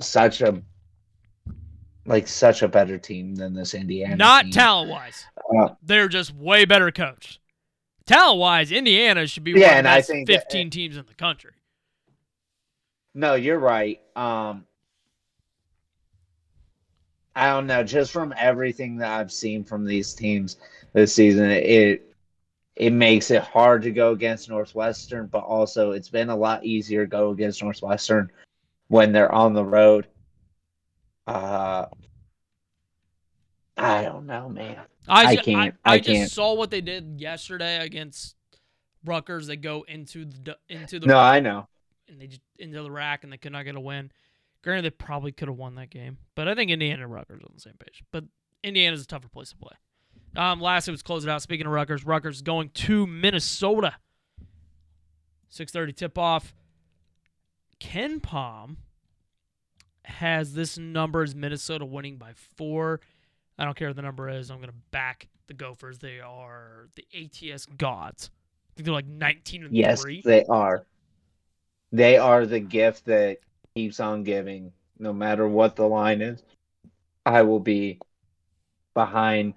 such 0.00 0.40
a 0.40 0.60
like 2.08 2.26
such 2.26 2.62
a 2.62 2.68
better 2.68 2.98
team 2.98 3.34
than 3.36 3.54
this 3.54 3.74
Indiana. 3.74 4.16
Not 4.16 4.50
talent 4.50 4.90
wise. 4.90 5.24
Uh, 5.56 5.68
They're 5.82 6.08
just 6.08 6.34
way 6.34 6.64
better 6.64 6.90
coached. 6.90 7.38
Talent 8.06 8.38
wise, 8.40 8.72
Indiana 8.72 9.26
should 9.26 9.44
be 9.44 9.52
one 9.52 9.60
Yeah, 9.60 9.66
of 9.68 9.72
the 9.72 9.78
and 9.78 9.88
I 9.88 9.98
best 9.98 10.08
think 10.08 10.26
that- 10.28 10.42
15 10.50 10.70
teams 10.70 10.96
in 10.96 11.04
the 11.06 11.14
country. 11.14 11.52
No, 13.14 13.34
you're 13.34 13.58
right. 13.58 14.00
Um 14.16 14.64
I 17.36 17.50
don't 17.50 17.66
know, 17.68 17.84
just 17.84 18.10
from 18.10 18.34
everything 18.36 18.96
that 18.96 19.10
I've 19.20 19.30
seen 19.30 19.62
from 19.62 19.84
these 19.84 20.12
teams 20.14 20.56
this 20.92 21.14
season, 21.14 21.50
it 21.50 22.04
it 22.76 22.90
makes 22.92 23.30
it 23.30 23.42
hard 23.42 23.82
to 23.82 23.90
go 23.90 24.12
against 24.12 24.48
Northwestern, 24.48 25.26
but 25.26 25.40
also 25.40 25.90
it's 25.92 26.08
been 26.08 26.30
a 26.30 26.36
lot 26.36 26.64
easier 26.64 27.04
to 27.04 27.10
go 27.10 27.30
against 27.30 27.62
Northwestern 27.62 28.30
when 28.88 29.12
they're 29.12 29.32
on 29.32 29.52
the 29.52 29.64
road. 29.64 30.06
Uh 31.28 31.86
I 33.76 34.02
don't 34.02 34.26
know, 34.26 34.48
man. 34.48 34.76
I 35.06 35.36
ju- 35.36 35.42
can't- 35.42 35.76
I, 35.84 35.94
I 35.94 35.98
just 35.98 36.08
can't. 36.08 36.30
saw 36.30 36.54
what 36.54 36.70
they 36.70 36.80
did 36.80 37.20
yesterday 37.20 37.78
against 37.78 38.34
Rutgers. 39.04 39.46
They 39.46 39.56
go 39.56 39.84
into 39.86 40.24
the 40.24 40.56
into 40.68 40.98
the 40.98 41.06
No, 41.06 41.18
I 41.18 41.38
know. 41.40 41.68
and 42.08 42.20
they 42.20 42.26
just 42.26 42.40
into 42.58 42.82
the 42.82 42.90
rack 42.90 43.22
and 43.24 43.32
they 43.32 43.36
could 43.36 43.52
not 43.52 43.64
get 43.64 43.76
a 43.76 43.80
win. 43.80 44.10
Granted, 44.62 44.82
they 44.82 44.90
probably 44.90 45.30
could 45.30 45.46
have 45.48 45.56
won 45.56 45.76
that 45.76 45.90
game, 45.90 46.18
but 46.34 46.48
I 46.48 46.54
think 46.56 46.70
Indiana 46.72 47.04
and 47.04 47.12
Rutgers 47.12 47.40
are 47.40 47.46
on 47.46 47.52
the 47.54 47.60
same 47.60 47.74
page. 47.78 48.02
But 48.10 48.24
Indiana's 48.64 49.02
a 49.02 49.06
tougher 49.06 49.28
place 49.28 49.50
to 49.50 49.56
play. 49.56 49.76
Um, 50.36 50.60
lastly, 50.60 50.90
was 50.90 51.02
close 51.02 51.24
it 51.24 51.30
out. 51.30 51.40
Speaking 51.42 51.64
of 51.66 51.72
Rutgers, 51.72 52.04
Rutgers 52.04 52.42
going 52.42 52.70
to 52.70 53.06
Minnesota. 53.06 53.94
Six 55.48 55.70
thirty 55.72 55.92
tip 55.92 56.18
off. 56.18 56.52
KenPom 57.80 58.76
has 60.08 60.52
this 60.54 60.78
number 60.78 61.22
as 61.22 61.34
Minnesota 61.34 61.84
winning 61.84 62.16
by 62.16 62.32
four. 62.56 63.00
I 63.58 63.64
don't 63.64 63.76
care 63.76 63.88
what 63.88 63.96
the 63.96 64.02
number 64.02 64.28
is. 64.28 64.50
I'm 64.50 64.58
going 64.58 64.68
to 64.70 64.74
back 64.90 65.28
the 65.46 65.54
Gophers. 65.54 65.98
They 65.98 66.20
are 66.20 66.88
the 66.94 67.04
ATS 67.14 67.66
gods. 67.66 68.30
I 68.30 68.70
think 68.76 68.86
they're 68.86 68.94
like 68.94 69.06
19 69.06 69.64
and 69.64 69.76
Yes, 69.76 70.02
three. 70.02 70.22
they 70.24 70.44
are. 70.44 70.84
They 71.92 72.16
are 72.18 72.46
the 72.46 72.60
gift 72.60 73.06
that 73.06 73.38
keeps 73.74 73.98
on 74.00 74.22
giving, 74.22 74.72
no 74.98 75.12
matter 75.12 75.48
what 75.48 75.74
the 75.76 75.86
line 75.86 76.22
is. 76.22 76.42
I 77.26 77.42
will 77.42 77.60
be 77.60 77.98
behind 78.94 79.54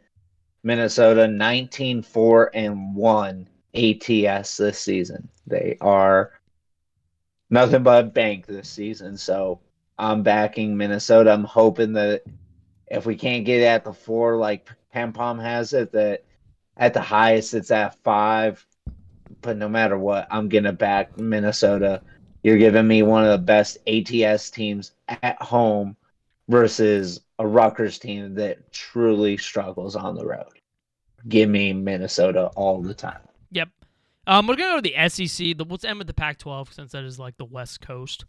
Minnesota 0.64 1.28
19 1.28 2.02
4 2.02 2.52
and 2.54 2.96
1 2.96 3.48
ATS 3.74 4.58
this 4.58 4.80
season. 4.80 5.30
They 5.48 5.78
are 5.82 6.32
nothing 7.50 7.84
but 7.84 8.06
a 8.06 8.08
bank 8.08 8.46
this 8.46 8.70
season. 8.70 9.18
So 9.18 9.60
I'm 10.02 10.24
backing 10.24 10.76
Minnesota. 10.76 11.32
I'm 11.32 11.44
hoping 11.44 11.94
that 11.94 12.24
if 12.88 13.06
we 13.06 13.16
can't 13.16 13.46
get 13.46 13.62
at 13.62 13.86
the 13.86 13.94
four 13.94 14.36
like 14.36 14.68
KenPom 14.94 15.42
has 15.42 15.74
it, 15.74 15.92
that 15.94 16.26
at 16.76 16.94
the 16.94 17.02
highest 17.02 17.54
it's 17.54 17.72
at 17.72 17.96
five 18.04 18.66
but 19.42 19.58
no 19.58 19.68
matter 19.68 19.98
what, 19.98 20.28
I'm 20.30 20.50
gonna 20.50 20.74
back 20.74 21.18
Minnesota. 21.18 22.02
You're 22.44 22.58
giving 22.58 22.88
me 22.88 23.04
one 23.04 23.24
of 23.24 23.32
the 23.32 23.38
best 23.38 23.78
ATS 23.88 24.50
teams 24.50 24.92
at 25.08 25.42
home 25.42 25.96
versus 26.48 27.22
a 27.40 27.48
Rutgers 27.48 28.00
team 28.00 28.36
that 28.36 28.72
truly 28.72 29.38
struggles 29.38 29.96
on 29.96 30.16
the 30.16 30.26
road. 30.26 30.60
Give 31.28 31.50
me 31.50 31.74
Minnesota 31.74 32.48
all 32.56 32.82
the 32.82 32.94
time. 32.94 33.22
Yep. 33.52 33.70
Um, 34.28 34.48
we're 34.48 34.56
gonna 34.56 34.76
go 34.76 34.82
to 34.82 34.90
the 34.90 35.10
SEC. 35.10 35.58
The, 35.58 35.66
let's 35.68 35.84
end 35.84 35.98
with 35.98 36.08
the 36.08 36.14
Pac-12 36.14 36.74
since 36.74 36.92
that 36.92 37.04
is 37.04 37.20
like 37.20 37.38
the 37.38 37.46
West 37.46 37.82
Coast 37.82 38.26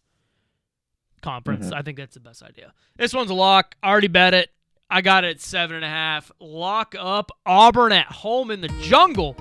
conference. 1.22 1.68
Mhm. 1.70 1.74
I 1.74 1.82
think 1.82 1.96
that's 1.96 2.14
the 2.14 2.20
best 2.20 2.42
idea. 2.42 2.72
This 2.96 3.14
one's 3.14 3.30
a 3.30 3.34
lock. 3.34 3.74
I 3.82 3.90
already 3.90 4.08
bet 4.08 4.34
it. 4.34 4.50
I 4.90 5.00
got 5.00 5.24
it 5.24 5.28
at 5.30 5.40
seven 5.40 5.76
and 5.76 5.84
a 5.84 5.88
half. 5.88 6.30
Lock 6.38 6.94
up 6.98 7.30
Auburn 7.46 7.92
at 7.92 8.06
home 8.06 8.50
in 8.50 8.60
the 8.60 8.68
jungle 8.82 9.36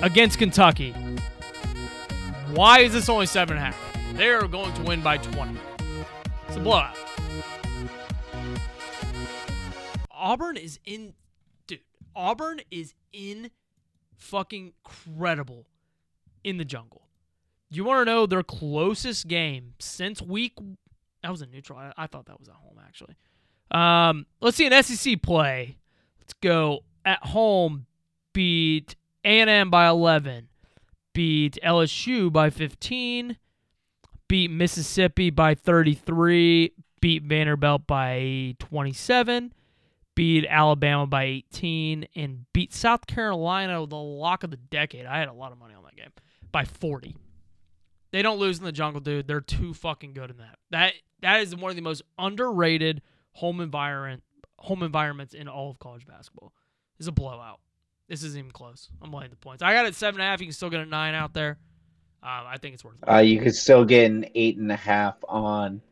against 0.00 0.38
Kentucky. 0.38 0.92
Why 2.52 2.80
is 2.80 2.92
this 2.92 3.08
only 3.08 3.26
seven 3.26 3.56
and 3.58 3.66
a 3.66 3.70
half? 3.70 4.16
They 4.16 4.30
are 4.30 4.46
going 4.48 4.72
to 4.74 4.82
win 4.82 5.02
by 5.02 5.18
20. 5.18 5.58
It's 6.48 6.56
a 6.56 6.60
blowout. 6.60 6.96
Auburn 10.10 10.56
is 10.56 10.78
in, 10.84 11.14
dude. 11.66 11.80
Auburn 12.16 12.60
is 12.70 12.94
in 13.12 13.50
fucking 14.16 14.72
credible 14.84 15.66
in 16.42 16.56
the 16.56 16.64
jungle. 16.64 17.02
You 17.70 17.84
want 17.84 18.06
to 18.06 18.10
know 18.12 18.26
their 18.26 18.42
closest 18.42 19.26
game 19.28 19.74
since 19.78 20.22
week? 20.22 20.54
That 21.24 21.32
was 21.32 21.42
a 21.42 21.46
neutral. 21.46 21.78
I, 21.78 21.92
I 21.96 22.06
thought 22.06 22.26
that 22.26 22.38
was 22.38 22.48
at 22.48 22.54
home 22.54 22.78
actually. 22.86 23.16
Um, 23.72 24.26
let's 24.40 24.56
see 24.56 24.66
an 24.66 24.82
SEC 24.84 25.20
play. 25.22 25.78
Let's 26.20 26.34
go 26.34 26.84
at 27.04 27.24
home. 27.24 27.86
Beat 28.32 28.94
A&M 29.24 29.70
by 29.70 29.88
11. 29.88 30.48
beat 31.14 31.56
LSU 31.64 32.30
by 32.30 32.50
15, 32.50 33.38
beat 34.28 34.50
Mississippi 34.50 35.30
by 35.30 35.54
33, 35.54 36.72
beat 37.00 37.22
Vanderbilt 37.22 37.86
by 37.86 38.54
27, 38.58 39.54
beat 40.14 40.44
Alabama 40.48 41.06
by 41.06 41.24
18, 41.24 42.06
and 42.16 42.44
beat 42.52 42.74
South 42.74 43.06
Carolina, 43.06 43.80
with 43.80 43.90
the 43.90 43.96
lock 43.96 44.44
of 44.44 44.50
the 44.50 44.56
decade. 44.56 45.06
I 45.06 45.18
had 45.18 45.28
a 45.28 45.32
lot 45.32 45.52
of 45.52 45.58
money 45.58 45.74
on 45.74 45.84
that 45.84 45.96
game 45.96 46.10
by 46.52 46.64
40. 46.64 47.16
They 48.10 48.22
don't 48.22 48.38
lose 48.38 48.58
in 48.58 48.64
the 48.64 48.72
jungle, 48.72 49.00
dude. 49.00 49.26
They're 49.26 49.40
too 49.40 49.74
fucking 49.74 50.12
good 50.12 50.30
in 50.30 50.36
that. 50.38 50.58
That 50.70 50.94
that 51.24 51.40
is 51.40 51.56
one 51.56 51.70
of 51.70 51.76
the 51.76 51.82
most 51.82 52.02
underrated 52.18 53.00
home 53.32 53.60
environment 53.60 54.22
home 54.58 54.82
environments 54.82 55.34
in 55.34 55.48
all 55.48 55.70
of 55.70 55.78
college 55.78 56.06
basketball. 56.06 56.52
Is 56.98 57.08
a 57.08 57.12
blowout. 57.12 57.60
This 58.08 58.22
isn't 58.22 58.38
even 58.38 58.50
close. 58.50 58.88
I'm 59.02 59.10
laying 59.10 59.30
the 59.30 59.36
points. 59.36 59.62
I 59.62 59.72
got 59.72 59.86
it 59.86 59.94
seven 59.94 60.20
and 60.20 60.28
a 60.28 60.30
half. 60.30 60.40
You 60.40 60.46
can 60.46 60.52
still 60.52 60.70
get 60.70 60.80
a 60.80 60.86
nine 60.86 61.14
out 61.14 61.32
there. 61.34 61.58
Um, 62.22 62.44
I 62.46 62.58
think 62.58 62.74
it's 62.74 62.84
worth 62.84 62.96
it. 63.02 63.08
Uh, 63.08 63.18
you 63.18 63.40
could 63.40 63.54
still 63.54 63.84
get 63.84 64.10
an 64.10 64.26
eight 64.34 64.58
and 64.58 64.70
a 64.70 64.76
half 64.76 65.16
on 65.28 65.82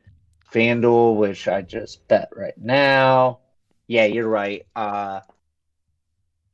FanDuel, 0.53 1.17
which 1.17 1.49
I 1.49 1.63
just 1.63 2.07
bet 2.09 2.29
right 2.37 2.57
now. 2.57 3.41
Yeah, 3.89 4.05
you're 4.05 4.29
right. 4.29 4.65
Uh, 4.77 5.21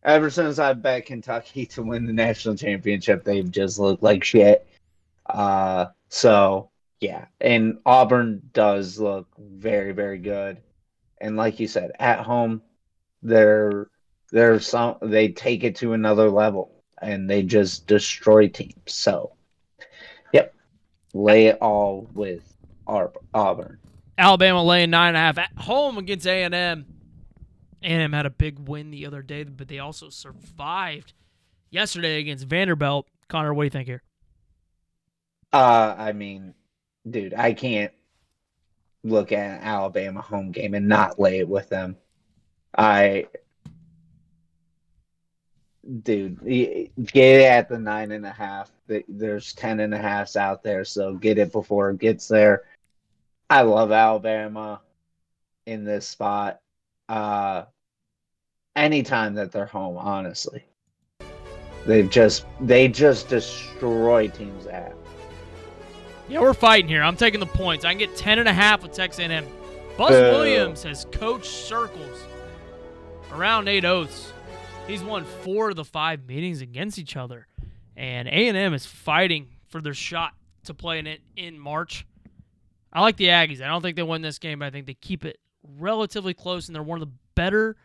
ever 0.04 0.30
since 0.30 0.58
I 0.58 0.72
bet 0.72 1.06
Kentucky 1.06 1.66
to 1.74 1.82
win 1.82 2.06
the 2.06 2.12
national 2.12 2.56
championship, 2.56 3.24
they've 3.24 3.50
just 3.50 3.78
looked 3.78 4.02
like 4.02 4.24
shit. 4.24 4.66
Uh, 5.26 5.86
so 6.08 6.70
yeah, 7.00 7.26
and 7.40 7.78
Auburn 7.86 8.42
does 8.52 8.98
look 8.98 9.28
very, 9.38 9.92
very 9.92 10.18
good. 10.18 10.58
And 11.20 11.36
like 11.36 11.60
you 11.60 11.68
said, 11.68 11.92
at 11.98 12.20
home, 12.20 12.62
they're 13.22 13.88
they're 14.30 14.60
some 14.60 14.96
they 15.02 15.28
take 15.28 15.64
it 15.64 15.76
to 15.76 15.92
another 15.92 16.30
level 16.30 16.82
and 17.00 17.28
they 17.28 17.42
just 17.42 17.86
destroy 17.86 18.48
teams. 18.48 18.74
So, 18.86 19.32
yep, 20.32 20.54
lay 21.14 21.46
it 21.46 21.58
all 21.60 22.08
with 22.14 22.54
Auburn. 22.86 23.78
Alabama 24.16 24.64
laying 24.64 24.90
nine 24.90 25.08
and 25.08 25.16
a 25.16 25.20
half 25.20 25.38
at 25.38 25.52
home 25.56 25.98
against 25.98 26.26
A 26.26 26.42
and 26.42 26.54
M. 26.54 26.86
A 27.82 27.86
and 27.86 28.02
M 28.02 28.12
had 28.12 28.26
a 28.26 28.30
big 28.30 28.68
win 28.68 28.90
the 28.90 29.06
other 29.06 29.22
day, 29.22 29.44
but 29.44 29.68
they 29.68 29.78
also 29.78 30.10
survived 30.10 31.12
yesterday 31.70 32.18
against 32.18 32.46
Vanderbilt. 32.46 33.06
Connor, 33.28 33.54
what 33.54 33.62
do 33.62 33.66
you 33.66 33.70
think 33.70 33.86
here? 33.86 34.02
Uh, 35.52 35.94
I 35.96 36.12
mean, 36.12 36.54
dude, 37.10 37.34
I 37.34 37.52
can't 37.52 37.92
look 39.04 39.32
at 39.32 39.62
Alabama 39.62 40.20
home 40.20 40.50
game 40.50 40.74
and 40.74 40.88
not 40.88 41.18
lay 41.18 41.38
it 41.38 41.48
with 41.48 41.68
them. 41.68 41.96
I, 42.76 43.26
dude, 46.02 46.40
get 46.44 47.40
it 47.40 47.44
at 47.44 47.68
the 47.68 47.78
nine 47.78 48.12
and 48.12 48.26
a 48.26 48.30
half. 48.30 48.70
There's 49.08 49.52
ten 49.52 49.80
and 49.80 49.94
a 49.94 49.98
halfs 49.98 50.36
out 50.36 50.62
there, 50.62 50.84
so 50.84 51.14
get 51.14 51.38
it 51.38 51.52
before 51.52 51.90
it 51.90 51.98
gets 51.98 52.28
there. 52.28 52.64
I 53.50 53.62
love 53.62 53.92
Alabama 53.92 54.80
in 55.66 55.84
this 55.84 56.06
spot. 56.06 56.60
Uh, 57.08 57.64
anytime 58.76 59.34
that 59.34 59.52
they're 59.52 59.66
home, 59.66 59.96
honestly, 59.96 60.64
they've 61.86 62.10
just 62.10 62.44
they 62.60 62.88
just 62.88 63.28
destroy 63.28 64.28
teams 64.28 64.66
at. 64.66 64.94
Yeah, 66.28 66.40
we're 66.40 66.52
fighting 66.52 66.88
here. 66.88 67.02
I'm 67.02 67.16
taking 67.16 67.40
the 67.40 67.46
points. 67.46 67.86
I 67.86 67.90
can 67.90 67.98
get 67.98 68.14
10 68.14 68.38
and 68.38 68.48
a 68.48 68.52
half 68.52 68.82
with 68.82 68.92
Texas 68.92 69.20
A&M. 69.20 69.46
Buzz 69.96 70.10
Boo. 70.10 70.20
Williams 70.20 70.82
has 70.82 71.06
coached 71.10 71.46
circles 71.46 72.22
around 73.32 73.64
Nate 73.64 73.86
Oats. 73.86 74.32
He's 74.86 75.02
won 75.02 75.24
four 75.24 75.70
of 75.70 75.76
the 75.76 75.84
five 75.84 76.26
meetings 76.26 76.60
against 76.60 76.98
each 76.98 77.16
other, 77.16 77.46
and 77.96 78.28
A&M 78.28 78.74
is 78.74 78.84
fighting 78.84 79.48
for 79.68 79.80
their 79.80 79.94
shot 79.94 80.34
to 80.64 80.74
play 80.74 80.98
in 80.98 81.06
it 81.06 81.20
in 81.34 81.58
March. 81.58 82.06
I 82.92 83.00
like 83.00 83.16
the 83.16 83.28
Aggies. 83.28 83.62
I 83.62 83.66
don't 83.68 83.82
think 83.82 83.96
they 83.96 84.02
win 84.02 84.22
this 84.22 84.38
game, 84.38 84.58
but 84.58 84.66
I 84.66 84.70
think 84.70 84.86
they 84.86 84.94
keep 84.94 85.24
it 85.24 85.38
relatively 85.78 86.34
close, 86.34 86.68
and 86.68 86.76
they're 86.76 86.82
one 86.82 87.00
of 87.00 87.08
the 87.08 87.14
better 87.34 87.76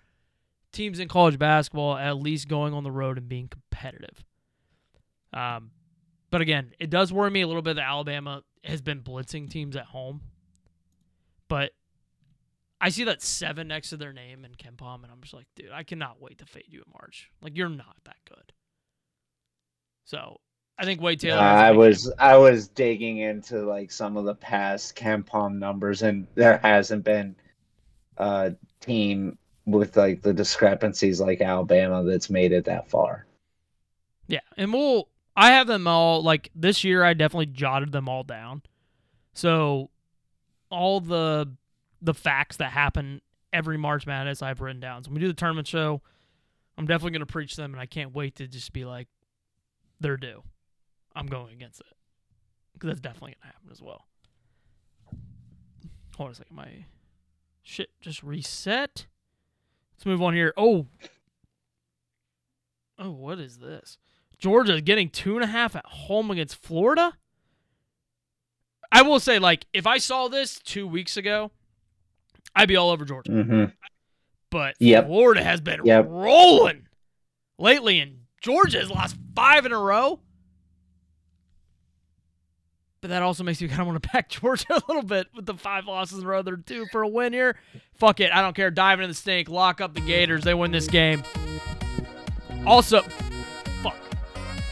teams 0.73 0.99
in 0.99 1.07
college 1.07 1.39
basketball, 1.39 1.95
at 1.95 2.17
least 2.17 2.47
going 2.47 2.73
on 2.73 2.83
the 2.83 2.91
road 2.91 3.17
and 3.17 3.29
being 3.29 3.47
competitive. 3.47 4.23
Um, 5.33 5.71
but 6.33 6.41
again, 6.41 6.73
it 6.79 6.89
does 6.89 7.13
worry 7.13 7.29
me 7.29 7.41
a 7.41 7.47
little 7.47 7.61
bit 7.61 7.75
that 7.75 7.87
Alabama 7.87 8.41
has 8.63 8.81
been 8.81 9.01
blitzing 9.01 9.47
teams 9.47 9.75
at 9.75 9.85
home. 9.85 10.19
But 11.47 11.73
I 12.81 12.89
see 12.89 13.03
that 13.03 13.21
seven 13.21 13.67
next 13.67 13.91
to 13.91 13.97
their 13.97 14.13
name 14.13 14.43
in 14.43 14.53
KenPom, 14.53 15.03
and 15.03 15.11
I'm 15.11 15.21
just 15.21 15.35
like, 15.35 15.45
dude, 15.55 15.69
I 15.71 15.83
cannot 15.83 16.19
wait 16.19 16.39
to 16.39 16.47
fade 16.47 16.65
you 16.67 16.79
in 16.79 16.91
March. 16.91 17.29
Like, 17.43 17.55
you're 17.55 17.69
not 17.69 17.97
that 18.05 18.15
good. 18.27 18.51
So 20.05 20.39
I 20.79 20.85
think 20.85 21.01
Wade 21.01 21.19
Taylor. 21.19 21.37
a 21.37 21.43
I 21.43 21.69
was 21.69 22.05
game. 22.05 22.13
I 22.17 22.35
was 22.37 22.67
digging 22.67 23.19
into 23.19 23.61
like 23.61 23.91
some 23.91 24.17
of 24.17 24.25
the 24.25 24.33
past 24.33 24.95
KenPom 24.95 25.59
numbers, 25.59 26.01
and 26.01 26.25
there 26.33 26.57
hasn't 26.63 27.03
been 27.03 27.35
a 28.17 28.55
team 28.79 29.37
with 29.67 29.95
like 29.95 30.23
the 30.23 30.33
discrepancies 30.33 31.21
like 31.21 31.41
Alabama 31.41 32.03
that's 32.03 32.31
made 32.31 32.53
it 32.53 32.65
that 32.65 32.89
far. 32.89 33.27
Yeah, 34.25 34.39
and 34.57 34.73
we'll. 34.73 35.09
I 35.35 35.51
have 35.51 35.67
them 35.67 35.87
all 35.87 36.21
like 36.21 36.51
this 36.55 36.83
year. 36.83 37.03
I 37.03 37.13
definitely 37.13 37.47
jotted 37.47 37.91
them 37.91 38.07
all 38.07 38.23
down. 38.23 38.61
So 39.33 39.89
all 40.69 40.99
the 40.99 41.51
the 42.01 42.13
facts 42.13 42.57
that 42.57 42.71
happen 42.71 43.21
every 43.51 43.77
March 43.77 44.05
Madness 44.05 44.41
I've 44.41 44.61
written 44.61 44.81
down. 44.81 45.03
So 45.03 45.09
when 45.09 45.15
we 45.15 45.21
do 45.21 45.27
the 45.27 45.33
tournament 45.33 45.67
show, 45.67 46.01
I'm 46.77 46.85
definitely 46.85 47.11
to 47.19 47.25
preach 47.25 47.55
them, 47.55 47.73
and 47.73 47.79
I 47.79 47.85
can't 47.85 48.13
wait 48.13 48.35
to 48.35 48.47
just 48.47 48.73
be 48.73 48.83
like, 48.83 49.07
they're 49.99 50.17
due. 50.17 50.43
I'm 51.15 51.27
going 51.27 51.53
against 51.53 51.79
it 51.79 51.95
because 52.73 52.89
that's 52.89 52.99
definitely 52.99 53.37
to 53.41 53.47
happen 53.47 53.69
as 53.71 53.81
well. 53.81 54.05
Hold 56.17 56.27
on 56.27 56.31
a 56.31 56.35
second, 56.35 56.55
my 56.55 56.85
shit 57.61 57.89
just 58.01 58.23
reset. 58.23 59.05
Let's 59.95 60.05
move 60.05 60.21
on 60.21 60.33
here. 60.33 60.53
Oh, 60.57 60.87
oh, 62.99 63.11
what 63.11 63.39
is 63.39 63.59
this? 63.59 63.97
Georgia 64.43 64.81
getting 64.81 65.07
two 65.09 65.35
and 65.35 65.43
a 65.45 65.47
half 65.47 65.73
at 65.73 65.85
home 65.85 66.29
against 66.29 66.57
Florida. 66.57 67.13
I 68.91 69.01
will 69.01 69.21
say, 69.21 69.39
like, 69.39 69.65
if 69.71 69.87
I 69.87 69.99
saw 69.99 70.27
this 70.27 70.59
two 70.59 70.85
weeks 70.85 71.15
ago, 71.15 71.49
I'd 72.53 72.67
be 72.67 72.75
all 72.75 72.89
over 72.89 73.05
Georgia. 73.05 73.31
Mm-hmm. 73.31 73.63
But 74.49 74.75
Yep. 74.79 75.05
Florida 75.07 75.41
has 75.41 75.61
been 75.61 75.79
Yep. 75.85 76.07
rolling 76.09 76.87
lately, 77.57 78.01
and 78.01 78.17
Georgia 78.41 78.79
has 78.79 78.89
lost 78.91 79.15
five 79.33 79.65
in 79.65 79.71
a 79.71 79.79
row. 79.79 80.19
But 82.99 83.11
that 83.11 83.21
also 83.21 83.45
makes 83.45 83.61
you 83.61 83.69
kind 83.69 83.79
of 83.79 83.87
want 83.87 84.03
to 84.03 84.09
back 84.09 84.27
Georgia 84.41 84.65
a 84.73 84.81
little 84.89 85.03
bit 85.03 85.27
with 85.33 85.45
the 85.45 85.53
five 85.53 85.85
losses 85.85 86.19
in 86.19 86.25
a 86.25 86.27
row. 86.27 86.41
They're 86.41 86.57
due 86.57 86.85
for 86.91 87.01
a 87.03 87.07
win 87.07 87.31
here. 87.31 87.55
Fuck 87.93 88.19
it. 88.19 88.29
I 88.33 88.41
don't 88.41 88.57
care. 88.57 88.69
Dive 88.71 88.99
into 88.99 89.07
the 89.07 89.13
snake. 89.13 89.47
Lock 89.49 89.79
up 89.79 89.93
the 89.93 90.01
Gators. 90.01 90.43
They 90.43 90.53
win 90.53 90.71
this 90.73 90.87
game. 90.87 91.23
Also. 92.67 93.03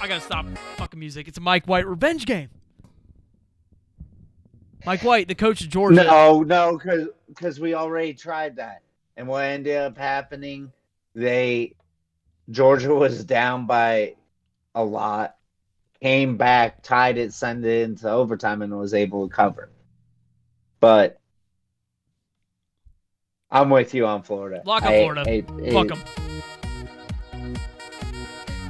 I 0.02 0.08
gotta 0.08 0.22
stop 0.22 0.47
fucking 0.78 0.99
music. 0.99 1.28
It's 1.28 1.38
a 1.38 1.41
Mike 1.41 1.68
White 1.68 1.86
revenge 1.86 2.26
game. 2.26 2.49
Mike 4.84 5.04
White, 5.04 5.28
the 5.28 5.36
coach 5.36 5.62
of 5.62 5.70
Georgia. 5.70 6.04
No, 6.04 6.41
no, 6.41 6.76
because 6.76 7.08
because 7.28 7.60
we 7.60 7.76
already 7.76 8.16
tried 8.16 8.56
that, 8.56 8.82
and 9.16 9.28
what 9.28 9.43
ended 9.43 9.78
up 9.78 9.95
happening, 9.95 10.72
they 11.14 11.76
Georgia 12.49 12.95
was 12.95 13.24
down 13.24 13.68
by 13.68 14.16
a 14.74 14.84
lot, 14.84 15.36
came 16.02 16.36
back, 16.36 16.82
tied 16.82 17.20
it, 17.20 17.32
sent 17.32 17.64
it 17.64 17.84
into 17.84 18.10
overtime, 18.10 18.64
and 18.64 18.76
was 18.76 18.95
able 18.95 19.30
to 19.30 19.36
cover. 19.36 19.70
But 20.80 21.20
I'm 23.52 23.70
with 23.70 23.93
you 23.93 24.08
on 24.08 24.24
Florida. 24.24 24.64
Lock 24.66 24.82
up 24.82 24.89
I- 24.89 24.99
Florida. 24.99 25.22
I- 25.28 25.45
I- 25.64 25.72
Fuck 25.72 25.89
them. 25.89 25.99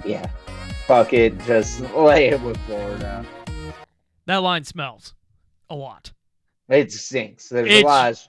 Yeah, 0.04 0.30
fuck 0.92 1.14
it, 1.14 1.40
just 1.46 1.80
lay 1.96 2.32
it 2.32 2.42
with 2.42 2.58
Florida. 2.66 3.26
That 4.26 4.38
line 4.38 4.66
smells 4.66 5.14
a 5.70 5.76
lot. 5.76 6.12
It 6.68 6.92
stinks. 6.92 7.48
There's 7.48 7.82
a 7.82 7.86
lot. 7.86 8.12
Of, 8.12 8.20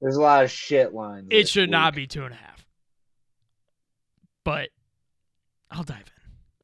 there's 0.00 0.16
a 0.16 0.20
lot 0.20 0.42
of 0.42 0.50
shit 0.50 0.92
lines. 0.92 1.28
It 1.30 1.48
should 1.48 1.70
not 1.70 1.94
be 1.94 2.08
two 2.08 2.24
and 2.24 2.34
a 2.34 2.36
half. 2.36 2.66
But 4.42 4.70
I'll 5.70 5.84
dive 5.84 6.06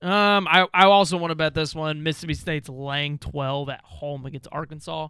in. 0.03 0.09
Um, 0.09 0.49
I 0.51 0.67
I 0.75 0.87
also 0.87 1.17
want 1.19 1.31
to 1.31 1.37
bet 1.37 1.55
this 1.55 1.73
one. 1.73 2.03
Mississippi 2.03 2.35
State's 2.35 2.69
laying 2.69 3.19
twelve 3.19 3.69
at 3.69 3.83
home 3.85 4.27
against 4.27 4.49
Arkansas. 4.51 5.09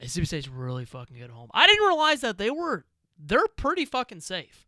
Mississippi 0.00 0.26
State's 0.26 0.48
really 0.48 0.84
fucking 0.84 1.16
good 1.16 1.26
at 1.26 1.30
home. 1.30 1.48
I 1.54 1.68
didn't 1.68 1.86
realize 1.86 2.22
that 2.22 2.38
they 2.38 2.50
were 2.50 2.84
they're 3.16 3.46
pretty 3.56 3.84
fucking 3.84 4.20
safe. 4.20 4.66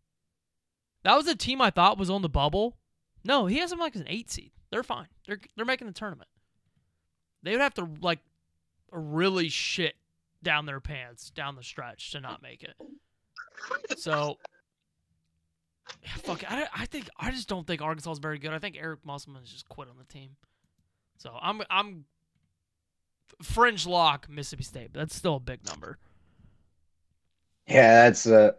That 1.03 1.17
was 1.17 1.27
a 1.27 1.35
team 1.35 1.61
I 1.61 1.71
thought 1.71 1.99
was 1.99 2.09
on 2.09 2.23
the 2.23 2.29
bubble. 2.29 2.77
No, 3.27 3.47
he 3.47 3.59
has 3.59 3.71
them 3.71 3.81
like 3.81 3.97
as 3.97 4.01
an 4.01 4.09
eight 4.09 4.31
seed. 4.31 4.53
They're 4.71 4.85
fine. 4.85 5.09
They're 5.27 5.41
they're 5.57 5.65
making 5.65 5.89
the 5.89 5.93
tournament. 5.93 6.29
They 7.43 7.53
would 7.53 7.61
have 7.61 7.75
to 7.75 7.89
like 8.01 8.21
really 8.93 9.49
shit 9.49 9.97
down 10.43 10.65
their 10.67 10.81
pants 10.81 11.31
down 11.31 11.57
the 11.57 11.63
stretch 11.63 12.13
to 12.13 12.21
not 12.21 12.41
make 12.41 12.63
it. 12.63 12.77
So 13.99 14.39
fuck. 16.19 16.45
I, 16.51 16.69
I 16.75 16.87
think 16.87 17.09
I 17.19 17.33
just 17.33 17.49
don't 17.49 17.67
think 17.67 17.83
Arkansas 17.83 18.13
is 18.13 18.19
very 18.19 18.39
good. 18.39 18.53
I 18.53 18.61
think 18.61 18.77
Eric 18.79 19.01
Musselman 19.05 19.43
has 19.43 19.51
just 19.51 19.69
quit 19.69 19.89
on 19.89 19.97
the 19.99 20.05
team. 20.05 20.37
So 21.19 21.37
I'm 21.43 21.63
I'm 21.69 22.05
fringe 23.43 23.87
lock 23.87 24.29
Mississippi 24.29 24.63
State, 24.63 24.91
but 24.93 25.01
that's 25.01 25.17
still 25.17 25.37
a 25.37 25.41
big 25.41 25.67
number. 25.67 25.99
Yeah, 27.67 28.05
that's 28.05 28.27
uh, 28.27 28.53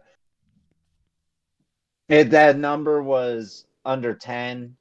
a. 2.10 2.14
if 2.14 2.30
that 2.30 2.58
number 2.58 3.02
was 3.02 3.64
under 3.88 4.14
ten, 4.14 4.76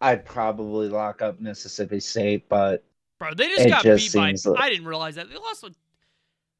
I'd 0.00 0.24
probably 0.24 0.88
lock 0.88 1.20
up 1.20 1.40
Mississippi 1.40 1.98
State, 2.00 2.48
but 2.48 2.84
Bro, 3.18 3.34
they 3.34 3.48
just 3.48 3.68
got 3.68 3.82
just 3.82 4.14
beat 4.14 4.18
by. 4.18 4.50
like- 4.50 4.60
I 4.60 4.70
didn't 4.70 4.86
realize 4.86 5.16
that 5.16 5.28
they 5.28 5.36
lost. 5.36 5.62
With, 5.64 5.74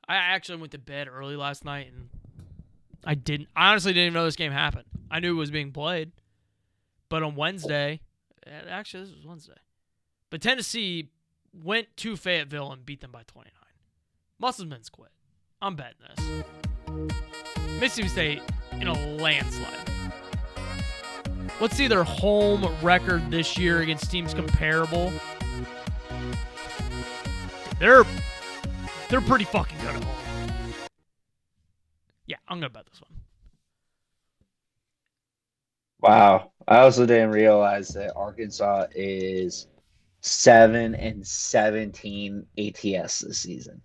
I 0.09 0.17
actually 0.17 0.59
went 0.59 0.73
to 0.73 0.79
bed 0.79 1.09
early 1.09 1.37
last 1.37 1.65
night, 1.65 1.87
and 1.93 2.09
I 3.05 3.15
didn't. 3.15 3.49
I 3.57 3.71
honestly 3.71 3.93
didn't 3.93 4.07
even 4.09 4.15
know 4.15 4.25
this 4.25 4.37
game 4.37 4.53
happened. 4.53 4.85
I 5.11 5.21
knew 5.21 5.37
it 5.37 5.39
was 5.39 5.51
being 5.53 5.71
played, 5.73 6.11
but 7.09 7.23
on 7.23 7.37
Wednesday, 7.37 8.01
eh, 8.47 8.51
actually 8.69 9.05
this 9.05 9.15
was 9.15 9.25
Wednesday, 9.27 9.59
but 10.31 10.43
Tennessee 10.43 11.11
went 11.53 11.97
to 11.99 12.17
Fayetteville 12.17 12.73
and 12.73 12.85
beat 12.85 13.01
them 13.01 13.13
by 13.13 13.23
29. 13.23 13.53
Musselman's 14.41 14.89
quit. 14.91 15.11
I'm 15.63 15.77
betting 15.77 15.95
this. 16.17 16.45
Mississippi 17.79 18.09
State 18.09 18.43
in 18.73 18.89
a 18.89 18.93
landslide. 19.17 19.94
Let's 21.61 21.77
see 21.77 21.87
their 21.87 22.05
home 22.05 22.67
record 22.83 23.31
this 23.31 23.57
year 23.57 23.81
against 23.81 24.11
teams 24.11 24.35
comparable. 24.35 25.13
They're 27.79 28.05
they're 29.09 29.21
pretty 29.21 29.45
fucking 29.45 29.79
good 29.79 29.95
at 29.97 30.05
home. 30.05 30.17
Yeah, 32.27 32.37
I'm 32.49 32.59
gonna 32.59 32.71
bet 32.71 32.87
this 32.87 33.01
one. 33.01 33.11
wow. 36.01 36.51
I 36.67 36.79
also 36.79 37.05
didn't 37.05 37.31
realize 37.31 37.89
that 37.89 38.15
Arkansas 38.17 38.87
is 38.95 39.69
seven 40.21 40.95
and 40.95 41.27
seventeen 41.27 42.47
ATS 42.59 43.21
this 43.21 43.39
season. 43.39 43.81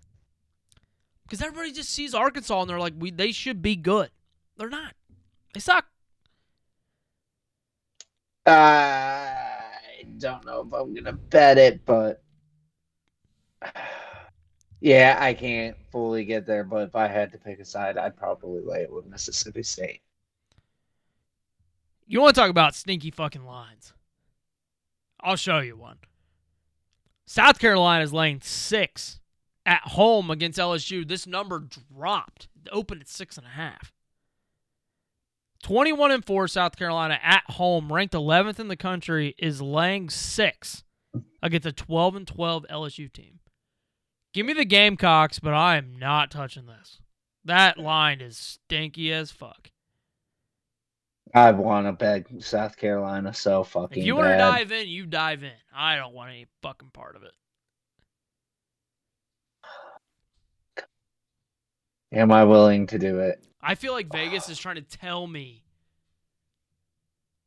Because 1.23 1.41
everybody 1.41 1.71
just 1.71 1.89
sees 1.89 2.13
Arkansas 2.13 2.61
and 2.61 2.69
they're 2.69 2.79
like, 2.79 2.93
we 2.97 3.11
they 3.11 3.31
should 3.31 3.61
be 3.61 3.75
good. 3.75 4.09
They're 4.57 4.69
not. 4.69 4.93
They 5.53 5.59
suck. 5.59 5.85
I 8.49 10.05
don't 10.17 10.45
know 10.45 10.61
if 10.67 10.73
I'm 10.73 10.93
gonna 10.93 11.13
bet 11.13 11.57
it, 11.57 11.85
but 11.85 12.23
yeah, 14.81 15.17
I 15.19 15.33
can't 15.33 15.77
fully 15.91 16.25
get 16.25 16.45
there. 16.45 16.63
But 16.63 16.89
if 16.89 16.95
I 16.95 17.07
had 17.07 17.31
to 17.31 17.37
pick 17.37 17.59
a 17.59 17.65
side, 17.65 17.97
I'd 17.97 18.17
probably 18.17 18.61
lay 18.61 18.81
it 18.81 18.91
with 18.91 19.05
Mississippi 19.05 19.63
State. 19.63 20.01
You 22.07 22.21
want 22.21 22.35
to 22.35 22.41
talk 22.41 22.49
about 22.49 22.75
stinky 22.75 23.11
fucking 23.11 23.45
lines? 23.45 23.93
I'll 25.21 25.35
show 25.35 25.59
you 25.59 25.77
one. 25.77 25.97
South 27.27 27.59
Carolina 27.59 28.03
is 28.03 28.11
laying 28.11 28.41
six 28.41 29.19
at 29.65 29.81
home 29.81 30.31
against 30.31 30.57
LSU. 30.57 31.07
This 31.07 31.27
number 31.27 31.59
dropped. 31.59 32.47
It 32.65 32.69
opened 32.71 33.01
at 33.01 33.07
six 33.07 33.37
and 33.37 33.45
a 33.45 33.51
half. 33.51 33.93
21 35.63 36.11
and 36.11 36.25
4 36.25 36.47
South 36.47 36.75
Carolina 36.77 37.19
at 37.21 37.43
home, 37.51 37.91
ranked 37.91 38.13
11th 38.13 38.59
in 38.59 38.67
the 38.69 38.77
country, 38.77 39.35
is 39.37 39.61
laying 39.61 40.09
6 40.09 40.83
against 41.41 41.67
a 41.67 41.71
12 41.71 42.15
and 42.15 42.27
12 42.27 42.65
LSU 42.69 43.11
team. 43.11 43.39
Give 44.33 44.45
me 44.45 44.53
the 44.53 44.65
Gamecocks, 44.65 45.39
but 45.39 45.53
I 45.53 45.77
am 45.77 45.97
not 45.97 46.31
touching 46.31 46.65
this. 46.65 47.01
That 47.43 47.77
line 47.77 48.21
is 48.21 48.37
stinky 48.37 49.11
as 49.11 49.31
fuck. 49.31 49.71
I 51.33 51.51
want 51.51 51.87
to 51.87 51.93
bet 51.93 52.25
South 52.43 52.75
Carolina 52.77 53.33
so 53.33 53.63
fucking 53.63 53.99
If 53.99 54.05
you 54.05 54.15
want 54.15 54.29
to 54.29 54.37
dive 54.37 54.71
in, 54.71 54.87
you 54.87 55.05
dive 55.05 55.43
in. 55.43 55.51
I 55.75 55.95
don't 55.95 56.13
want 56.13 56.31
any 56.31 56.47
fucking 56.61 56.89
part 56.91 57.15
of 57.15 57.23
it. 57.23 57.31
Am 62.11 62.31
I 62.31 62.43
willing 62.43 62.87
to 62.87 62.97
do 62.97 63.19
it? 63.19 63.45
I 63.61 63.75
feel 63.75 63.93
like 63.93 64.11
Vegas 64.11 64.49
is 64.49 64.57
trying 64.57 64.75
to 64.75 64.81
tell 64.81 65.27
me, 65.27 65.63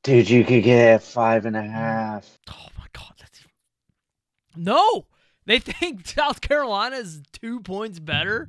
Dude, 0.03 0.29
you 0.29 0.45
could 0.45 0.65
get 0.65 1.03
five 1.03 1.47
and 1.47 1.57
a 1.57 1.63
half. 1.63 2.39
oh 2.51 2.69
my 2.79 2.87
god, 2.93 3.13
that's 3.19 3.41
even... 3.41 4.65
no. 4.65 5.07
They 5.45 5.59
think 5.59 6.07
South 6.07 6.41
Carolina 6.41 6.97
is 6.97 7.21
two 7.33 7.61
points 7.61 7.99
better. 7.99 8.49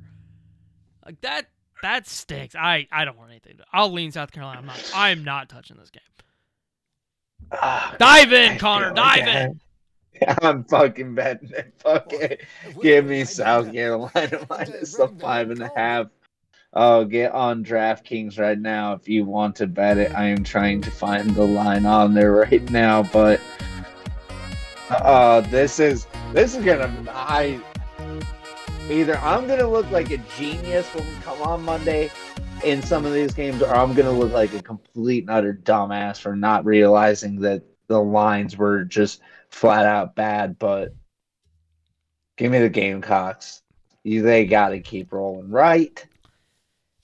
Like 1.04 1.20
that. 1.22 1.46
That 1.82 2.06
stinks. 2.08 2.54
I 2.54 2.86
I 2.90 3.04
don't 3.04 3.18
want 3.18 3.30
anything. 3.30 3.58
To, 3.58 3.64
I'll 3.72 3.92
lean 3.92 4.10
South 4.10 4.32
Carolina. 4.32 4.60
I'm 4.60 4.66
not. 4.66 4.92
I 4.94 5.10
am 5.10 5.22
not 5.22 5.48
touching 5.48 5.76
this 5.76 5.90
game. 5.90 6.00
Ah, 7.52 7.94
Dive 7.98 8.32
in, 8.32 8.52
I 8.52 8.58
Connor. 8.58 8.94
feel 8.94 8.94
like 9.04 9.24
Dive 9.24 9.28
in. 9.28 9.60
I- 10.28 10.36
I'm 10.42 10.64
fucking 10.64 11.14
betting 11.14 11.50
it. 11.50 11.74
Fuck 11.78 12.06
it. 12.12 12.40
Give 12.80 13.04
me 13.04 13.24
South 13.24 13.70
Carolina 13.72 14.46
minus 14.50 14.94
the 14.94 15.08
five 15.20 15.50
and 15.50 15.60
a 15.60 15.70
half. 15.76 16.06
Oh, 16.76 17.04
get 17.04 17.30
on 17.32 17.64
DraftKings 17.64 18.36
right 18.36 18.58
now 18.58 18.94
if 18.94 19.08
you 19.08 19.24
want 19.24 19.54
to 19.56 19.66
bet 19.68 19.96
it. 19.96 20.12
I 20.12 20.24
am 20.26 20.42
trying 20.42 20.80
to 20.80 20.90
find 20.90 21.30
the 21.30 21.44
line 21.44 21.86
on 21.86 22.14
there 22.14 22.32
right 22.32 22.68
now, 22.70 23.04
but 23.04 23.40
uh, 24.90 25.40
this 25.42 25.78
is 25.78 26.08
this 26.32 26.56
is 26.56 26.64
gonna 26.64 26.92
I 27.10 27.60
either 28.90 29.16
I'm 29.18 29.46
gonna 29.46 29.68
look 29.68 29.88
like 29.92 30.10
a 30.10 30.18
genius 30.36 30.92
when 30.94 31.06
we 31.06 31.14
come 31.22 31.40
on 31.42 31.62
Monday 31.62 32.10
in 32.64 32.82
some 32.82 33.06
of 33.06 33.12
these 33.12 33.34
games, 33.34 33.62
or 33.62 33.72
I'm 33.72 33.94
gonna 33.94 34.10
look 34.10 34.32
like 34.32 34.52
a 34.52 34.60
complete 34.60 35.22
and 35.24 35.30
utter 35.30 35.54
dumbass 35.54 36.18
for 36.18 36.34
not 36.34 36.64
realizing 36.64 37.40
that 37.42 37.62
the 37.86 38.00
lines 38.00 38.56
were 38.56 38.82
just 38.82 39.20
flat 39.48 39.86
out 39.86 40.16
bad. 40.16 40.58
But 40.58 40.92
give 42.36 42.50
me 42.50 42.58
the 42.58 42.68
Gamecocks. 42.68 43.62
They 44.02 44.44
got 44.44 44.70
to 44.70 44.80
keep 44.80 45.12
rolling, 45.12 45.50
right? 45.50 46.04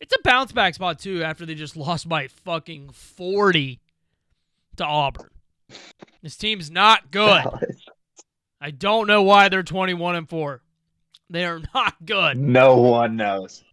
It's 0.01 0.15
a 0.15 0.23
bounce 0.23 0.53
back 0.53 0.75
spot 0.75 0.99
too 0.99 1.23
after 1.23 1.45
they 1.45 1.55
just 1.55 1.77
lost 1.77 2.09
by 2.09 2.29
fucking 2.29 2.91
40 2.91 3.81
to 4.77 4.85
Auburn. 4.85 5.31
This 6.23 6.37
team's 6.37 6.71
not 6.71 7.11
good. 7.11 7.45
I 8.61 8.71
don't 8.71 9.07
know 9.07 9.23
why 9.23 9.49
they're 9.49 9.63
21 9.63 10.17
and 10.17 10.29
4. 10.29 10.63
They 11.31 11.45
are 11.45 11.61
not 11.75 11.95
good. 12.05 12.39
No 12.39 12.77
one 12.77 13.17
knows. 13.17 13.65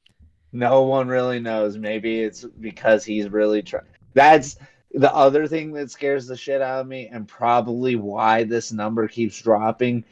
No 0.53 0.83
one 0.83 1.07
really 1.07 1.39
knows. 1.39 1.77
Maybe 1.77 2.21
it's 2.21 2.43
because 2.43 3.03
he's 3.03 3.29
really 3.29 3.61
trying. 3.61 3.85
That's 4.13 4.57
the 4.93 5.13
other 5.13 5.47
thing 5.47 5.73
that 5.73 5.91
scares 5.91 6.27
the 6.27 6.37
shit 6.37 6.61
out 6.61 6.81
of 6.81 6.87
me, 6.87 7.09
and 7.11 7.27
probably 7.27 7.95
why 7.95 8.43
this 8.43 8.71
number 8.71 9.07
keeps 9.07 9.41
dropping 9.41 10.05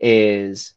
is 0.00 0.74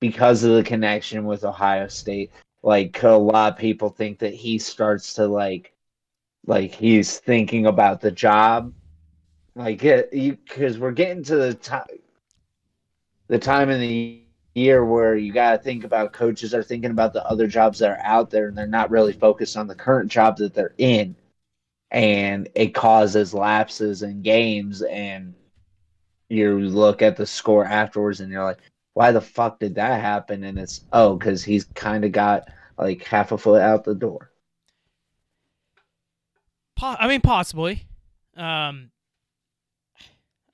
because 0.00 0.44
of 0.44 0.54
the 0.54 0.62
connection 0.62 1.24
with 1.24 1.44
Ohio 1.44 1.88
State. 1.88 2.30
Like 2.64 3.02
a 3.02 3.10
lot 3.10 3.52
of 3.52 3.58
people 3.58 3.90
think 3.90 4.20
that 4.20 4.32
he 4.32 4.58
starts 4.58 5.12
to 5.14 5.26
like, 5.26 5.74
like 6.46 6.72
he's 6.72 7.18
thinking 7.18 7.66
about 7.66 8.00
the 8.00 8.10
job, 8.10 8.72
like 9.54 9.84
it, 9.84 10.10
you 10.14 10.36
because 10.36 10.78
we're 10.78 10.92
getting 10.92 11.22
to 11.24 11.36
the 11.36 11.52
time, 11.52 11.84
the 13.28 13.38
time 13.38 13.68
in 13.68 13.80
the 13.80 14.22
year 14.54 14.82
where 14.82 15.14
you 15.14 15.30
got 15.30 15.52
to 15.52 15.58
think 15.58 15.84
about 15.84 16.14
coaches 16.14 16.54
are 16.54 16.62
thinking 16.62 16.90
about 16.90 17.12
the 17.12 17.26
other 17.26 17.46
jobs 17.46 17.80
that 17.80 17.90
are 17.90 18.02
out 18.02 18.30
there 18.30 18.48
and 18.48 18.56
they're 18.56 18.66
not 18.66 18.90
really 18.90 19.12
focused 19.12 19.58
on 19.58 19.66
the 19.66 19.74
current 19.74 20.10
job 20.10 20.38
that 20.38 20.54
they're 20.54 20.74
in. 20.78 21.14
And 21.90 22.48
it 22.54 22.74
causes 22.74 23.34
lapses 23.34 24.02
in 24.02 24.22
games 24.22 24.80
and 24.80 25.34
you 26.30 26.58
look 26.60 27.02
at 27.02 27.16
the 27.16 27.26
score 27.26 27.66
afterwards 27.66 28.20
and 28.20 28.32
you're 28.32 28.42
like 28.42 28.60
why 28.94 29.12
the 29.12 29.20
fuck 29.20 29.58
did 29.60 29.74
that 29.76 30.00
happen 30.00 30.42
and 30.44 30.58
it's 30.58 30.84
oh 30.92 31.16
because 31.16 31.44
he's 31.44 31.64
kind 31.74 32.04
of 32.04 32.12
got 32.12 32.48
like 32.78 33.04
half 33.04 33.32
a 33.32 33.38
foot 33.38 33.60
out 33.60 33.84
the 33.84 33.94
door 33.94 34.30
Po- 36.76 36.96
I 36.98 37.06
mean, 37.06 37.20
possibly. 37.20 37.84
Um, 38.36 38.90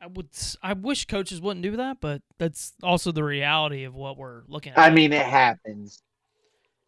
I 0.02 0.06
would. 0.06 0.28
I 0.62 0.74
wish 0.74 1.06
coaches 1.06 1.40
wouldn't 1.40 1.62
do 1.62 1.76
that, 1.76 1.98
but 2.00 2.22
that's 2.38 2.74
also 2.82 3.10
the 3.12 3.24
reality 3.24 3.84
of 3.84 3.94
what 3.94 4.16
we're 4.18 4.42
looking 4.48 4.72
at. 4.72 4.78
i 4.78 4.90
mean 4.90 5.12
it 5.12 5.24
happens 5.24 6.02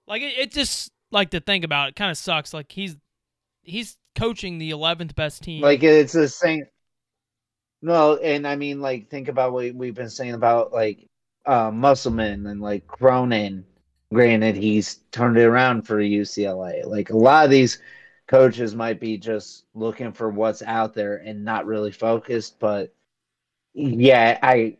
like 0.06 0.22
it, 0.22 0.34
it 0.38 0.52
just 0.52 0.92
like 1.10 1.30
to 1.30 1.40
think 1.40 1.64
about. 1.64 1.90
It 1.90 1.96
kind 1.96 2.10
of 2.10 2.18
sucks. 2.18 2.52
Like 2.52 2.70
he's 2.72 2.96
he's 3.62 3.96
coaching 4.14 4.58
the 4.58 4.70
11th 4.70 5.14
best 5.14 5.42
team. 5.42 5.62
like 5.62 5.82
it's 5.82 6.12
the 6.12 6.28
same 6.28 6.64
no 7.80 8.16
and 8.16 8.46
i 8.46 8.54
mean 8.56 8.80
like 8.82 9.08
think 9.08 9.28
about 9.28 9.52
what 9.54 9.74
we've 9.74 9.94
been 9.94 10.10
saying 10.10 10.34
about 10.34 10.70
like 10.72 11.08
uh 11.46 11.70
musselman 11.70 12.46
and 12.46 12.60
like 12.60 12.86
cronin 12.86 13.64
granted 14.12 14.56
he's 14.56 14.96
turned 15.10 15.36
it 15.38 15.44
around 15.44 15.82
for 15.82 15.98
ucla 15.98 16.84
like 16.86 17.10
a 17.10 17.16
lot 17.16 17.44
of 17.44 17.50
these 17.50 17.78
coaches 18.28 18.74
might 18.74 19.00
be 19.00 19.18
just 19.18 19.64
looking 19.74 20.12
for 20.12 20.30
what's 20.30 20.62
out 20.62 20.94
there 20.94 21.16
and 21.16 21.44
not 21.44 21.66
really 21.66 21.90
focused 21.90 22.58
but 22.60 22.92
yeah 23.74 24.38
i 24.42 24.76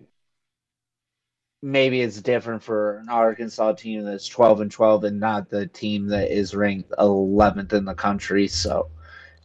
maybe 1.63 2.01
it's 2.01 2.21
different 2.21 2.63
for 2.63 2.99
an 2.99 3.09
arkansas 3.09 3.73
team 3.73 4.05
that's 4.05 4.29
12 4.29 4.61
and 4.63 4.71
12 4.71 5.05
and 5.05 5.21
not 5.21 5.49
the 5.49 5.67
team 5.69 6.07
that 6.09 6.31
is 6.31 6.55
ranked 6.55 6.93
11th 6.99 7.73
in 7.73 7.85
the 7.85 7.95
country 7.95 8.49
so 8.49 8.89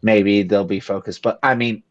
maybe 0.02 0.44
they'll 0.44 0.66
be 0.66 0.80
focused. 0.80 1.22
But 1.22 1.40
I 1.44 1.56
mean, 1.56 1.84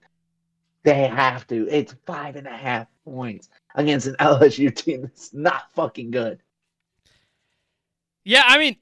they 0.84 1.06
have 1.06 1.46
to. 1.48 1.68
It's 1.68 1.94
five 2.06 2.36
and 2.36 2.46
a 2.46 2.56
half 2.56 2.88
points 3.06 3.48
against 3.74 4.06
an 4.06 4.16
LSU 4.20 4.74
team 4.74 5.02
that's 5.02 5.32
not 5.32 5.70
fucking 5.74 6.10
good. 6.10 6.42
Yeah, 8.24 8.42
I 8.44 8.58
mean, 8.58 8.76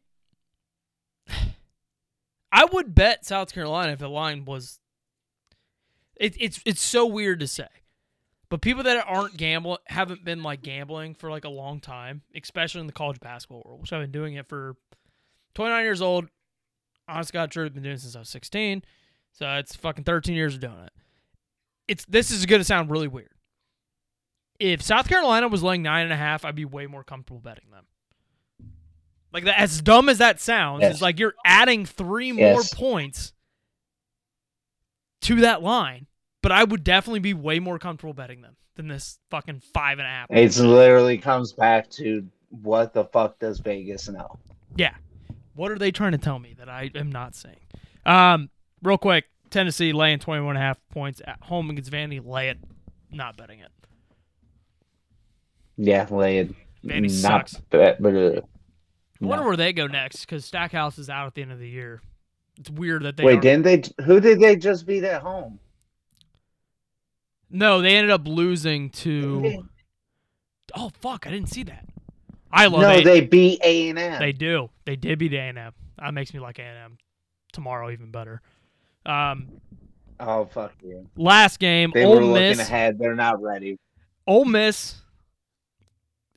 I 2.53 2.65
would 2.65 2.95
bet 2.95 3.25
South 3.25 3.53
Carolina 3.53 3.93
if 3.93 3.99
the 4.01 4.09
line 4.09 4.45
was. 4.45 4.81
It, 6.17 6.37
it's 6.41 6.61
it's 6.65 6.81
so 6.81 7.07
weird 7.07 7.41
to 7.41 7.47
say, 7.47 7.67
but 8.49 8.63
people 8.63 8.85
that 8.85 9.05
aren't 9.07 9.37
gambling 9.37 9.79
haven't 9.87 10.25
been 10.25 10.43
like 10.43 10.63
gambling 10.63 11.15
for 11.15 11.29
like 11.31 11.45
a 11.45 11.49
long 11.51 11.81
time, 11.81 12.23
especially 12.35 12.81
in 12.81 12.87
the 12.87 12.93
college 12.93 13.21
basketball 13.21 13.63
world, 13.67 13.81
which 13.81 13.93
I've 13.93 14.01
been 14.01 14.13
doing 14.13 14.35
it 14.35 14.49
for 14.49 14.77
29 15.55 15.85
years 15.85 16.01
old. 16.01 16.29
Honest 17.09 17.33
God, 17.33 17.51
truth, 17.51 17.75
been 17.75 17.83
doing 17.83 17.97
it 17.97 18.01
since 18.01 18.17
I 18.17 18.21
was 18.21 18.31
16, 18.31 18.83
so 19.33 19.47
it's 19.57 19.77
fucking 19.77 20.05
13 20.05 20.35
years 20.35 20.55
of 20.55 20.61
doing 20.61 20.85
it. 20.87 20.93
It's 21.87 22.05
this 22.07 22.31
is 22.31 22.47
going 22.47 22.61
to 22.61 22.65
sound 22.65 22.91
really 22.91 23.09
weird. 23.09 23.34
If 24.59 24.83
South 24.83 25.09
Carolina 25.09 25.49
was 25.49 25.63
laying 25.63 25.83
nine 25.83 26.05
and 26.05 26.13
a 26.13 26.17
half, 26.17 26.45
I'd 26.45 26.55
be 26.55 26.65
way 26.65 26.87
more 26.87 27.03
comfortable 27.05 27.41
betting 27.41 27.71
them. 27.73 27.85
Like 29.33 29.45
that, 29.45 29.59
as 29.59 29.81
dumb 29.83 30.09
as 30.09 30.19
that 30.19 30.41
sounds, 30.41 30.83
Yes. 30.83 30.93
it's 30.93 31.03
like 31.03 31.19
you're 31.19 31.35
adding 31.45 31.85
three 31.85 32.31
more 32.31 32.63
points 32.73 33.33
to 35.23 35.41
that 35.41 35.63
line. 35.63 36.07
But 36.43 36.53
I 36.53 36.63
would 36.63 36.85
definitely 36.85 37.21
be 37.21 37.33
way 37.35 37.59
more 37.59 37.79
comfortable 37.79 38.13
betting 38.13 38.43
them 38.43 38.57
than 38.77 38.87
this 38.87 39.19
fucking 39.31 39.61
five 39.73 39.99
and 39.99 40.07
a 40.07 40.11
half. 40.11 40.27
It 40.31 40.57
literally 40.59 41.17
comes 41.17 41.53
back 41.53 41.89
to 41.93 42.27
what 42.51 42.93
the 42.93 43.05
fuck 43.07 43.39
does 43.39 43.59
Vegas 43.61 44.09
know? 44.09 44.39
Yeah. 44.77 44.95
What 45.55 45.71
are 45.71 45.79
they 45.79 45.91
trying 45.91 46.13
to 46.13 46.19
tell 46.19 46.39
me 46.39 46.55
that 46.59 46.69
I 46.69 46.91
am 46.95 47.11
not 47.11 47.35
saying? 47.35 47.57
Um, 48.05 48.51
real 48.83 48.99
quick, 48.99 49.25
Tennessee 49.51 49.93
laying 49.93 50.19
21 50.19 50.51
and 50.51 50.59
a 50.59 50.61
half 50.61 50.79
points 50.91 51.23
at 51.27 51.39
home 51.43 51.71
against 51.71 51.91
Vandy. 51.91 52.25
Lay 52.25 52.49
it. 52.51 52.59
Not 53.11 53.37
betting 53.37 53.61
it. 53.61 53.71
Yeah, 55.77 56.07
lay 56.11 56.39
it. 56.39 56.55
Vandy 56.85 57.11
sucks. 57.11 57.55
bet, 57.71 58.01
but 58.01 58.15
uh, 58.15 58.41
I 59.21 59.25
wonder 59.25 59.43
no. 59.43 59.49
where 59.49 59.57
they 59.57 59.73
go 59.73 59.87
next 59.87 60.21
because 60.21 60.45
Stackhouse 60.45 60.99
is 60.99 61.09
out 61.09 61.27
at 61.27 61.35
the 61.35 61.43
end 61.43 61.53
of 61.53 61.59
the 61.59 61.69
year. 61.69 62.03
It's 62.59 62.71
weird 62.71 63.03
that 63.05 63.17
they 63.17 63.25
Wait, 63.25 63.39
are- 63.39 63.41
didn't 63.41 63.63
they? 63.65 64.05
Who 64.05 64.21
did 64.21 64.39
they 64.41 64.57
just 64.57 64.87
beat 64.87 65.03
at 65.05 65.23
home? 65.23 65.59
No, 67.51 67.81
they 67.81 67.97
ended 67.97 68.11
up 68.11 68.27
losing 68.27 68.91
to. 68.91 69.67
Oh 70.75 70.91
fuck! 71.01 71.27
I 71.27 71.31
didn't 71.31 71.49
see 71.51 71.63
that. 71.65 71.87
I 72.51 72.67
love 72.67 72.83
no, 72.83 72.91
it. 72.91 73.05
they 73.05 73.21
beat 73.21 73.61
A 73.65 73.89
and 73.91 73.99
M. 73.99 74.21
They 74.21 74.33
do. 74.33 74.71
They 74.85 74.95
did 74.97 75.19
beat 75.19 75.33
A&M. 75.33 75.73
That 75.99 76.15
makes 76.15 76.33
me 76.33 76.39
like 76.39 76.61
A&M 76.61 76.99
tomorrow 77.53 77.91
even 77.91 78.13
better. 78.13 78.43
Um, 79.07 79.49
Oh 80.21 80.45
fuck 80.47 80.73
you! 80.83 81.09
last 81.17 81.59
game, 81.59 81.91
They 81.93 82.05
Ole 82.05 82.15
were 82.15 82.21
Miss. 82.33 82.59
looking 82.59 82.73
ahead. 82.73 82.99
They're 82.99 83.17
not 83.17 83.43
ready. 83.43 83.79
Ole 84.29 84.45
Miss 84.45 84.95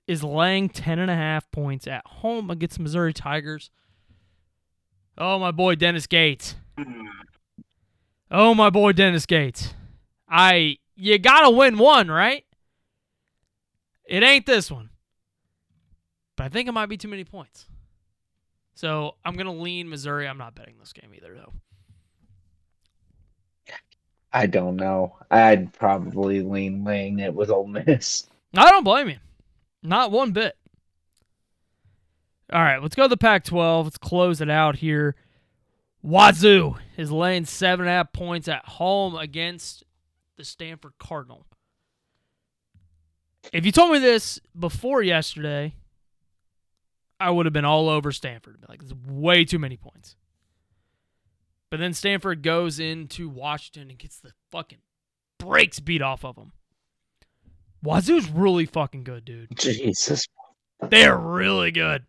is 0.07 0.23
laying 0.23 0.69
ten 0.69 0.99
and 0.99 1.11
a 1.11 1.15
half 1.15 1.49
points 1.51 1.87
at 1.87 2.05
home 2.05 2.49
against 2.49 2.79
Missouri 2.79 3.13
Tigers. 3.13 3.69
Oh 5.17 5.37
my 5.39 5.51
boy 5.51 5.75
Dennis 5.75 6.07
Gates. 6.07 6.55
Oh 8.31 8.53
my 8.53 8.69
boy 8.69 8.93
Dennis 8.93 9.25
Gates. 9.25 9.73
I 10.29 10.77
you 10.95 11.17
gotta 11.17 11.49
win 11.49 11.77
one, 11.77 12.09
right? 12.09 12.45
It 14.05 14.23
ain't 14.23 14.45
this 14.45 14.71
one. 14.71 14.89
But 16.35 16.45
I 16.45 16.49
think 16.49 16.69
it 16.69 16.71
might 16.71 16.85
be 16.87 16.97
too 16.97 17.07
many 17.07 17.23
points. 17.23 17.67
So 18.75 19.15
I'm 19.25 19.35
gonna 19.35 19.53
lean 19.53 19.89
Missouri. 19.89 20.27
I'm 20.27 20.37
not 20.37 20.55
betting 20.55 20.75
this 20.79 20.93
game 20.93 21.11
either 21.15 21.33
though. 21.33 21.53
I 24.33 24.45
don't 24.45 24.75
know. 24.75 25.15
I'd 25.31 25.73
probably 25.73 26.41
lean 26.41 26.83
laying 26.83 27.19
it 27.19 27.33
with 27.33 27.49
Ole 27.49 27.65
Miss. 27.65 28.27
I 28.55 28.69
don't 28.69 28.83
blame 28.83 29.09
you. 29.09 29.17
Not 29.87 30.11
one 30.11 30.31
bit. 30.31 30.57
All 32.51 32.61
right, 32.61 32.81
let's 32.81 32.95
go 32.95 33.03
to 33.03 33.07
the 33.07 33.15
Pac 33.15 33.45
12. 33.45 33.85
Let's 33.85 33.97
close 33.97 34.41
it 34.41 34.49
out 34.49 34.75
here. 34.75 35.15
Wazoo 36.01 36.75
is 36.97 37.09
laying 37.09 37.45
seven 37.45 37.85
and 37.85 37.89
a 37.89 37.93
half 37.93 38.11
points 38.11 38.49
at 38.49 38.65
home 38.65 39.15
against 39.15 39.85
the 40.35 40.43
Stanford 40.43 40.93
Cardinal. 40.99 41.45
If 43.53 43.65
you 43.65 43.71
told 43.71 43.93
me 43.93 43.99
this 43.99 44.41
before 44.57 45.01
yesterday, 45.01 45.73
I 47.17 47.31
would 47.31 47.45
have 47.45 47.53
been 47.53 47.65
all 47.65 47.87
over 47.87 48.11
Stanford. 48.11 48.57
Like, 48.67 48.81
it's 48.83 48.93
way 49.07 49.45
too 49.45 49.59
many 49.59 49.77
points. 49.77 50.17
But 51.69 51.79
then 51.79 51.93
Stanford 51.93 52.43
goes 52.43 52.77
into 52.77 53.29
Washington 53.29 53.89
and 53.89 53.97
gets 53.97 54.19
the 54.19 54.31
fucking 54.51 54.79
brakes 55.37 55.79
beat 55.79 56.01
off 56.01 56.25
of 56.25 56.35
them. 56.35 56.51
Wazoo's 57.87 58.29
really 58.29 58.65
fucking 58.65 59.03
good, 59.03 59.23
dude. 59.25 59.47
Jesus. 59.57 60.27
They're 60.89 61.17
really 61.17 61.71
good. 61.71 62.05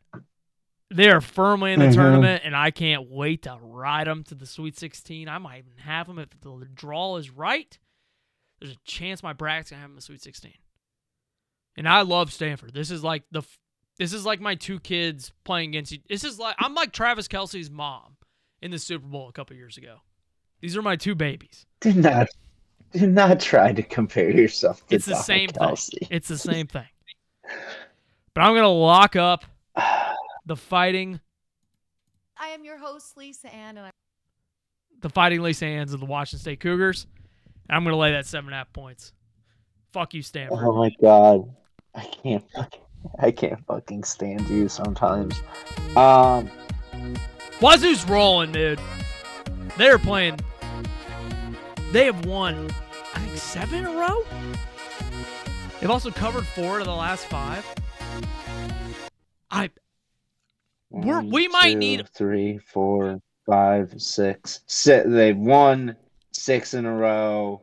They 0.91 1.09
are 1.11 1.21
firmly 1.21 1.73
in 1.73 1.81
the 1.81 1.87
Mhm. 1.87 1.95
tournament, 1.95 2.43
and 2.45 2.57
I 2.57 2.71
can't 2.71 3.09
wait 3.09 3.43
to 3.43 3.57
ride 3.61 4.07
them 4.07 4.25
to 4.25 4.35
the 4.35 4.47
Sweet 4.47 4.77
16. 4.77 5.29
I 5.29 5.39
might 5.39 5.59
even 5.59 5.79
have 5.79 6.07
them 6.07 6.19
if 6.19 6.31
the 6.41 6.69
draw 6.75 7.17
is 7.17 7.31
right. 7.31 7.79
There's 8.59 8.73
a 8.73 8.79
chance 8.85 9.23
my 9.23 9.33
bracket's 9.35 9.71
gonna 9.71 9.81
have 9.83 9.91
them 9.91 9.93
in 9.93 9.97
the 9.97 10.03
Sweet 10.03 10.23
16. 10.23 10.55
And 11.77 11.89
I 11.89 12.01
love 12.03 12.33
Stanford. 12.33 12.75
This 12.75 12.91
is 12.91 13.05
like 13.05 13.23
the, 13.31 13.43
this 13.99 14.13
is 14.13 14.27
like 14.27 14.41
my 14.41 14.57
two 14.57 14.81
kids 14.81 15.33
playing 15.45 15.69
against 15.71 15.93
you. 15.93 15.99
This 16.09 16.25
is 16.25 16.39
like 16.39 16.57
I'm 16.59 16.75
like 16.75 16.93
Travis 16.93 17.29
Kelce's 17.29 17.71
mom 17.71 18.17
in 18.61 18.73
the 18.73 18.79
Super 18.81 19.07
Bowl 19.07 19.29
a 19.29 19.33
couple 19.33 19.55
years 19.55 19.77
ago. 19.77 20.01
These 20.61 20.77
are 20.77 20.83
my 20.83 20.97
two 20.97 21.15
babies. 21.15 21.67
Do 21.81 21.93
not, 21.93 22.27
do 22.99 23.07
not 23.07 23.41
try 23.41 23.73
to 23.73 23.83
compare 23.83 24.31
yourself 24.31 24.87
to 24.89 24.95
It's 24.97 25.05
the 25.07 25.11
Donald 25.13 25.27
same 25.27 25.49
Kelce. 25.51 25.91
thing. 25.99 26.09
It's 26.11 26.29
the 26.29 26.39
same 26.39 26.67
thing. 26.67 26.87
But 28.35 28.43
I'm 28.43 28.55
gonna 28.55 28.69
lock 28.69 29.17
up 29.17 29.45
the 30.47 30.57
fighting 30.57 31.21
I 32.41 32.49
am 32.49 32.65
your 32.65 32.79
host, 32.79 33.17
Lisa 33.17 33.53
Ann, 33.53 33.77
and 33.79 33.87
I'm 33.87 33.93
the 35.01 35.11
fighting 35.11 35.43
Lisa 35.43 35.67
Ann's 35.67 35.93
of 35.93 36.01
the 36.01 36.07
Washington 36.07 36.39
State 36.41 36.61
Cougars. 36.61 37.07
I'm 37.69 37.83
going 37.85 37.93
to 37.93 37.99
lay 37.99 38.13
that 38.13 38.27
seven 38.27 38.47
and 38.49 38.55
a 38.55 38.59
half 38.59 38.73
points. 38.73 39.13
Fuck 39.93 40.15
you, 40.15 40.23
Stanford. 40.23 40.59
Oh 40.63 40.73
my 40.77 40.91
god, 41.03 41.51
I 41.95 42.05
can't. 42.05 42.45
fucking- 42.55 42.81
I 43.21 43.31
can't 43.31 43.65
fucking 43.67 44.03
stand 44.05 44.49
you 44.49 44.69
sometimes. 44.69 45.41
Um, 45.97 46.51
Wazoo's 47.61 48.05
rolling, 48.09 48.51
dude. 48.53 48.81
They're 49.77 49.99
playing. 49.99 50.39
They 51.91 52.05
have 52.05 52.27
won, 52.27 52.71
I 53.15 53.21
think, 53.21 53.37
seven 53.39 53.79
in 53.81 53.87
a 53.87 53.91
row. 53.91 54.25
They've 55.81 55.91
also 55.91 56.11
covered 56.11 56.47
four 56.47 56.81
of 56.81 56.85
the 56.85 56.95
last 56.95 57.25
five. 57.27 57.65
I 59.51 59.71
We're- 60.91 61.17
one, 61.17 61.31
we 61.31 61.49
might 61.49 61.73
two, 61.73 61.79
need- 61.79 62.09
three, 62.11 62.59
four, 62.59 63.23
five, 63.47 64.01
six. 64.01 64.61
Si 64.67 65.01
they've 65.07 65.37
won 65.37 65.97
six 66.33 66.75
in 66.75 66.85
a 66.85 66.95
row. 66.95 67.63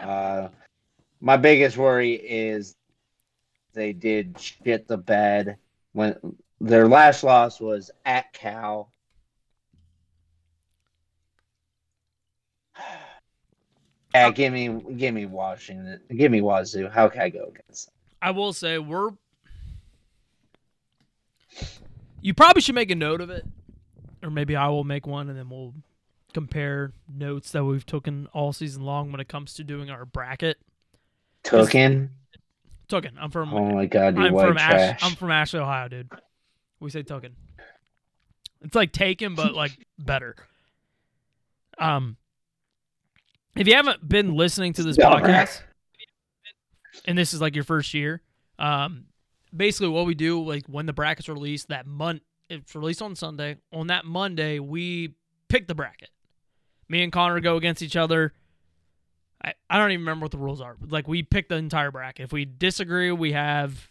Uh, 0.00 0.48
my 1.20 1.36
biggest 1.36 1.76
worry 1.76 2.14
is 2.14 2.76
they 3.72 3.92
did 3.92 4.38
shit 4.38 4.86
the 4.86 4.98
bed 4.98 5.56
when 5.92 6.16
their 6.60 6.86
last 6.86 7.24
loss 7.24 7.60
was 7.60 7.90
at 8.04 8.32
Cal. 8.32 8.92
Yeah, 14.16 14.30
give 14.30 14.52
me, 14.52 14.94
give 14.96 15.14
me 15.14 15.26
Washington, 15.26 16.00
give 16.14 16.30
me 16.30 16.40
Wazoo. 16.40 16.88
How 16.88 17.08
can 17.08 17.20
I 17.22 17.28
go 17.28 17.52
against? 17.54 17.86
Them? 17.86 17.94
I 18.22 18.30
will 18.30 18.52
say 18.52 18.78
we're. 18.78 19.10
You 22.20 22.34
probably 22.34 22.62
should 22.62 22.74
make 22.74 22.90
a 22.90 22.94
note 22.94 23.20
of 23.20 23.30
it, 23.30 23.44
or 24.22 24.30
maybe 24.30 24.56
I 24.56 24.68
will 24.68 24.84
make 24.84 25.06
one, 25.06 25.28
and 25.28 25.38
then 25.38 25.48
we'll 25.48 25.74
compare 26.32 26.92
notes 27.08 27.52
that 27.52 27.64
we've 27.64 27.86
taken 27.86 28.28
all 28.32 28.52
season 28.52 28.82
long 28.82 29.12
when 29.12 29.20
it 29.20 29.28
comes 29.28 29.54
to 29.54 29.64
doing 29.64 29.90
our 29.90 30.04
bracket. 30.04 30.58
Token. 31.44 32.10
Token. 32.88 33.16
I'm 33.20 33.30
from. 33.30 33.54
Oh 33.54 33.72
my 33.72 33.86
god, 33.86 34.18
I'm 34.18 34.36
from. 34.36 34.58
Ash, 34.58 34.98
I'm 35.02 35.14
from 35.14 35.30
Ashley, 35.30 35.60
Ohio, 35.60 35.88
dude. 35.88 36.10
We 36.80 36.90
say 36.90 37.02
token. 37.02 37.36
It's 38.62 38.74
like 38.74 38.92
taken, 38.92 39.34
but 39.34 39.54
like 39.54 39.72
better. 39.98 40.34
Um, 41.78 42.16
if 43.56 43.66
you 43.66 43.74
haven't 43.74 44.06
been 44.08 44.34
listening 44.34 44.72
to 44.74 44.82
this 44.82 44.96
podcast, 44.96 45.62
and 47.04 47.16
this 47.16 47.34
is 47.34 47.40
like 47.40 47.54
your 47.54 47.64
first 47.64 47.94
year, 47.94 48.22
um, 48.58 49.06
basically 49.54 49.88
what 49.88 50.06
we 50.06 50.14
do, 50.14 50.42
like 50.42 50.66
when 50.66 50.86
the 50.86 50.92
brackets 50.92 51.28
are 51.28 51.34
released, 51.34 51.68
that 51.68 51.86
month 51.86 52.22
it's 52.48 52.74
released 52.74 53.02
on 53.02 53.16
Sunday. 53.16 53.56
On 53.72 53.88
that 53.88 54.04
Monday, 54.04 54.58
we 54.58 55.14
pick 55.48 55.66
the 55.66 55.74
bracket. 55.74 56.10
Me 56.88 57.02
and 57.02 57.12
Connor 57.12 57.40
go 57.40 57.56
against 57.56 57.82
each 57.82 57.96
other. 57.96 58.32
I, 59.44 59.54
I 59.68 59.78
don't 59.78 59.90
even 59.90 60.02
remember 60.02 60.24
what 60.24 60.30
the 60.30 60.38
rules 60.38 60.60
are. 60.60 60.76
But 60.80 60.92
like 60.92 61.08
we 61.08 61.22
pick 61.22 61.48
the 61.48 61.56
entire 61.56 61.90
bracket. 61.90 62.24
If 62.24 62.32
we 62.32 62.44
disagree, 62.44 63.10
we 63.10 63.32
have 63.32 63.90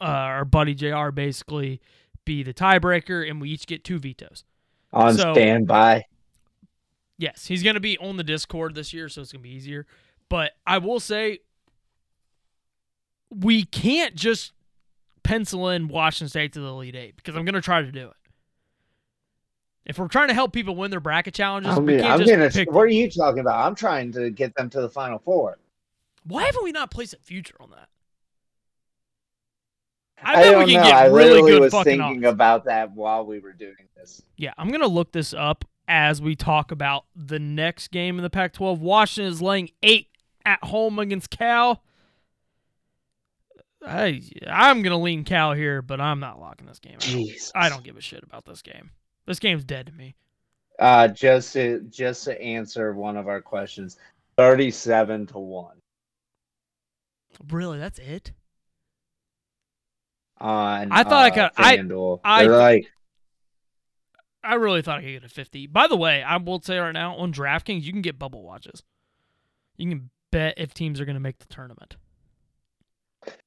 uh, 0.00 0.04
our 0.04 0.44
buddy 0.44 0.74
Jr. 0.74 1.10
basically 1.10 1.80
be 2.24 2.42
the 2.44 2.54
tiebreaker, 2.54 3.28
and 3.28 3.40
we 3.40 3.50
each 3.50 3.66
get 3.66 3.82
two 3.84 3.98
vetoes. 3.98 4.44
on 4.92 5.14
So- 5.16 5.34
standby. 5.34 6.04
Yes, 7.18 7.46
he's 7.46 7.62
going 7.64 7.74
to 7.74 7.80
be 7.80 7.98
on 7.98 8.16
the 8.16 8.24
Discord 8.24 8.74
this 8.74 8.92
year, 8.92 9.08
so 9.08 9.20
it's 9.20 9.32
going 9.32 9.42
to 9.42 9.48
be 9.48 9.54
easier. 9.54 9.86
But 10.28 10.52
I 10.66 10.78
will 10.78 11.00
say, 11.00 11.40
we 13.30 13.64
can't 13.64 14.14
just 14.14 14.52
pencil 15.24 15.68
in 15.68 15.88
Washington 15.88 16.28
State 16.28 16.52
to 16.52 16.60
the 16.60 16.68
Elite 16.68 16.94
Eight 16.94 17.16
because 17.16 17.34
I'm 17.36 17.44
going 17.44 17.54
to 17.54 17.60
try 17.60 17.82
to 17.82 17.90
do 17.90 18.06
it. 18.06 18.14
If 19.84 19.98
we're 19.98 20.08
trying 20.08 20.28
to 20.28 20.34
help 20.34 20.52
people 20.52 20.76
win 20.76 20.90
their 20.90 21.00
bracket 21.00 21.34
challenges, 21.34 21.74
I 21.74 21.78
we 21.78 21.86
mean, 21.86 22.00
can't 22.00 22.12
I'm 22.12 22.18
just 22.20 22.30
gonna. 22.30 22.50
pick. 22.50 22.70
What 22.70 22.82
are 22.82 22.86
you 22.88 23.10
talking 23.10 23.40
about? 23.40 23.66
I'm 23.66 23.74
trying 23.74 24.12
to 24.12 24.30
get 24.30 24.54
them 24.54 24.68
to 24.70 24.82
the 24.82 24.88
final 24.88 25.18
four. 25.18 25.58
Why 26.24 26.44
haven't 26.44 26.62
we 26.62 26.72
not 26.72 26.90
placed 26.90 27.14
a 27.14 27.18
future 27.18 27.56
on 27.58 27.70
that? 27.70 27.88
I 30.22 30.32
I, 30.32 30.42
bet 30.42 30.58
we 30.58 30.72
can 30.72 30.82
know. 30.82 30.88
get 30.88 30.94
I 30.94 31.06
really 31.06 31.50
good 31.50 31.60
was 31.62 31.72
fucking 31.72 31.98
thinking 31.98 32.24
odds. 32.26 32.34
about 32.34 32.64
that 32.66 32.92
while 32.92 33.24
we 33.24 33.38
were 33.38 33.52
doing 33.52 33.76
this. 33.96 34.20
Yeah, 34.36 34.52
I'm 34.58 34.68
going 34.68 34.82
to 34.82 34.88
look 34.88 35.12
this 35.12 35.32
up 35.32 35.64
as 35.88 36.20
we 36.22 36.36
talk 36.36 36.70
about 36.70 37.06
the 37.16 37.38
next 37.38 37.88
game 37.88 38.18
in 38.18 38.22
the 38.22 38.30
Pac 38.30 38.52
12. 38.52 38.80
Washington 38.80 39.32
is 39.32 39.42
laying 39.42 39.70
eight 39.82 40.08
at 40.44 40.62
home 40.64 40.98
against 40.98 41.30
Cal. 41.30 41.82
I, 43.84 44.22
I'm 44.46 44.82
going 44.82 44.90
to 44.90 44.96
lean 44.96 45.24
Cal 45.24 45.52
here, 45.54 45.82
but 45.82 46.00
I'm 46.00 46.20
not 46.20 46.38
locking 46.40 46.66
this 46.66 46.78
game. 46.78 46.98
Jesus. 46.98 47.50
I 47.54 47.68
don't 47.68 47.84
give 47.84 47.96
a 47.96 48.00
shit 48.00 48.22
about 48.22 48.44
this 48.44 48.60
game. 48.60 48.90
This 49.26 49.38
game's 49.38 49.64
dead 49.64 49.86
to 49.86 49.92
me. 49.92 50.14
Uh, 50.78 51.08
just 51.08 51.52
to 51.54 51.80
just 51.88 52.24
to 52.24 52.40
answer 52.40 52.92
one 52.92 53.16
of 53.16 53.26
our 53.26 53.40
questions, 53.42 53.96
thirty-seven 54.36 55.26
to 55.26 55.38
one 55.38 55.76
Really, 57.50 57.78
that's 57.78 57.98
it? 57.98 58.30
on. 60.40 60.92
I 60.92 61.02
thought 61.02 61.24
I 61.24 61.28
uh, 61.30 61.34
could- 61.50 61.62
I- 61.64 61.76
FanDuel. 61.78 62.20
I- 62.22 62.44
They're 62.44 62.56
like, 62.56 62.86
I 64.44 64.54
really 64.54 64.82
thought 64.82 64.98
I 64.98 65.02
could 65.02 65.12
get 65.12 65.24
a 65.24 65.28
50. 65.28 65.66
By 65.66 65.86
the 65.88 65.96
way, 65.96 66.22
I 66.22 66.36
will 66.36 66.60
say 66.62 66.78
right 66.78 66.92
now 66.92 67.16
on 67.16 67.32
DraftKings, 67.32 67.82
you 67.82 67.92
can 67.92 68.02
get 68.02 68.18
bubble 68.18 68.42
watches. 68.42 68.82
You 69.76 69.88
can 69.90 70.10
bet 70.30 70.54
if 70.56 70.74
teams 70.74 71.00
are 71.00 71.04
going 71.04 71.14
to 71.14 71.20
make 71.20 71.38
the 71.38 71.46
tournament. 71.46 71.96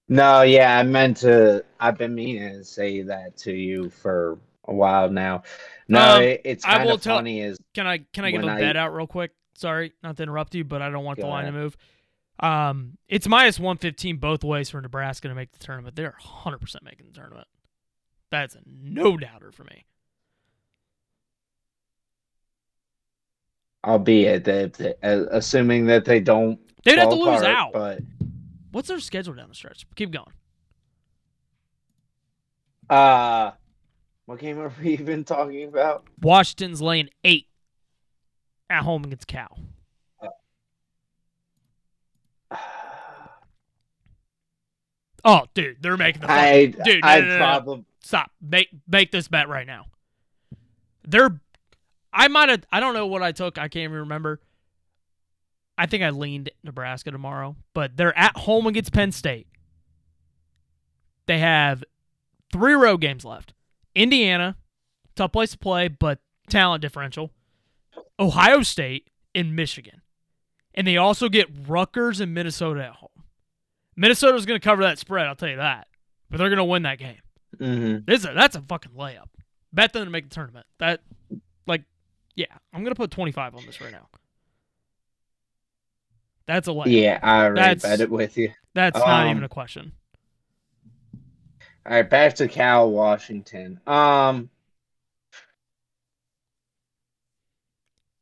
no, 0.09 0.41
yeah, 0.41 0.77
I 0.77 0.83
meant 0.83 1.17
to. 1.17 1.63
I've 1.79 1.97
been 1.97 2.13
meaning 2.15 2.49
to 2.49 2.63
say 2.63 3.01
that 3.03 3.37
to 3.37 3.53
you 3.53 3.89
for 3.89 4.37
a 4.65 4.73
while 4.73 5.09
now. 5.09 5.43
No, 5.87 6.15
Um, 6.17 6.23
it, 6.23 6.41
it's 6.43 6.65
I 6.65 6.75
kind 6.75 6.85
will 6.85 6.95
of 6.95 7.01
tell- 7.01 7.17
funny. 7.17 7.41
Is 7.41 7.57
Can 7.73 7.87
I 7.87 7.99
can 8.13 8.25
I 8.25 8.31
give 8.31 8.43
a 8.43 8.47
I- 8.47 8.59
bet 8.59 8.75
out 8.77 8.93
real 8.93 9.07
quick? 9.07 9.31
Sorry, 9.55 9.93
not 10.03 10.17
to 10.17 10.23
interrupt 10.23 10.55
you, 10.55 10.63
but 10.63 10.81
I 10.81 10.89
don't 10.89 11.03
want 11.03 11.19
the 11.19 11.27
line 11.27 11.43
to 11.43 11.49
ahead. 11.49 11.61
move. 11.61 11.77
Um, 12.39 12.97
it's 13.07 13.27
minus 13.27 13.59
one 13.59 13.77
fifteen 13.77 14.17
both 14.17 14.43
ways 14.43 14.69
for 14.69 14.81
Nebraska 14.81 15.27
to 15.27 15.35
make 15.35 15.51
the 15.51 15.59
tournament. 15.59 15.95
They're 15.95 16.15
hundred 16.17 16.59
percent 16.59 16.83
making 16.83 17.05
the 17.07 17.13
tournament. 17.13 17.47
That's 18.31 18.55
a 18.55 18.59
no 18.65 19.17
doubter 19.17 19.51
for 19.51 19.63
me. 19.65 19.85
Albeit 23.83 24.43
that, 24.45 24.97
uh, 25.03 25.25
assuming 25.31 25.85
that 25.87 26.05
they 26.05 26.19
don't, 26.19 26.59
They'd 26.83 26.97
have 26.97 27.09
to 27.09 27.15
lose 27.15 27.41
apart, 27.41 27.45
out. 27.45 27.73
But 27.73 28.01
What's 28.71 28.87
their 28.87 28.99
schedule 28.99 29.33
down 29.33 29.49
the 29.49 29.55
stretch? 29.55 29.85
Keep 29.95 30.11
going. 30.11 30.25
uh, 32.89 33.51
what 34.25 34.39
game 34.39 34.59
are 34.59 34.71
we 34.81 34.93
even 34.93 35.23
talking 35.23 35.67
about? 35.67 36.05
Washington's 36.21 36.81
laying 36.81 37.09
eight 37.23 37.47
at 38.69 38.83
home 38.83 39.03
against 39.03 39.27
Cal. 39.27 39.57
Oh, 45.23 45.45
dude, 45.53 45.77
they're 45.81 45.97
making 45.97 46.21
the 46.21 46.31
I 46.31 46.65
dude. 46.65 47.01
I 47.03 47.19
no, 47.19 47.27
no, 47.27 47.31
no. 47.33 47.37
probably 47.37 47.85
Stop. 48.03 48.31
Make 48.41 48.69
make 48.87 49.11
this 49.11 49.27
bet 49.27 49.47
right 49.47 49.67
now. 49.67 49.85
They're 51.07 51.39
I 52.13 52.27
might 52.27 52.49
have 52.49 52.65
I 52.71 52.79
don't 52.79 52.93
know 52.93 53.07
what 53.07 53.23
I 53.23 53.31
took. 53.31 53.57
I 53.57 53.67
can't 53.67 53.83
even 53.85 53.97
remember. 53.99 54.39
I 55.77 55.85
think 55.85 56.03
I 56.03 56.09
leaned 56.09 56.51
Nebraska 56.63 57.11
tomorrow, 57.11 57.55
but 57.73 57.97
they're 57.97 58.17
at 58.17 58.37
home 58.37 58.67
against 58.67 58.93
Penn 58.93 59.11
State. 59.11 59.47
They 61.25 61.39
have 61.39 61.83
three 62.51 62.73
road 62.73 62.97
games 62.97 63.25
left. 63.25 63.53
Indiana, 63.95 64.57
tough 65.15 65.31
place 65.31 65.51
to 65.51 65.57
play, 65.57 65.87
but 65.87 66.19
talent 66.49 66.81
differential. 66.81 67.31
Ohio 68.19 68.61
State 68.61 69.09
and 69.33 69.55
Michigan. 69.55 70.01
And 70.73 70.85
they 70.87 70.97
also 70.97 71.29
get 71.29 71.47
Rutgers 71.67 72.19
and 72.19 72.33
Minnesota 72.33 72.85
at 72.85 72.91
home. 72.95 73.09
Minnesota's 73.95 74.45
going 74.45 74.59
to 74.59 74.63
cover 74.63 74.83
that 74.83 74.99
spread, 74.99 75.27
I'll 75.27 75.35
tell 75.35 75.49
you 75.49 75.57
that. 75.57 75.87
But 76.29 76.37
they're 76.37 76.49
going 76.49 76.57
to 76.57 76.63
win 76.63 76.83
that 76.83 76.97
game. 76.99 77.19
mhm. 77.57 78.05
This 78.05 78.19
is 78.21 78.25
a, 78.25 78.33
that's 78.33 78.55
a 78.55 78.61
fucking 78.61 78.93
layup. 78.93 79.27
Bet 79.73 79.93
them 79.93 80.05
to 80.05 80.11
make 80.11 80.29
the 80.29 80.35
tournament. 80.35 80.65
That, 80.79 81.01
like, 81.67 81.83
yeah, 82.35 82.45
I'm 82.73 82.83
gonna 82.83 82.95
put 82.95 83.11
25 83.11 83.55
on 83.55 83.65
this 83.65 83.81
right 83.81 83.91
now. 83.91 84.07
That's 86.47 86.67
a 86.67 86.71
layup. 86.71 86.87
yeah, 86.91 87.19
I 87.21 87.45
already 87.45 87.55
That's- 87.61 87.81
bet 87.83 88.01
it 88.01 88.09
with 88.09 88.37
you. 88.37 88.51
That's 88.73 88.97
not 88.97 89.25
Um, 89.25 89.31
even 89.31 89.43
a 89.43 89.49
question. 89.49 89.91
All 91.85 91.93
right, 91.93 92.09
back 92.09 92.35
to 92.35 92.47
Cal 92.47 92.89
Washington. 92.91 93.79
Um, 93.87 94.49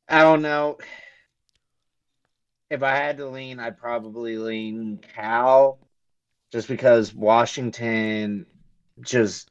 I 0.07 0.21
don't 0.21 0.41
know. 0.41 0.77
If 2.69 2.83
I 2.83 2.95
had 2.95 3.17
to 3.17 3.27
lean, 3.27 3.59
I'd 3.59 3.77
probably 3.77 4.37
lean 4.37 4.97
Cal, 5.15 5.79
just 6.51 6.67
because 6.67 7.13
Washington 7.13 8.45
just 9.01 9.49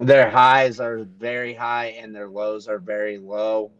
their 0.00 0.30
highs 0.30 0.80
are 0.80 1.04
very 1.18 1.52
high 1.54 1.96
and 1.98 2.14
their 2.14 2.28
lows 2.28 2.66
are 2.66 2.78
very 2.78 3.18
low. 3.18 3.70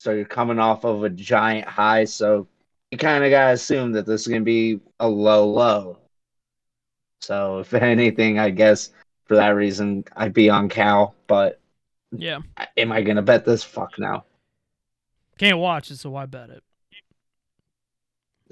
So 0.00 0.12
you're 0.12 0.24
coming 0.24 0.58
off 0.58 0.84
of 0.84 1.04
a 1.04 1.10
giant 1.10 1.68
high, 1.68 2.04
so 2.04 2.48
you 2.90 2.98
kind 2.98 3.24
of 3.24 3.30
gotta 3.30 3.52
assume 3.52 3.92
that 3.92 4.06
this 4.06 4.22
is 4.22 4.26
gonna 4.28 4.40
be 4.40 4.80
a 5.00 5.08
low 5.08 5.46
low. 5.48 5.98
So 7.20 7.60
if 7.60 7.74
anything, 7.74 8.38
I 8.38 8.50
guess 8.50 8.90
for 9.26 9.36
that 9.36 9.50
reason 9.50 10.04
I'd 10.16 10.32
be 10.34 10.48
on 10.50 10.68
Cal. 10.68 11.14
But 11.26 11.60
Yeah, 12.10 12.40
am 12.76 12.92
I 12.92 13.02
gonna 13.02 13.22
bet 13.22 13.44
this? 13.44 13.62
Fuck 13.62 13.98
now. 13.98 14.24
can't 15.38 15.58
watch 15.58 15.90
it, 15.90 15.98
so 15.98 16.10
why 16.10 16.26
bet 16.26 16.50
it? 16.50 16.62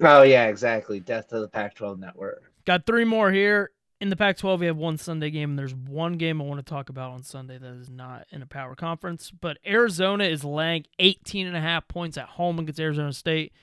Oh 0.02 0.22
yeah, 0.22 0.46
exactly. 0.46 1.00
Death 1.00 1.28
to 1.28 1.40
the 1.40 1.48
Pac-12 1.48 1.98
network. 1.98 2.42
Got 2.64 2.84
three 2.84 3.04
more 3.04 3.30
here. 3.30 3.70
In 4.04 4.10
the 4.10 4.16
Pac 4.16 4.36
12, 4.36 4.60
we 4.60 4.66
have 4.66 4.76
one 4.76 4.98
Sunday 4.98 5.30
game, 5.30 5.52
and 5.52 5.58
there's 5.58 5.74
one 5.74 6.18
game 6.18 6.38
I 6.38 6.44
want 6.44 6.58
to 6.58 6.70
talk 6.70 6.90
about 6.90 7.12
on 7.12 7.22
Sunday 7.22 7.56
that 7.56 7.74
is 7.80 7.88
not 7.88 8.26
in 8.30 8.42
a 8.42 8.46
power 8.46 8.74
conference. 8.74 9.30
But 9.30 9.56
Arizona 9.66 10.24
is 10.24 10.44
laying 10.44 10.84
18 10.98 11.46
and 11.46 11.56
a 11.56 11.60
half 11.62 11.88
points 11.88 12.18
at 12.18 12.26
home 12.26 12.58
against 12.58 12.78
Arizona 12.78 13.14
State. 13.14 13.54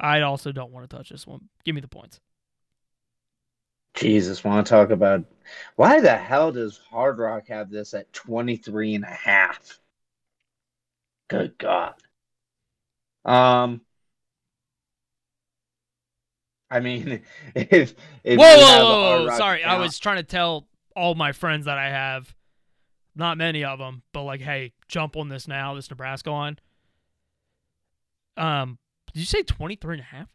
I 0.00 0.22
also 0.22 0.50
don't 0.50 0.72
want 0.72 0.88
to 0.88 0.96
touch 0.96 1.10
this 1.10 1.26
one. 1.26 1.50
Give 1.62 1.74
me 1.74 1.82
the 1.82 1.88
points. 1.88 2.20
Jesus, 3.92 4.42
want 4.44 4.66
to 4.66 4.70
talk 4.70 4.88
about 4.88 5.26
why 5.76 6.00
the 6.00 6.16
hell 6.16 6.50
does 6.50 6.80
Hard 6.90 7.18
Rock 7.18 7.48
have 7.48 7.68
this 7.68 7.92
at 7.92 8.10
23 8.14 8.94
and 8.94 9.04
a 9.04 9.08
half? 9.08 9.78
Good 11.28 11.58
God. 11.58 11.96
Um, 13.26 13.82
I 16.70 16.80
mean, 16.80 17.22
if, 17.54 17.94
if 18.24 18.38
whoa, 18.38 18.44
whoa, 18.44 18.58
whoa, 18.58 19.02
Hard 19.02 19.20
whoa. 19.20 19.26
Rock 19.26 19.36
Sorry, 19.36 19.64
I 19.64 19.78
was 19.78 19.98
trying 19.98 20.18
to 20.18 20.22
tell 20.22 20.66
all 20.94 21.14
my 21.14 21.32
friends 21.32 21.66
that 21.66 21.78
I 21.78 21.90
have, 21.90 22.34
not 23.14 23.38
many 23.38 23.64
of 23.64 23.78
them, 23.78 24.02
but 24.12 24.22
like, 24.22 24.40
hey, 24.40 24.72
jump 24.88 25.16
on 25.16 25.28
this 25.28 25.48
now, 25.48 25.74
this 25.74 25.90
Nebraska 25.90 26.30
line. 26.30 26.58
Um, 28.36 28.78
did 29.12 29.20
you 29.20 29.26
say 29.26 29.42
23 29.42 29.94
and 29.94 30.00
a 30.00 30.04
half? 30.04 30.28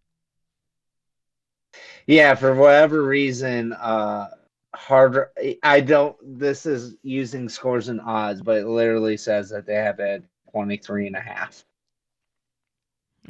Yeah, 2.07 2.35
for 2.35 2.53
whatever 2.53 3.03
reason, 3.03 3.73
uh, 3.73 4.29
harder. 4.73 5.31
I 5.63 5.81
don't. 5.81 6.15
This 6.39 6.65
is 6.65 6.95
using 7.03 7.49
scores 7.49 7.89
and 7.89 7.99
odds, 8.01 8.41
but 8.41 8.57
it 8.57 8.67
literally 8.67 9.17
says 9.17 9.49
that 9.49 9.65
they 9.65 9.75
have 9.75 9.99
at 9.99 10.23
23 10.51 11.07
and 11.07 11.15
a 11.15 11.21
half. 11.21 11.65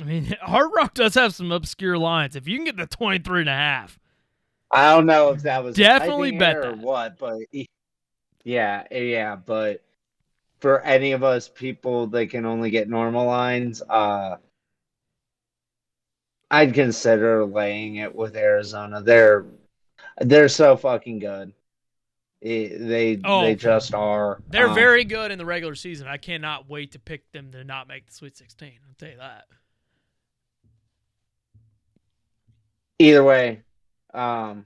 I 0.02 0.04
mean, 0.06 0.26
Hard 0.42 0.72
Rock 0.76 0.94
does 0.94 1.16
have 1.16 1.34
some 1.34 1.52
obscure 1.52 1.98
lines. 1.98 2.36
If 2.36 2.48
you 2.48 2.58
can 2.58 2.66
get 2.66 2.78
the 2.78 2.88
23 2.88 3.42
and 3.42 3.50
a 3.50 3.54
half, 3.54 4.00
I 4.72 4.94
don't 4.94 5.06
know 5.06 5.30
if 5.30 5.44
that 5.44 5.64
was 5.64 5.76
Definitely 5.76 6.32
better 6.34 6.72
or 6.72 6.76
what, 6.76 7.18
but 7.18 7.40
yeah, 8.44 8.84
yeah, 8.92 9.36
but 9.36 9.84
for 10.60 10.82
any 10.82 11.12
of 11.12 11.24
us 11.24 11.48
people 11.48 12.08
that 12.08 12.28
can 12.30 12.46
only 12.46 12.70
get 12.72 12.90
normal 12.90 13.26
lines, 13.26 13.82
uh, 13.84 14.38
I'd 16.52 16.74
consider 16.74 17.46
laying 17.46 17.98
it 17.98 18.14
with 18.14 18.36
Arizona. 18.36 19.02
They're 19.02 19.46
they're 20.20 20.50
so 20.50 20.78
fucking 20.78 21.20
good. 21.20 21.54
It- 22.42 22.78
they 22.88 23.20
Oh. 23.24 23.42
they 23.42 23.56
just 23.56 23.94
are. 23.94 24.42
they're 24.50 24.70
Um, 24.70 24.76
very 24.76 25.04
good 25.04 25.32
in 25.32 25.38
the 25.38 25.46
regular 25.46 25.76
season. 25.76 26.08
I 26.08 26.18
cannot 26.18 26.70
wait 26.70 26.92
to 26.94 27.00
pick 27.00 27.32
them 27.32 27.52
to 27.52 27.64
not 27.64 27.88
make 27.88 28.06
the 28.08 28.14
Sweet 28.14 28.38
16. 28.38 28.80
I'll 28.88 28.96
tell 28.98 29.10
you 29.10 29.18
that. 29.18 29.46
Either 33.00 33.24
way. 33.24 33.64
Um, 34.14 34.66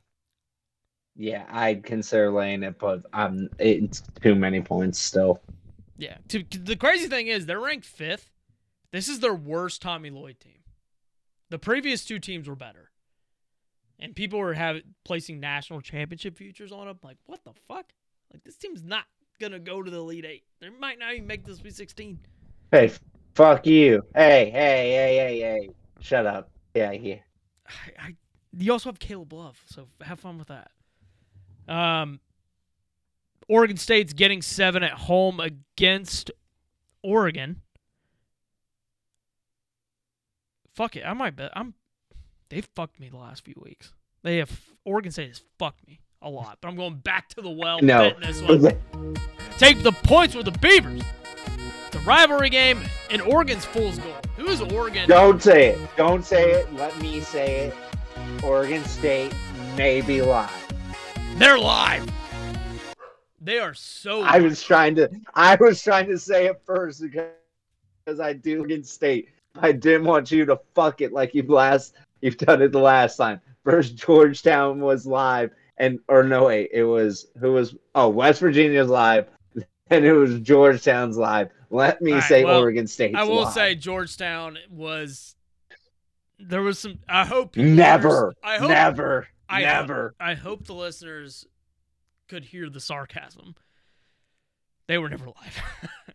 yeah, 1.15 1.45
I'd 1.49 1.83
consider 1.83 2.31
laying 2.31 2.63
it, 2.63 2.79
but 2.79 3.05
um, 3.13 3.49
it's 3.59 4.01
too 4.21 4.35
many 4.35 4.61
points 4.61 4.99
still. 4.99 5.41
Yeah. 5.97 6.17
To, 6.29 6.43
the 6.49 6.75
crazy 6.75 7.07
thing 7.07 7.27
is 7.27 7.45
they're 7.45 7.59
ranked 7.59 7.85
fifth. 7.85 8.31
This 8.91 9.09
is 9.09 9.19
their 9.19 9.33
worst 9.33 9.81
Tommy 9.81 10.09
Lloyd 10.09 10.39
team. 10.39 10.61
The 11.49 11.59
previous 11.59 12.05
two 12.05 12.19
teams 12.19 12.47
were 12.47 12.55
better. 12.55 12.91
And 13.99 14.15
people 14.15 14.39
were 14.39 14.53
having 14.53 14.83
placing 15.03 15.41
national 15.41 15.81
championship 15.81 16.37
futures 16.37 16.71
on 16.71 16.87
them. 16.87 16.99
Like, 17.03 17.17
what 17.25 17.43
the 17.43 17.53
fuck? 17.67 17.91
Like 18.31 18.43
this 18.45 18.55
team's 18.55 18.81
not 18.81 19.03
gonna 19.41 19.59
go 19.59 19.83
to 19.83 19.91
the 19.91 19.97
Elite 19.97 20.25
Eight. 20.25 20.43
They 20.61 20.69
might 20.69 20.99
not 20.99 21.13
even 21.13 21.27
make 21.27 21.43
the 21.43 21.55
Sweet 21.55 21.75
Sixteen. 21.75 22.19
Hey, 22.71 22.91
fuck 23.35 23.65
you. 23.65 24.03
Hey, 24.15 24.51
hey, 24.51 24.91
hey, 24.91 25.15
hey, 25.17 25.39
hey. 25.39 25.69
Shut 25.99 26.25
up. 26.25 26.49
Yeah, 26.73 26.91
yeah. 26.91 27.17
I, 27.69 28.07
I 28.07 28.15
you 28.57 28.71
also 28.71 28.89
have 28.89 28.99
Caleb 28.99 29.33
Love, 29.33 29.61
so 29.67 29.87
have 30.01 30.19
fun 30.19 30.37
with 30.39 30.47
that. 30.47 30.71
Um, 31.67 32.19
Oregon 33.47 33.77
State's 33.77 34.13
getting 34.13 34.41
seven 34.41 34.83
at 34.83 34.91
home 34.91 35.39
against 35.39 36.31
Oregon. 37.03 37.61
Fuck 40.75 40.95
it, 40.95 41.03
I 41.05 41.13
might 41.13 41.35
bet 41.35 41.51
I'm. 41.53 41.75
They've 42.49 42.67
fucked 42.75 42.99
me 42.99 43.09
the 43.09 43.17
last 43.17 43.45
few 43.45 43.61
weeks. 43.63 43.93
They 44.23 44.37
have 44.37 44.59
Oregon 44.85 45.11
State 45.11 45.29
has 45.29 45.41
fucked 45.59 45.87
me 45.87 45.99
a 46.21 46.29
lot, 46.29 46.57
but 46.61 46.69
I'm 46.69 46.75
going 46.75 46.95
back 46.95 47.29
to 47.29 47.41
the 47.41 47.49
well. 47.49 47.79
No. 47.81 48.11
this 48.19 48.41
one. 48.41 48.77
Take 49.57 49.83
the 49.83 49.91
points 49.91 50.35
with 50.35 50.45
the 50.45 50.51
Beavers. 50.51 51.01
Rivalry 52.09 52.49
game, 52.49 52.81
and 53.11 53.21
Oregon's 53.21 53.65
fool's 53.65 53.99
goal. 53.99 54.15
Who 54.35 54.47
is 54.47 54.61
Oregon? 54.61 55.07
Don't 55.07 55.43
say 55.43 55.67
it. 55.67 55.95
Don't 55.95 56.25
say 56.25 56.53
it. 56.53 56.73
Let 56.73 56.99
me 56.99 57.19
say 57.19 57.67
it. 57.67 57.75
Oregon 58.43 58.83
State 58.85 59.31
may 59.77 60.01
be 60.01 60.23
live. 60.23 60.49
They're 61.35 61.59
live. 61.59 62.09
They 63.39 63.59
are 63.59 63.75
so. 63.75 64.23
I 64.23 64.39
was 64.39 64.63
trying 64.63 64.95
to 64.95 65.07
I 65.35 65.55
was 65.57 65.83
trying 65.83 66.07
to 66.07 66.17
say 66.17 66.47
it 66.47 66.59
first 66.65 66.99
because 66.99 67.29
because 68.03 68.19
I 68.19 68.33
do 68.33 68.61
Oregon 68.61 68.83
State. 68.83 69.29
I 69.61 69.71
didn't 69.71 70.05
want 70.05 70.31
you 70.31 70.45
to 70.45 70.59
fuck 70.73 71.01
it 71.01 71.13
like 71.13 71.35
you've 71.35 71.51
last 71.51 71.93
you've 72.21 72.37
done 72.37 72.63
it 72.63 72.71
the 72.71 72.79
last 72.79 73.17
time. 73.17 73.39
First 73.63 73.95
Georgetown 73.95 74.79
was 74.79 75.05
live 75.05 75.51
and 75.77 75.99
or 76.07 76.23
no 76.23 76.45
wait, 76.45 76.71
it 76.73 76.85
was 76.85 77.27
who 77.39 77.51
was 77.51 77.75
oh 77.93 78.09
West 78.09 78.39
Virginia's 78.39 78.89
live 78.89 79.27
and 79.89 80.05
it 80.05 80.13
was 80.13 80.39
Georgetown's 80.39 81.17
live. 81.17 81.49
Let 81.69 82.01
me 82.01 82.13
right, 82.13 82.23
say 82.23 82.43
well, 82.43 82.59
Oregon 82.59 82.87
State. 82.87 83.15
I 83.15 83.23
will 83.23 83.43
live. 83.43 83.53
say 83.53 83.75
Georgetown 83.75 84.57
was. 84.69 85.35
There 86.39 86.61
was 86.61 86.79
some. 86.79 86.99
I 87.07 87.25
hope 87.25 87.57
never, 87.57 88.33
I 88.43 88.57
hope. 88.57 88.69
never, 88.69 89.27
I 89.47 89.61
never. 89.61 90.15
I 90.19 90.35
hope 90.35 90.65
the 90.65 90.73
listeners 90.73 91.45
could 92.27 92.45
hear 92.45 92.69
the 92.69 92.79
sarcasm. 92.79 93.55
They 94.87 94.97
were 94.97 95.09
never 95.09 95.25
live. 95.25 95.61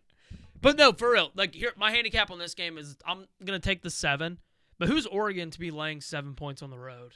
but 0.61 0.77
no, 0.77 0.91
for 0.91 1.11
real. 1.11 1.31
Like 1.35 1.53
here, 1.53 1.71
my 1.77 1.91
handicap 1.91 2.31
on 2.31 2.39
this 2.39 2.55
game 2.55 2.77
is 2.77 2.97
I'm 3.05 3.27
gonna 3.43 3.59
take 3.59 3.83
the 3.83 3.91
seven. 3.91 4.39
But 4.77 4.89
who's 4.89 5.05
Oregon 5.05 5.51
to 5.51 5.59
be 5.59 5.71
laying 5.71 6.01
seven 6.01 6.33
points 6.33 6.61
on 6.61 6.69
the 6.69 6.77
road 6.77 7.13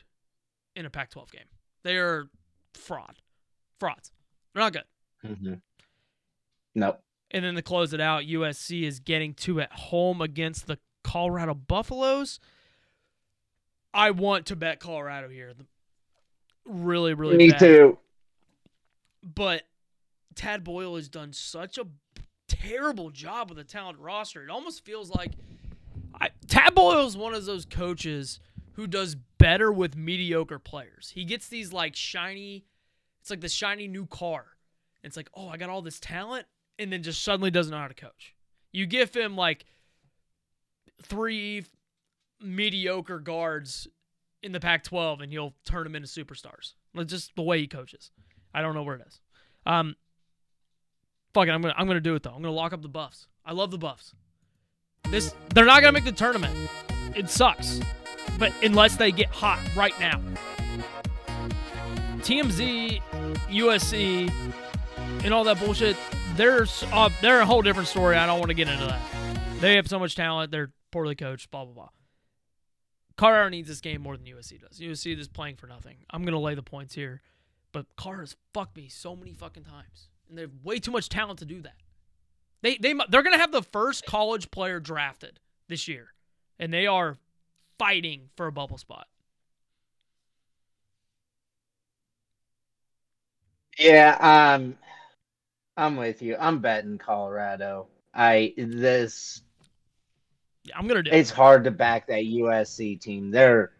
in 0.77 0.85
a 0.85 0.89
Pac-12 0.89 1.29
game? 1.31 1.41
They 1.83 1.97
are 1.97 2.29
fraud, 2.73 3.17
frauds. 3.79 4.11
They're 4.53 4.63
not 4.63 4.71
good. 4.73 4.85
Mhm. 5.25 5.61
Nope. 6.75 7.01
And 7.31 7.43
then 7.45 7.55
to 7.55 7.61
close 7.61 7.93
it 7.93 8.01
out, 8.01 8.23
USC 8.23 8.83
is 8.83 8.99
getting 8.99 9.33
two 9.33 9.61
at 9.61 9.71
home 9.71 10.21
against 10.21 10.67
the 10.67 10.79
Colorado 11.03 11.53
Buffaloes. 11.53 12.39
I 13.93 14.11
want 14.11 14.47
to 14.47 14.55
bet 14.55 14.79
Colorado 14.79 15.29
here. 15.29 15.53
Really, 16.65 17.13
really 17.13 17.37
Me 17.37 17.49
bad. 17.49 17.59
too. 17.59 17.97
But 19.23 19.63
Tad 20.35 20.63
Boyle 20.63 20.95
has 20.95 21.09
done 21.09 21.33
such 21.33 21.77
a 21.77 21.87
terrible 22.47 23.09
job 23.09 23.49
with 23.49 23.59
a 23.59 23.63
talented 23.63 24.03
roster. 24.03 24.43
It 24.43 24.49
almost 24.49 24.85
feels 24.85 25.09
like 25.09 25.31
I, 26.19 26.29
Tad 26.47 26.75
Boyle 26.75 27.05
is 27.05 27.17
one 27.17 27.33
of 27.33 27.45
those 27.45 27.65
coaches 27.65 28.39
who 28.73 28.87
does 28.87 29.15
better 29.37 29.71
with 29.71 29.95
mediocre 29.95 30.59
players. 30.59 31.11
He 31.13 31.25
gets 31.25 31.47
these 31.47 31.73
like 31.73 31.95
shiny, 31.95 32.65
it's 33.21 33.29
like 33.29 33.41
the 33.41 33.49
shiny 33.49 33.87
new 33.87 34.05
car. 34.05 34.45
It's 35.03 35.17
like, 35.17 35.29
oh, 35.33 35.47
I 35.47 35.57
got 35.57 35.69
all 35.69 35.81
this 35.81 35.99
talent, 35.99 36.45
and 36.79 36.91
then 36.91 37.03
just 37.03 37.21
suddenly 37.21 37.51
doesn't 37.51 37.71
know 37.71 37.77
how 37.77 37.87
to 37.87 37.93
coach. 37.93 38.33
You 38.71 38.87
give 38.87 39.13
him 39.13 39.35
like 39.35 39.65
three 41.03 41.65
mediocre 42.41 43.19
guards 43.19 43.87
in 44.41 44.53
the 44.53 44.59
Pac-12, 44.59 45.21
and 45.21 45.31
he'll 45.31 45.53
turn 45.65 45.83
them 45.83 45.95
into 45.95 46.07
superstars. 46.07 46.73
Just 47.05 47.35
the 47.35 47.41
way 47.41 47.59
he 47.59 47.67
coaches. 47.67 48.11
I 48.53 48.61
don't 48.61 48.73
know 48.73 48.83
where 48.83 48.95
it 48.95 49.03
is. 49.05 49.19
Um, 49.65 49.95
fuck 51.33 51.47
it, 51.47 51.51
I'm 51.51 51.61
gonna 51.61 51.75
I'm 51.77 51.85
gonna 51.85 51.99
do 51.99 52.15
it 52.15 52.23
though. 52.23 52.31
I'm 52.31 52.41
gonna 52.41 52.51
lock 52.51 52.73
up 52.73 52.81
the 52.81 52.87
Buffs. 52.87 53.27
I 53.45 53.51
love 53.53 53.69
the 53.69 53.77
Buffs. 53.77 54.15
This 55.09 55.35
they're 55.53 55.65
not 55.65 55.81
gonna 55.81 55.91
make 55.91 56.05
the 56.05 56.11
tournament. 56.11 56.69
It 57.15 57.29
sucks, 57.29 57.79
but 58.39 58.53
unless 58.63 58.95
they 58.95 59.11
get 59.11 59.27
hot 59.27 59.59
right 59.75 59.97
now. 59.99 60.19
TMZ, 62.21 63.01
USC, 63.49 64.31
and 65.23 65.33
all 65.33 65.43
that 65.43 65.59
bullshit. 65.59 65.97
There's 66.39 66.85
uh, 66.93 67.09
they're 67.21 67.41
a 67.41 67.45
whole 67.45 67.61
different 67.61 67.89
story. 67.89 68.15
I 68.15 68.25
don't 68.25 68.39
want 68.39 68.47
to 68.47 68.53
get 68.53 68.69
into 68.69 68.85
that. 68.85 69.01
They 69.59 69.75
have 69.75 69.89
so 69.89 69.99
much 69.99 70.15
talent. 70.15 70.51
They're 70.51 70.71
poorly 70.89 71.13
coached. 71.13 71.51
Blah 71.51 71.65
blah 71.65 71.73
blah. 71.73 71.89
Colorado 73.17 73.49
needs 73.49 73.67
this 73.67 73.81
game 73.81 74.01
more 74.01 74.15
than 74.15 74.25
USC 74.25 74.61
does. 74.61 74.79
USC 74.79 75.19
is 75.19 75.27
playing 75.27 75.57
for 75.57 75.67
nothing. 75.67 75.97
I'm 76.09 76.23
gonna 76.23 76.39
lay 76.39 76.55
the 76.55 76.63
points 76.63 76.95
here, 76.95 77.19
but 77.73 77.87
Colorado's 77.97 78.37
fucked 78.53 78.77
me 78.77 78.87
so 78.87 79.17
many 79.17 79.33
fucking 79.33 79.65
times, 79.65 80.07
and 80.29 80.37
they 80.37 80.43
have 80.43 80.53
way 80.63 80.79
too 80.79 80.91
much 80.91 81.09
talent 81.09 81.39
to 81.39 81.45
do 81.45 81.61
that. 81.61 81.75
They 82.61 82.77
they 82.77 82.93
they're 83.09 83.21
gonna 83.21 83.37
have 83.37 83.51
the 83.51 83.61
first 83.61 84.05
college 84.05 84.49
player 84.49 84.79
drafted 84.79 85.41
this 85.67 85.89
year, 85.89 86.13
and 86.57 86.71
they 86.71 86.87
are 86.87 87.17
fighting 87.77 88.29
for 88.37 88.47
a 88.47 88.51
bubble 88.53 88.77
spot. 88.77 89.07
Yeah, 93.77 94.55
um, 94.55 94.77
I'm 95.79 95.95
with 95.95 96.21
you. 96.21 96.35
I'm 96.37 96.59
betting 96.59 96.97
Colorado. 96.97 97.87
I 98.13 98.53
this 98.57 99.41
I'm 100.75 100.87
gonna 100.87 101.03
do. 101.03 101.11
it's 101.11 101.29
hard 101.29 101.63
to 101.63 101.71
back 101.71 102.07
that 102.07 102.23
USC 102.23 102.99
team. 102.99 103.31
They're 103.31 103.71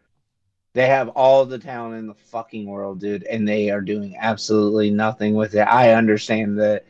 they 0.74 0.88
have 0.88 1.10
all 1.10 1.46
the 1.46 1.60
talent 1.60 1.96
in 1.96 2.08
the 2.08 2.14
fucking 2.14 2.66
world, 2.66 3.00
dude, 3.00 3.24
and 3.24 3.48
they 3.48 3.70
are 3.70 3.82
doing 3.82 4.16
absolutely 4.18 4.92
nothing 4.92 5.34
with 5.36 5.56
it. 5.56 5.62
I 5.62 5.92
understand 5.94 6.60
that 6.60 6.86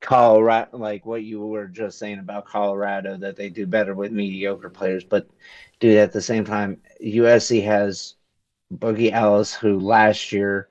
Colorado, 0.00 0.76
like 0.76 1.06
what 1.06 1.22
you 1.22 1.40
were 1.40 1.66
just 1.66 1.98
saying 1.98 2.18
about 2.18 2.46
Colorado, 2.46 3.16
that 3.16 3.36
they 3.36 3.48
do 3.48 3.66
better 3.66 3.94
with 3.94 4.12
mediocre 4.12 4.70
players, 4.70 5.04
but 5.04 5.30
dude, 5.78 5.96
at 5.96 6.12
the 6.12 6.20
same 6.20 6.44
time, 6.44 6.80
USC 7.02 7.64
has 7.64 8.16
Boogie 8.74 9.12
Ellis, 9.12 9.54
who 9.54 9.78
last 9.78 10.32
year 10.32 10.68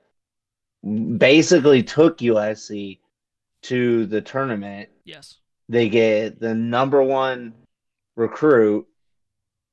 basically 1.16 1.82
took 1.82 2.18
USC 2.18 2.98
to 3.62 4.06
the 4.06 4.20
tournament 4.20 4.88
yes. 5.04 5.36
they 5.68 5.88
get 5.88 6.40
the 6.40 6.54
number 6.54 7.02
one 7.02 7.52
recruit 8.16 8.86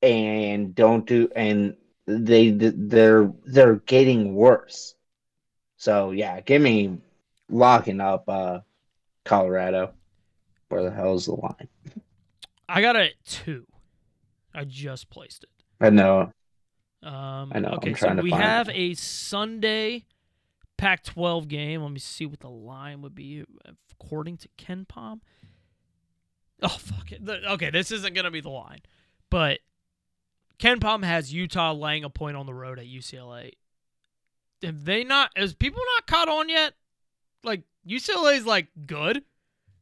and 0.02 0.74
don't 0.74 1.06
do 1.06 1.28
and 1.34 1.76
they 2.06 2.50
they're 2.50 3.32
they're 3.44 3.76
getting 3.76 4.34
worse 4.34 4.94
so 5.76 6.10
yeah 6.12 6.40
give 6.40 6.62
me 6.62 6.96
locking 7.50 8.00
up 8.00 8.28
uh 8.28 8.60
colorado 9.24 9.92
where 10.68 10.82
the 10.84 10.90
hell 10.90 11.14
is 11.14 11.26
the 11.26 11.32
line 11.34 11.68
I 12.70 12.82
got 12.82 12.96
it 12.96 13.14
two. 13.24 13.66
I 14.54 14.64
just 14.64 15.08
placed 15.08 15.44
it. 15.44 15.48
i 15.80 15.88
know 15.88 16.32
Um, 17.02 17.52
I 17.54 17.60
know, 17.60 17.68
I'm 17.70 17.74
Okay, 17.78 17.94
so 17.94 18.14
we 18.16 18.30
have 18.30 18.68
it. 18.68 18.76
a 18.76 18.94
Sunday 18.94 20.04
Pac-12 20.78 21.48
game. 21.48 21.82
Let 21.82 21.92
me 21.92 21.98
see 21.98 22.24
what 22.24 22.40
the 22.40 22.48
line 22.48 23.02
would 23.02 23.14
be 23.14 23.44
according 23.90 24.38
to 24.38 24.48
KenPom. 24.56 25.20
Oh 26.62 26.68
fuck 26.68 27.12
it. 27.12 27.20
Okay, 27.28 27.70
this 27.70 27.90
isn't 27.92 28.14
gonna 28.14 28.30
be 28.30 28.40
the 28.40 28.48
line, 28.48 28.80
but 29.28 29.60
KenPom 30.58 31.04
has 31.04 31.32
Utah 31.32 31.72
laying 31.72 32.02
a 32.02 32.10
point 32.10 32.36
on 32.36 32.46
the 32.46 32.54
road 32.54 32.78
at 32.78 32.86
UCLA. 32.86 33.52
Have 34.62 34.84
they 34.84 35.04
not? 35.04 35.30
Is 35.36 35.54
people 35.54 35.82
not 35.96 36.06
caught 36.06 36.28
on 36.28 36.48
yet? 36.48 36.72
Like 37.44 37.62
UCLA 37.86 38.38
is 38.38 38.46
like 38.46 38.68
good 38.86 39.22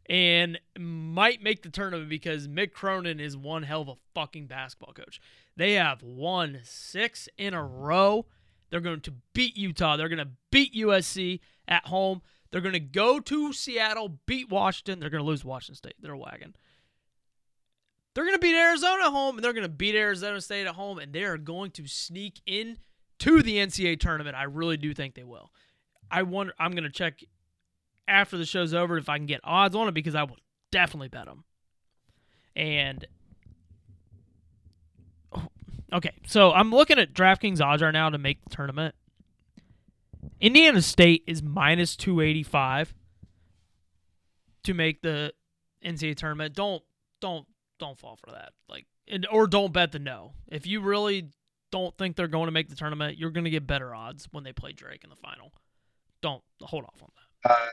and 0.09 0.61
might 0.79 1.43
make 1.43 1.63
the 1.63 1.71
tournament 1.71 2.11
because 2.11 2.47
Mick 2.47 2.73
Cronin 2.73 3.21
is 3.21 3.37
one 3.37 3.63
hell 3.63 3.83
of 3.83 3.89
a 3.89 3.97
fucking 4.15 4.47
basketball 4.47 4.93
coach. 4.93 5.21
They 5.57 5.73
have 5.73 6.03
won 6.03 6.61
six 6.63 7.29
in 7.39 7.55
a 7.55 7.65
row. 7.65 8.27
They're 8.71 8.81
going 8.81 9.01
to 9.03 9.15
beat 9.33 9.57
Utah. 9.57 9.97
They're 9.97 10.09
going 10.09 10.19
to 10.19 10.31
beat 10.51 10.75
USC 10.75 11.41
at 11.69 11.87
home. 11.87 12.23
They're 12.51 12.61
going 12.61 12.73
to 12.73 12.81
go 12.81 13.21
to 13.21 13.53
Seattle, 13.53 14.19
beat 14.27 14.51
Washington. 14.51 15.01
They're 15.01 15.11
going 15.11 15.23
to 15.23 15.29
lose 15.29 15.45
Washington 15.45 15.77
State. 15.77 15.95
They're 16.01 16.13
a 16.13 16.19
wagon. 16.19 16.55
They're 18.15 18.25
going 18.25 18.37
to 18.37 18.41
beat 18.41 18.57
Arizona 18.57 19.05
at 19.05 19.11
home, 19.11 19.37
and 19.37 19.45
they're 19.45 19.53
going 19.53 19.63
to 19.63 19.69
beat 19.69 19.95
Arizona 19.95 20.41
State 20.41 20.67
at 20.67 20.75
home, 20.75 20.99
and 20.99 21.13
they 21.13 21.25
are 21.25 21.37
going 21.37 21.71
to 21.73 21.87
sneak 21.87 22.41
in 22.47 22.79
to 23.19 23.43
the 23.43 23.57
NCAA 23.59 24.01
tournament. 24.01 24.37
I 24.37 24.45
really 24.45 24.77
do 24.77 24.95
think 24.95 25.15
they 25.15 25.25
will. 25.25 25.51
I 26.11 26.23
wonder. 26.23 26.55
I'm 26.59 26.73
going 26.73 26.85
to 26.85 26.91
check 26.91 27.21
after 28.09 28.39
the 28.39 28.47
show's 28.47 28.73
over 28.73 28.97
if 28.97 29.09
I 29.09 29.19
can 29.19 29.27
get 29.27 29.41
odds 29.45 29.75
on 29.75 29.89
it 29.89 29.95
because 29.95 30.15
I 30.15 30.23
will 30.23 30.39
definitely 30.71 31.09
bet 31.09 31.27
them. 31.27 31.45
And 32.55 33.07
okay, 35.93 36.13
so 36.27 36.53
I'm 36.53 36.71
looking 36.71 36.99
at 36.99 37.13
DraftKings 37.13 37.61
odds 37.61 37.83
right 37.83 37.93
now 37.93 38.11
to 38.11 38.19
make 38.19 38.43
the 38.45 38.55
tournament. 38.55 38.95
Indiana 40.41 40.83
State 40.83 41.25
is 41.27 41.43
minus 41.43 41.97
285 41.97 42.95
to 44.65 44.75
make 44.75 45.03
the 45.03 45.33
NCAA 45.85 46.17
tournament. 46.17 46.55
Don't 46.55 46.83
don't 47.21 47.47
don't 47.79 47.99
fall 47.99 48.17
for 48.17 48.33
that. 48.33 48.53
Like 48.69 48.87
and, 49.09 49.27
or 49.31 49.47
don't 49.47 49.73
bet 49.73 49.93
the 49.93 49.99
no. 49.99 50.33
If 50.49 50.67
you 50.67 50.81
really 50.81 51.31
don't 51.71 51.97
think 51.97 52.17
they're 52.17 52.29
going 52.29 52.47
to 52.47 52.53
make 52.53 52.69
the 52.69 52.77
tournament, 52.77 53.19
you're 53.19 53.31
going 53.31 53.45
to 53.45 53.51
get 53.51 53.67
better 53.67 53.95
odds 53.95 54.29
when 54.33 54.45
they 54.45 54.53
play 54.53 54.73
Drake 54.73 55.05
in 55.05 55.11
the 55.11 55.17
final. 55.17 55.53
Don't 56.21 56.43
hold 56.61 56.85
off 56.85 57.03
on 57.03 57.09
that. 57.45 57.51
Uh, 57.51 57.67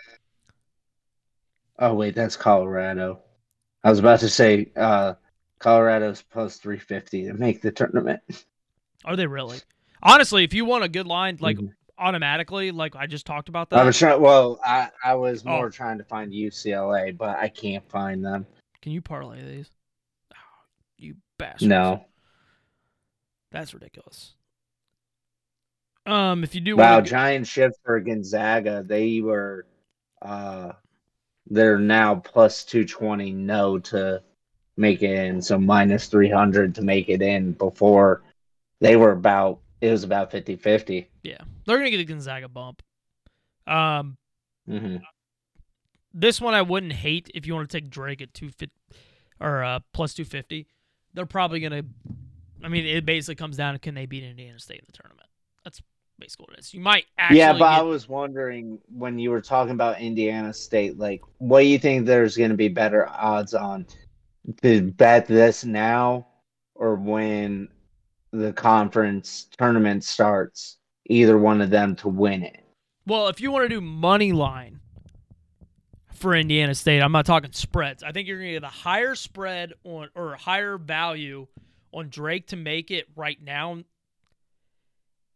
oh 1.80 1.94
wait, 1.94 2.16
that's 2.16 2.38
Colorado. 2.38 3.20
I 3.84 3.90
was 3.90 4.00
about 4.00 4.20
to 4.22 4.30
say 4.30 4.72
uh, 4.76 5.16
Colorado's 5.64 6.22
plus 6.22 6.58
three 6.58 6.78
fifty 6.78 7.24
to 7.26 7.34
make 7.34 7.62
the 7.62 7.72
tournament. 7.72 8.22
Are 9.06 9.16
they 9.16 9.26
really? 9.28 9.60
Honestly, 10.02 10.44
if 10.44 10.54
you 10.54 10.66
want 10.66 10.84
a 10.84 10.90
good 10.90 11.08
line, 11.08 11.38
like 11.40 11.56
Mhm. 11.58 11.74
automatically, 11.98 12.72
like 12.72 12.98
I 12.98 13.08
just 13.08 13.26
talked 13.26 13.48
about 13.48 13.70
that. 13.70 13.80
I 13.80 13.86
was 13.86 13.98
trying. 13.98 14.22
Well, 14.22 14.60
I 14.66 14.90
I 15.06 15.16
was 15.16 15.46
Oh. 15.46 15.52
more 15.52 15.70
trying 15.70 15.98
to 16.00 16.04
find 16.04 16.34
UCLA, 16.34 17.12
but 17.12 17.38
I 17.40 17.48
can't 17.48 17.88
find 17.90 18.24
them. 18.24 18.46
can 18.82 18.92
you 18.92 19.02
parlay 19.02 19.42
these? 19.42 19.72
Oh, 20.34 20.36
you 20.98 21.16
bastard. 21.38 21.70
No. 21.70 22.06
That's 23.52 23.74
ridiculous. 23.74 24.36
Um, 26.06 26.44
if 26.44 26.54
you 26.54 26.60
do 26.60 26.76
Wow, 26.76 27.00
giant 27.00 27.48
shift 27.48 27.78
for 27.86 27.98
Gonzaga. 28.02 28.84
They 28.84 29.22
were, 29.22 29.66
uh, 30.22 30.74
they're 31.48 31.80
now 31.80 32.16
plus 32.16 32.66
two 32.66 32.84
twenty. 32.84 33.32
No 33.32 33.80
to 33.80 34.22
make 34.78 35.02
it 35.04 35.12
in, 35.12 35.42
so 35.42 35.58
minus 35.60 36.08
three 36.08 36.30
hundred 36.30 36.76
to 36.76 36.82
make 36.82 37.10
it 37.10 37.22
in. 37.22 37.54
Before 37.54 38.24
they 38.80 38.96
were 38.96 39.12
about, 39.12 39.60
it 39.82 39.92
was 39.92 40.04
about 40.04 40.32
50-50. 40.32 41.08
yeah, 41.24 41.38
they're 41.66 41.78
gonna 41.78 41.90
get 41.92 42.00
a 42.00 42.06
Gonzaga 42.06 42.48
bump. 42.48 42.82
Um, 43.68 44.18
hmm 44.68 44.98
this 46.14 46.40
one 46.40 46.54
I 46.54 46.62
wouldn't 46.62 46.94
hate 46.94 47.32
if 47.34 47.48
you 47.48 47.56
want 47.56 47.70
to 47.70 47.78
take 47.80 47.90
Drake 47.90 48.22
at 48.22 48.34
two 48.34 48.50
fifty 48.50 48.72
or 49.40 49.64
uh, 49.64 49.80
plus 49.94 50.14
two 50.14 50.26
fifty. 50.26 50.68
They're 51.14 51.26
probably 51.26 51.60
gonna. 51.60 51.84
I 52.64 52.68
mean, 52.68 52.86
it 52.86 53.06
basically 53.06 53.36
comes 53.36 53.58
down 53.58 53.74
to 53.74 53.80
can 53.80 53.96
they 53.96 54.06
beat 54.06 54.24
Indiana 54.24 54.60
State 54.60 54.80
in 54.80 54.86
the 54.88 54.94
tournament. 54.94 55.28
That's 55.64 55.82
basically 56.20 56.46
what 56.50 56.58
it 56.58 56.62
is. 56.62 56.74
You 56.74 56.82
might 56.82 57.06
actually. 57.18 57.40
Yeah, 57.40 57.54
but 57.54 57.64
I 57.64 57.82
was 57.82 58.08
wondering 58.08 58.80
when 58.90 59.18
you 59.20 59.32
were 59.32 59.42
talking 59.42 59.74
about 59.74 60.00
Indiana 60.00 60.54
State, 60.54 60.98
like, 60.98 61.22
what 61.40 61.62
do 61.62 61.66
you 61.66 61.80
think 61.80 62.06
there's 62.06 62.38
going 62.38 62.52
to 62.52 62.58
be 62.58 62.68
better 62.70 63.08
odds 63.10 63.54
on 63.54 63.86
to 64.62 64.82
bet 64.82 65.28
this 65.28 65.64
now 65.66 66.28
or 66.76 66.96
when 66.96 67.70
the 68.32 68.54
conference 68.54 69.48
tournament 69.58 70.04
starts? 70.04 70.78
Either 71.08 71.38
one 71.38 71.60
of 71.60 71.70
them 71.70 71.96
to 71.98 72.08
win 72.08 72.44
it. 72.44 72.64
Well, 73.06 73.28
if 73.28 73.42
you 73.42 73.52
want 73.52 73.64
to 73.66 73.70
do 73.70 73.82
money 73.82 74.32
line 74.32 74.80
for 76.14 76.34
Indiana 76.34 76.74
State, 76.74 77.02
I'm 77.02 77.12
not 77.12 77.26
talking 77.26 77.52
spreads. 77.52 78.04
I 78.04 78.14
think 78.14 78.28
you're 78.28 78.38
going 78.38 78.54
to 78.54 78.54
get 78.54 78.64
a 78.64 78.68
higher 78.68 79.14
spread 79.14 79.74
on 79.84 80.08
or 80.16 80.36
higher 80.36 80.78
value 80.78 81.48
on 81.92 82.08
Drake 82.08 82.48
to 82.48 82.56
make 82.56 82.90
it 82.90 83.08
right 83.18 83.38
now, 83.44 83.74
and 83.74 83.86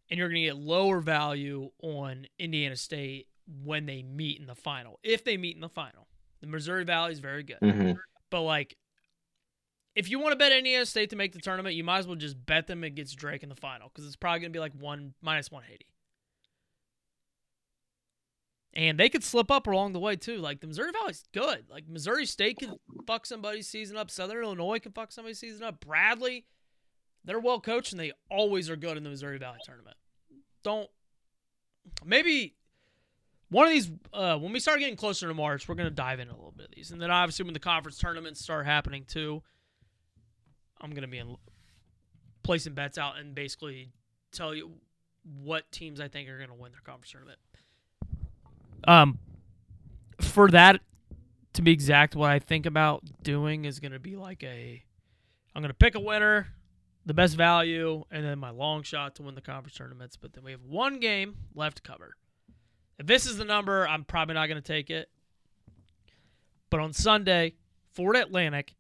you're 0.10 0.30
going 0.30 0.42
to 0.42 0.48
get 0.48 0.56
lower 0.56 1.02
value 1.02 1.72
on 1.82 2.28
Indiana 2.40 2.78
State 2.78 3.28
when 3.66 3.86
they 3.86 4.04
meet 4.04 4.40
in 4.40 4.48
the 4.48 4.56
final. 4.56 5.00
If 5.04 5.26
they 5.26 5.36
meet 5.36 5.56
in 5.56 5.62
the 5.62 5.68
final, 5.68 6.08
the 6.40 6.48
Missouri 6.48 6.86
Valley 6.86 7.12
is 7.12 7.20
very 7.20 7.44
good, 7.44 7.60
hmm 7.62 7.92
but 8.30 8.42
like. 8.42 8.78
If 9.98 10.12
you 10.12 10.20
want 10.20 10.34
to 10.34 10.38
bet 10.38 10.52
Indiana 10.52 10.86
State 10.86 11.10
to 11.10 11.16
make 11.16 11.34
the 11.34 11.40
tournament, 11.40 11.76
you 11.76 11.84
might 11.84 12.00
as 12.00 12.08
well 12.08 12.16
just 12.16 12.46
bet 12.46 12.68
them 12.68 12.84
against 12.84 13.18
Drake 13.18 13.42
in 13.42 13.50
the 13.50 13.56
final 13.56 13.90
because 13.90 14.06
it's 14.06 14.16
probably 14.16 14.42
going 14.42 14.52
to 14.52 14.56
be 14.56 14.60
like 14.60 14.74
one 14.80 15.16
minus 15.22 15.52
180 15.52 15.88
and 18.78 19.00
they 19.00 19.10
could 19.10 19.24
slip 19.24 19.50
up 19.50 19.66
along 19.66 19.94
the 19.94 20.00
way 20.00 20.16
too. 20.16 20.38
Like 20.38 20.62
the 20.62 20.68
Missouri 20.68 20.92
Valley's 20.92 21.24
good. 21.34 21.66
Like 21.68 21.90
Missouri 21.90 22.28
State 22.28 22.60
can 22.60 22.76
fuck 23.08 23.26
somebody's 23.26 23.68
season 23.68 23.98
up. 23.98 24.12
Southern 24.12 24.44
Illinois 24.44 24.78
can 24.78 24.92
fuck 24.92 25.12
somebody's 25.12 25.40
season 25.40 25.64
up. 25.64 25.80
Bradley, 25.80 26.46
they're 27.26 27.40
well 27.40 27.60
coached 27.60 27.92
and 27.92 28.00
they 28.00 28.12
always 28.30 28.70
are 28.70 28.76
good 28.76 28.96
in 28.96 29.04
the 29.04 29.10
Missouri 29.10 29.40
Valley 29.40 29.58
tournament. 29.66 29.98
Don't 30.64 30.90
maybe 32.06 32.56
one 33.50 33.66
of 33.66 33.72
these 33.72 33.90
uh, 34.14 34.38
when 34.38 34.54
we 34.54 34.60
start 34.60 34.80
getting 34.80 34.96
closer 34.96 35.28
to 35.28 35.34
March, 35.34 35.68
we're 35.68 35.74
gonna 35.74 35.90
dive 35.90 36.20
into 36.20 36.34
a 36.34 36.38
little 36.38 36.54
bit 36.56 36.68
of 36.68 36.76
these, 36.76 36.92
and 36.92 37.02
then 37.02 37.10
obviously 37.10 37.46
when 37.46 37.56
the 37.56 37.60
conference 37.60 37.98
tournaments 37.98 38.42
start 38.42 38.68
happening 38.68 39.06
too, 39.08 39.42
I'm 40.82 40.92
gonna 40.92 41.08
be 41.08 41.18
in, 41.18 41.36
placing 42.44 42.74
bets 42.74 42.98
out 42.98 43.18
and 43.18 43.36
basically 43.36 43.92
tell 44.32 44.54
you 44.54 44.72
what 45.44 45.70
teams 45.72 46.00
I 46.00 46.08
think 46.08 46.30
are 46.30 46.40
gonna 46.40 46.56
win 46.56 46.72
their 46.72 46.82
conference 46.82 47.12
tournament. 47.12 47.40
Um, 48.88 49.20
for 50.22 50.50
that 50.52 50.82
to 51.54 51.62
be 51.62 51.72
exact, 51.72 52.16
what 52.16 52.30
I 52.30 52.40
think 52.40 52.66
about 52.66 53.04
doing 53.24 53.66
is 53.66 53.80
going 53.80 53.92
to 53.92 54.00
be 54.00 54.16
like 54.16 54.44
a, 54.44 54.84
I'm 55.56 55.62
going 55.62 55.70
to 55.70 55.74
pick 55.74 55.96
a 55.96 56.00
winner, 56.00 56.48
the 57.06 57.14
best 57.14 57.36
value, 57.36 58.04
and 58.12 58.24
then 58.24 58.40
my 58.40 58.52
long 58.52 58.84
shot 58.84 59.16
to 59.16 59.24
win 59.24 59.36
the 59.36 59.42
conference 59.42 59.76
tournaments. 59.76 60.16
But 60.16 60.34
then 60.34 60.44
we 60.44 60.52
have 60.52 60.64
one 60.64 61.00
game 61.00 61.36
left 61.56 61.78
to 61.78 61.82
cover. 61.84 62.16
If 63.00 63.08
this 63.08 63.26
is 63.26 63.38
the 63.38 63.46
number, 63.46 63.88
I'm 63.88 64.04
probably 64.04 64.36
not 64.36 64.48
going 64.48 64.62
to 64.62 64.68
take 64.68 64.90
it. 64.90 65.10
But 66.70 66.80
on 66.80 66.94
Sunday, 66.94 67.56
Florida 67.92 68.22
Atlantic 68.22 68.76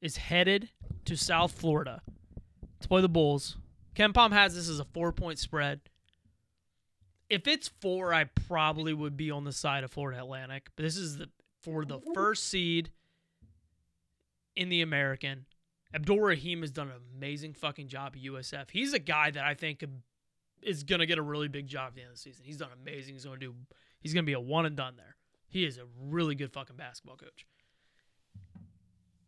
is 0.00 0.16
headed 0.16 0.70
to 1.04 1.16
South 1.16 1.52
Florida 1.52 2.02
to 2.80 2.88
play 2.88 3.00
the 3.00 3.08
Bulls. 3.08 3.56
KenPom 3.94 4.32
has 4.32 4.54
this 4.54 4.68
as 4.68 4.78
a 4.78 4.84
four 4.84 5.12
point 5.12 5.38
spread 5.38 5.80
if 7.30 7.46
it's 7.46 7.68
four, 7.68 8.12
I 8.12 8.24
probably 8.24 8.92
would 8.92 9.16
be 9.16 9.30
on 9.30 9.44
the 9.44 9.52
side 9.52 9.84
of 9.84 9.92
Florida 9.92 10.18
Atlantic. 10.20 10.68
But 10.76 10.82
this 10.82 10.96
is 10.96 11.16
the 11.16 11.30
for 11.62 11.84
the 11.84 12.00
first 12.14 12.48
seed 12.48 12.90
in 14.56 14.68
the 14.68 14.82
American. 14.82 15.46
Abdul 15.94 16.20
Rahim 16.20 16.60
has 16.62 16.70
done 16.70 16.88
an 16.88 17.00
amazing 17.16 17.54
fucking 17.54 17.88
job 17.88 18.14
at 18.16 18.22
USF. 18.22 18.70
He's 18.70 18.92
a 18.92 18.98
guy 18.98 19.30
that 19.30 19.44
I 19.44 19.54
think 19.54 19.84
is 20.62 20.82
gonna 20.82 21.06
get 21.06 21.18
a 21.18 21.22
really 21.22 21.48
big 21.48 21.68
job 21.68 21.88
at 21.88 21.94
the 21.94 22.00
end 22.00 22.10
of 22.10 22.16
the 22.16 22.20
season. 22.20 22.44
He's 22.44 22.56
done 22.56 22.70
amazing. 22.82 23.14
He's 23.14 23.24
gonna 23.24 23.38
do. 23.38 23.54
He's 24.00 24.12
gonna 24.12 24.24
be 24.24 24.32
a 24.32 24.40
one 24.40 24.66
and 24.66 24.76
done 24.76 24.96
there. 24.96 25.16
He 25.48 25.64
is 25.64 25.78
a 25.78 25.84
really 26.00 26.34
good 26.34 26.52
fucking 26.52 26.76
basketball 26.76 27.16
coach. 27.16 27.46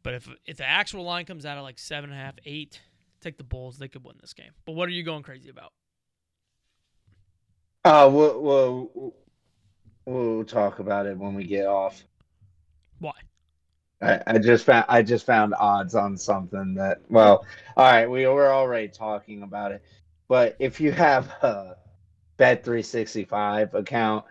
But 0.03 0.15
if 0.15 0.29
if 0.47 0.57
the 0.57 0.69
actual 0.69 1.05
line 1.05 1.25
comes 1.25 1.47
out 1.47 1.59
at 1.59 1.61
like 1.61 1.79
seven 1.79 2.11
and 2.11 2.19
a 2.19 2.23
half, 2.23 2.35
eight, 2.45 2.81
take 3.21 3.39
the 3.39 3.45
Bulls. 3.45 3.79
They 3.79 3.89
could 3.89 4.05
win 4.05 4.17
this 4.21 4.35
game. 4.35 4.51
But 4.67 4.73
what 4.73 4.89
are 4.89 4.93
you 4.93 5.03
going 5.03 5.23
crazy 5.23 5.49
about? 5.49 5.73
Uh, 7.85 8.09
we'll, 8.13 8.41
we'll 8.41 9.15
we'll 10.05 10.45
talk 10.45 10.79
about 10.79 11.07
it 11.07 11.17
when 11.17 11.35
we 11.35 11.45
get 11.45 11.67
off. 11.67 12.05
Why? 12.99 13.13
I, 14.01 14.21
I 14.27 14.39
just 14.39 14.65
found 14.65 14.85
I 14.89 15.03
just 15.03 15.27
found 15.27 15.55
odds 15.55 15.95
on 15.95 16.17
something 16.17 16.75
that 16.75 17.01
well, 17.09 17.47
all 17.77 17.91
right, 17.91 18.09
we 18.09 18.27
were 18.27 18.53
already 18.53 18.89
talking 18.89 19.43
about 19.43 19.73
it, 19.73 19.83
but 20.29 20.57
if 20.59 20.81
you 20.81 20.93
have 20.93 21.29
a 21.43 21.77
Bet 22.37 22.65
three 22.65 22.83
sixty 22.83 23.25
five 23.25 23.75
account 23.75 24.25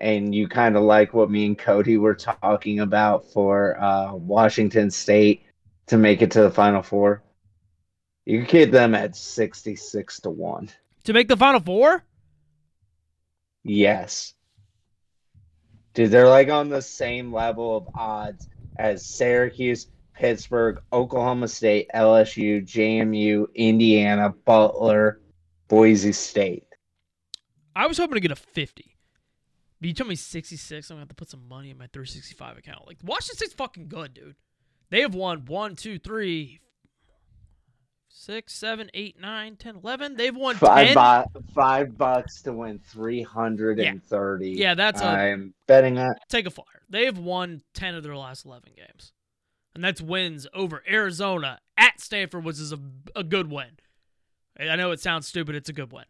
and 0.00 0.34
you 0.34 0.48
kind 0.48 0.76
of 0.76 0.82
like 0.82 1.14
what 1.14 1.30
me 1.30 1.46
and 1.46 1.58
Cody 1.58 1.96
were 1.96 2.14
talking 2.14 2.80
about 2.80 3.30
for 3.32 3.80
uh, 3.80 4.14
Washington 4.14 4.90
State 4.90 5.44
to 5.86 5.96
make 5.96 6.22
it 6.22 6.30
to 6.32 6.42
the 6.42 6.50
Final 6.50 6.82
Four, 6.82 7.22
you 8.24 8.40
can 8.40 8.48
get 8.48 8.72
them 8.72 8.94
at 8.94 9.16
sixty 9.16 9.76
six 9.76 10.20
to 10.20 10.30
one. 10.30 10.68
To 11.04 11.12
make 11.12 11.28
the 11.28 11.36
Final 11.36 11.60
Four? 11.60 12.04
Yes. 13.62 14.34
Dude, 15.94 16.10
they're 16.10 16.28
like 16.28 16.50
on 16.50 16.68
the 16.68 16.82
same 16.82 17.32
level 17.32 17.76
of 17.76 17.88
odds 17.94 18.48
as 18.78 19.04
Syracuse, 19.06 19.86
Pittsburgh, 20.14 20.80
Oklahoma 20.92 21.48
State, 21.48 21.88
LSU, 21.94 22.62
JMU, 22.62 23.46
Indiana, 23.54 24.34
Butler, 24.44 25.20
Boise 25.68 26.12
State. 26.12 26.66
I 27.74 27.86
was 27.86 27.98
hoping 27.98 28.14
to 28.14 28.20
get 28.20 28.30
a 28.30 28.36
50. 28.36 28.95
But 29.80 29.88
you 29.88 29.94
told 29.94 30.08
me 30.08 30.14
66. 30.16 30.90
I'm 30.90 30.96
going 30.96 30.98
to 30.98 31.02
have 31.02 31.08
to 31.08 31.14
put 31.14 31.28
some 31.30 31.46
money 31.48 31.70
in 31.70 31.78
my 31.78 31.86
365 31.92 32.58
account. 32.58 32.86
Like, 32.86 32.98
Washington 33.02 33.36
State's 33.36 33.54
fucking 33.54 33.88
good, 33.88 34.14
dude. 34.14 34.36
They 34.90 35.00
have 35.02 35.14
won 35.14 35.44
1, 35.44 35.76
2, 35.76 35.98
3, 35.98 36.60
6, 38.08 38.52
7, 38.54 38.90
8, 38.94 39.20
9, 39.20 39.56
10, 39.56 39.76
11. 39.76 40.16
They've 40.16 40.34
won 40.36 40.56
Five, 40.56 40.94
10. 40.94 40.94
bu- 41.34 41.40
five 41.52 41.98
bucks 41.98 42.40
to 42.42 42.52
win 42.52 42.78
330. 42.78 44.50
Yeah, 44.50 44.74
that's 44.74 45.02
a- 45.02 45.06
I'm 45.06 45.54
betting 45.66 45.94
that. 45.96 46.16
Take 46.28 46.46
a 46.46 46.50
flyer. 46.50 46.66
They 46.88 47.04
have 47.04 47.18
won 47.18 47.62
10 47.74 47.94
of 47.94 48.02
their 48.02 48.16
last 48.16 48.46
11 48.46 48.70
games. 48.76 49.12
And 49.74 49.84
that's 49.84 50.00
wins 50.00 50.46
over 50.54 50.82
Arizona 50.88 51.58
at 51.76 52.00
Stanford, 52.00 52.44
which 52.44 52.58
is 52.58 52.72
a, 52.72 52.78
a 53.14 53.22
good 53.22 53.50
win. 53.50 53.78
I 54.58 54.74
know 54.76 54.90
it 54.92 55.00
sounds 55.00 55.26
stupid. 55.26 55.54
It's 55.54 55.68
a 55.68 55.74
good 55.74 55.92
win. 55.92 56.04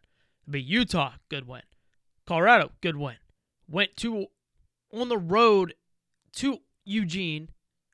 But 0.47 0.63
Utah, 0.63 1.13
good 1.27 1.45
win. 1.47 1.63
Colorado, 2.25 2.71
good 2.79 2.95
win. 2.95 3.17
Went 3.69 3.95
to 3.97 4.27
on 4.93 5.09
the 5.09 5.17
road 5.17 5.73
to 6.33 6.59
Eugene 6.85 7.49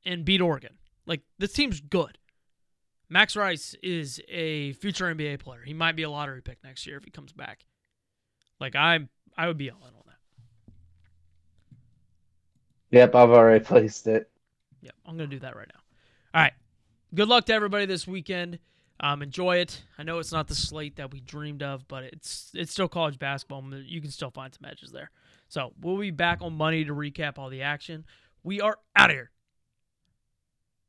and 0.05 0.23
beat 0.25 0.41
Oregon. 0.41 0.77
Like 1.05 1.21
this 1.37 1.53
team's 1.53 1.81
good. 1.81 2.17
Myles 3.09 3.35
Rice 3.35 3.75
is 3.83 4.21
a 4.27 4.73
future 4.73 5.13
NBA 5.13 5.39
player. 5.39 5.61
He 5.63 5.73
might 5.73 5.95
be 5.95 6.03
a 6.03 6.09
lottery 6.09 6.41
pick 6.41 6.63
next 6.63 6.87
year 6.87 6.97
if 6.97 7.03
he 7.03 7.11
comes 7.11 7.31
back. 7.31 7.65
Like 8.59 8.75
I'm, 8.75 9.09
I 9.37 9.47
would 9.47 9.57
be 9.57 9.69
all 9.69 9.81
in 9.81 9.95
on 9.95 10.03
that. 10.07 10.17
Yep, 12.91 13.15
I've 13.15 13.29
already 13.29 13.63
placed 13.65 14.07
it. 14.07 14.29
Yep, 14.81 14.95
I'm 15.05 15.17
gonna 15.17 15.27
do 15.27 15.39
that 15.39 15.55
right 15.55 15.67
now. 15.71 15.79
All 16.33 16.41
right. 16.41 16.53
Good 17.13 17.27
luck 17.27 17.45
to 17.45 17.53
everybody 17.53 17.85
this 17.85 18.07
weekend. 18.07 18.57
Um, 18.99 19.21
enjoy 19.21 19.57
it. 19.57 19.83
I 19.97 20.03
know 20.03 20.19
it's 20.19 20.31
not 20.31 20.47
the 20.47 20.55
slate 20.55 20.95
that 20.95 21.11
we 21.11 21.19
dreamed 21.19 21.61
of, 21.61 21.87
but 21.87 22.03
it's 22.05 22.51
it's 22.53 22.71
still 22.71 22.87
college 22.87 23.19
basketball. 23.19 23.63
You 23.73 24.01
can 24.01 24.11
still 24.11 24.31
find 24.31 24.53
some 24.53 24.67
edges 24.69 24.91
there. 24.91 25.11
So 25.53 25.71
we'll 25.79 25.99
be 25.99 26.09
back 26.09 26.41
on 26.41 26.53
Monday 26.53 26.83
to 26.85 26.95
recap 26.95 27.37
all 27.37 27.51
the 27.51 27.61
action. 27.61 28.05
We 28.41 28.59
are 28.59 28.79
out 28.95 29.11
of 29.11 29.15
here. 29.15 29.29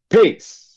Peace. 0.09 0.74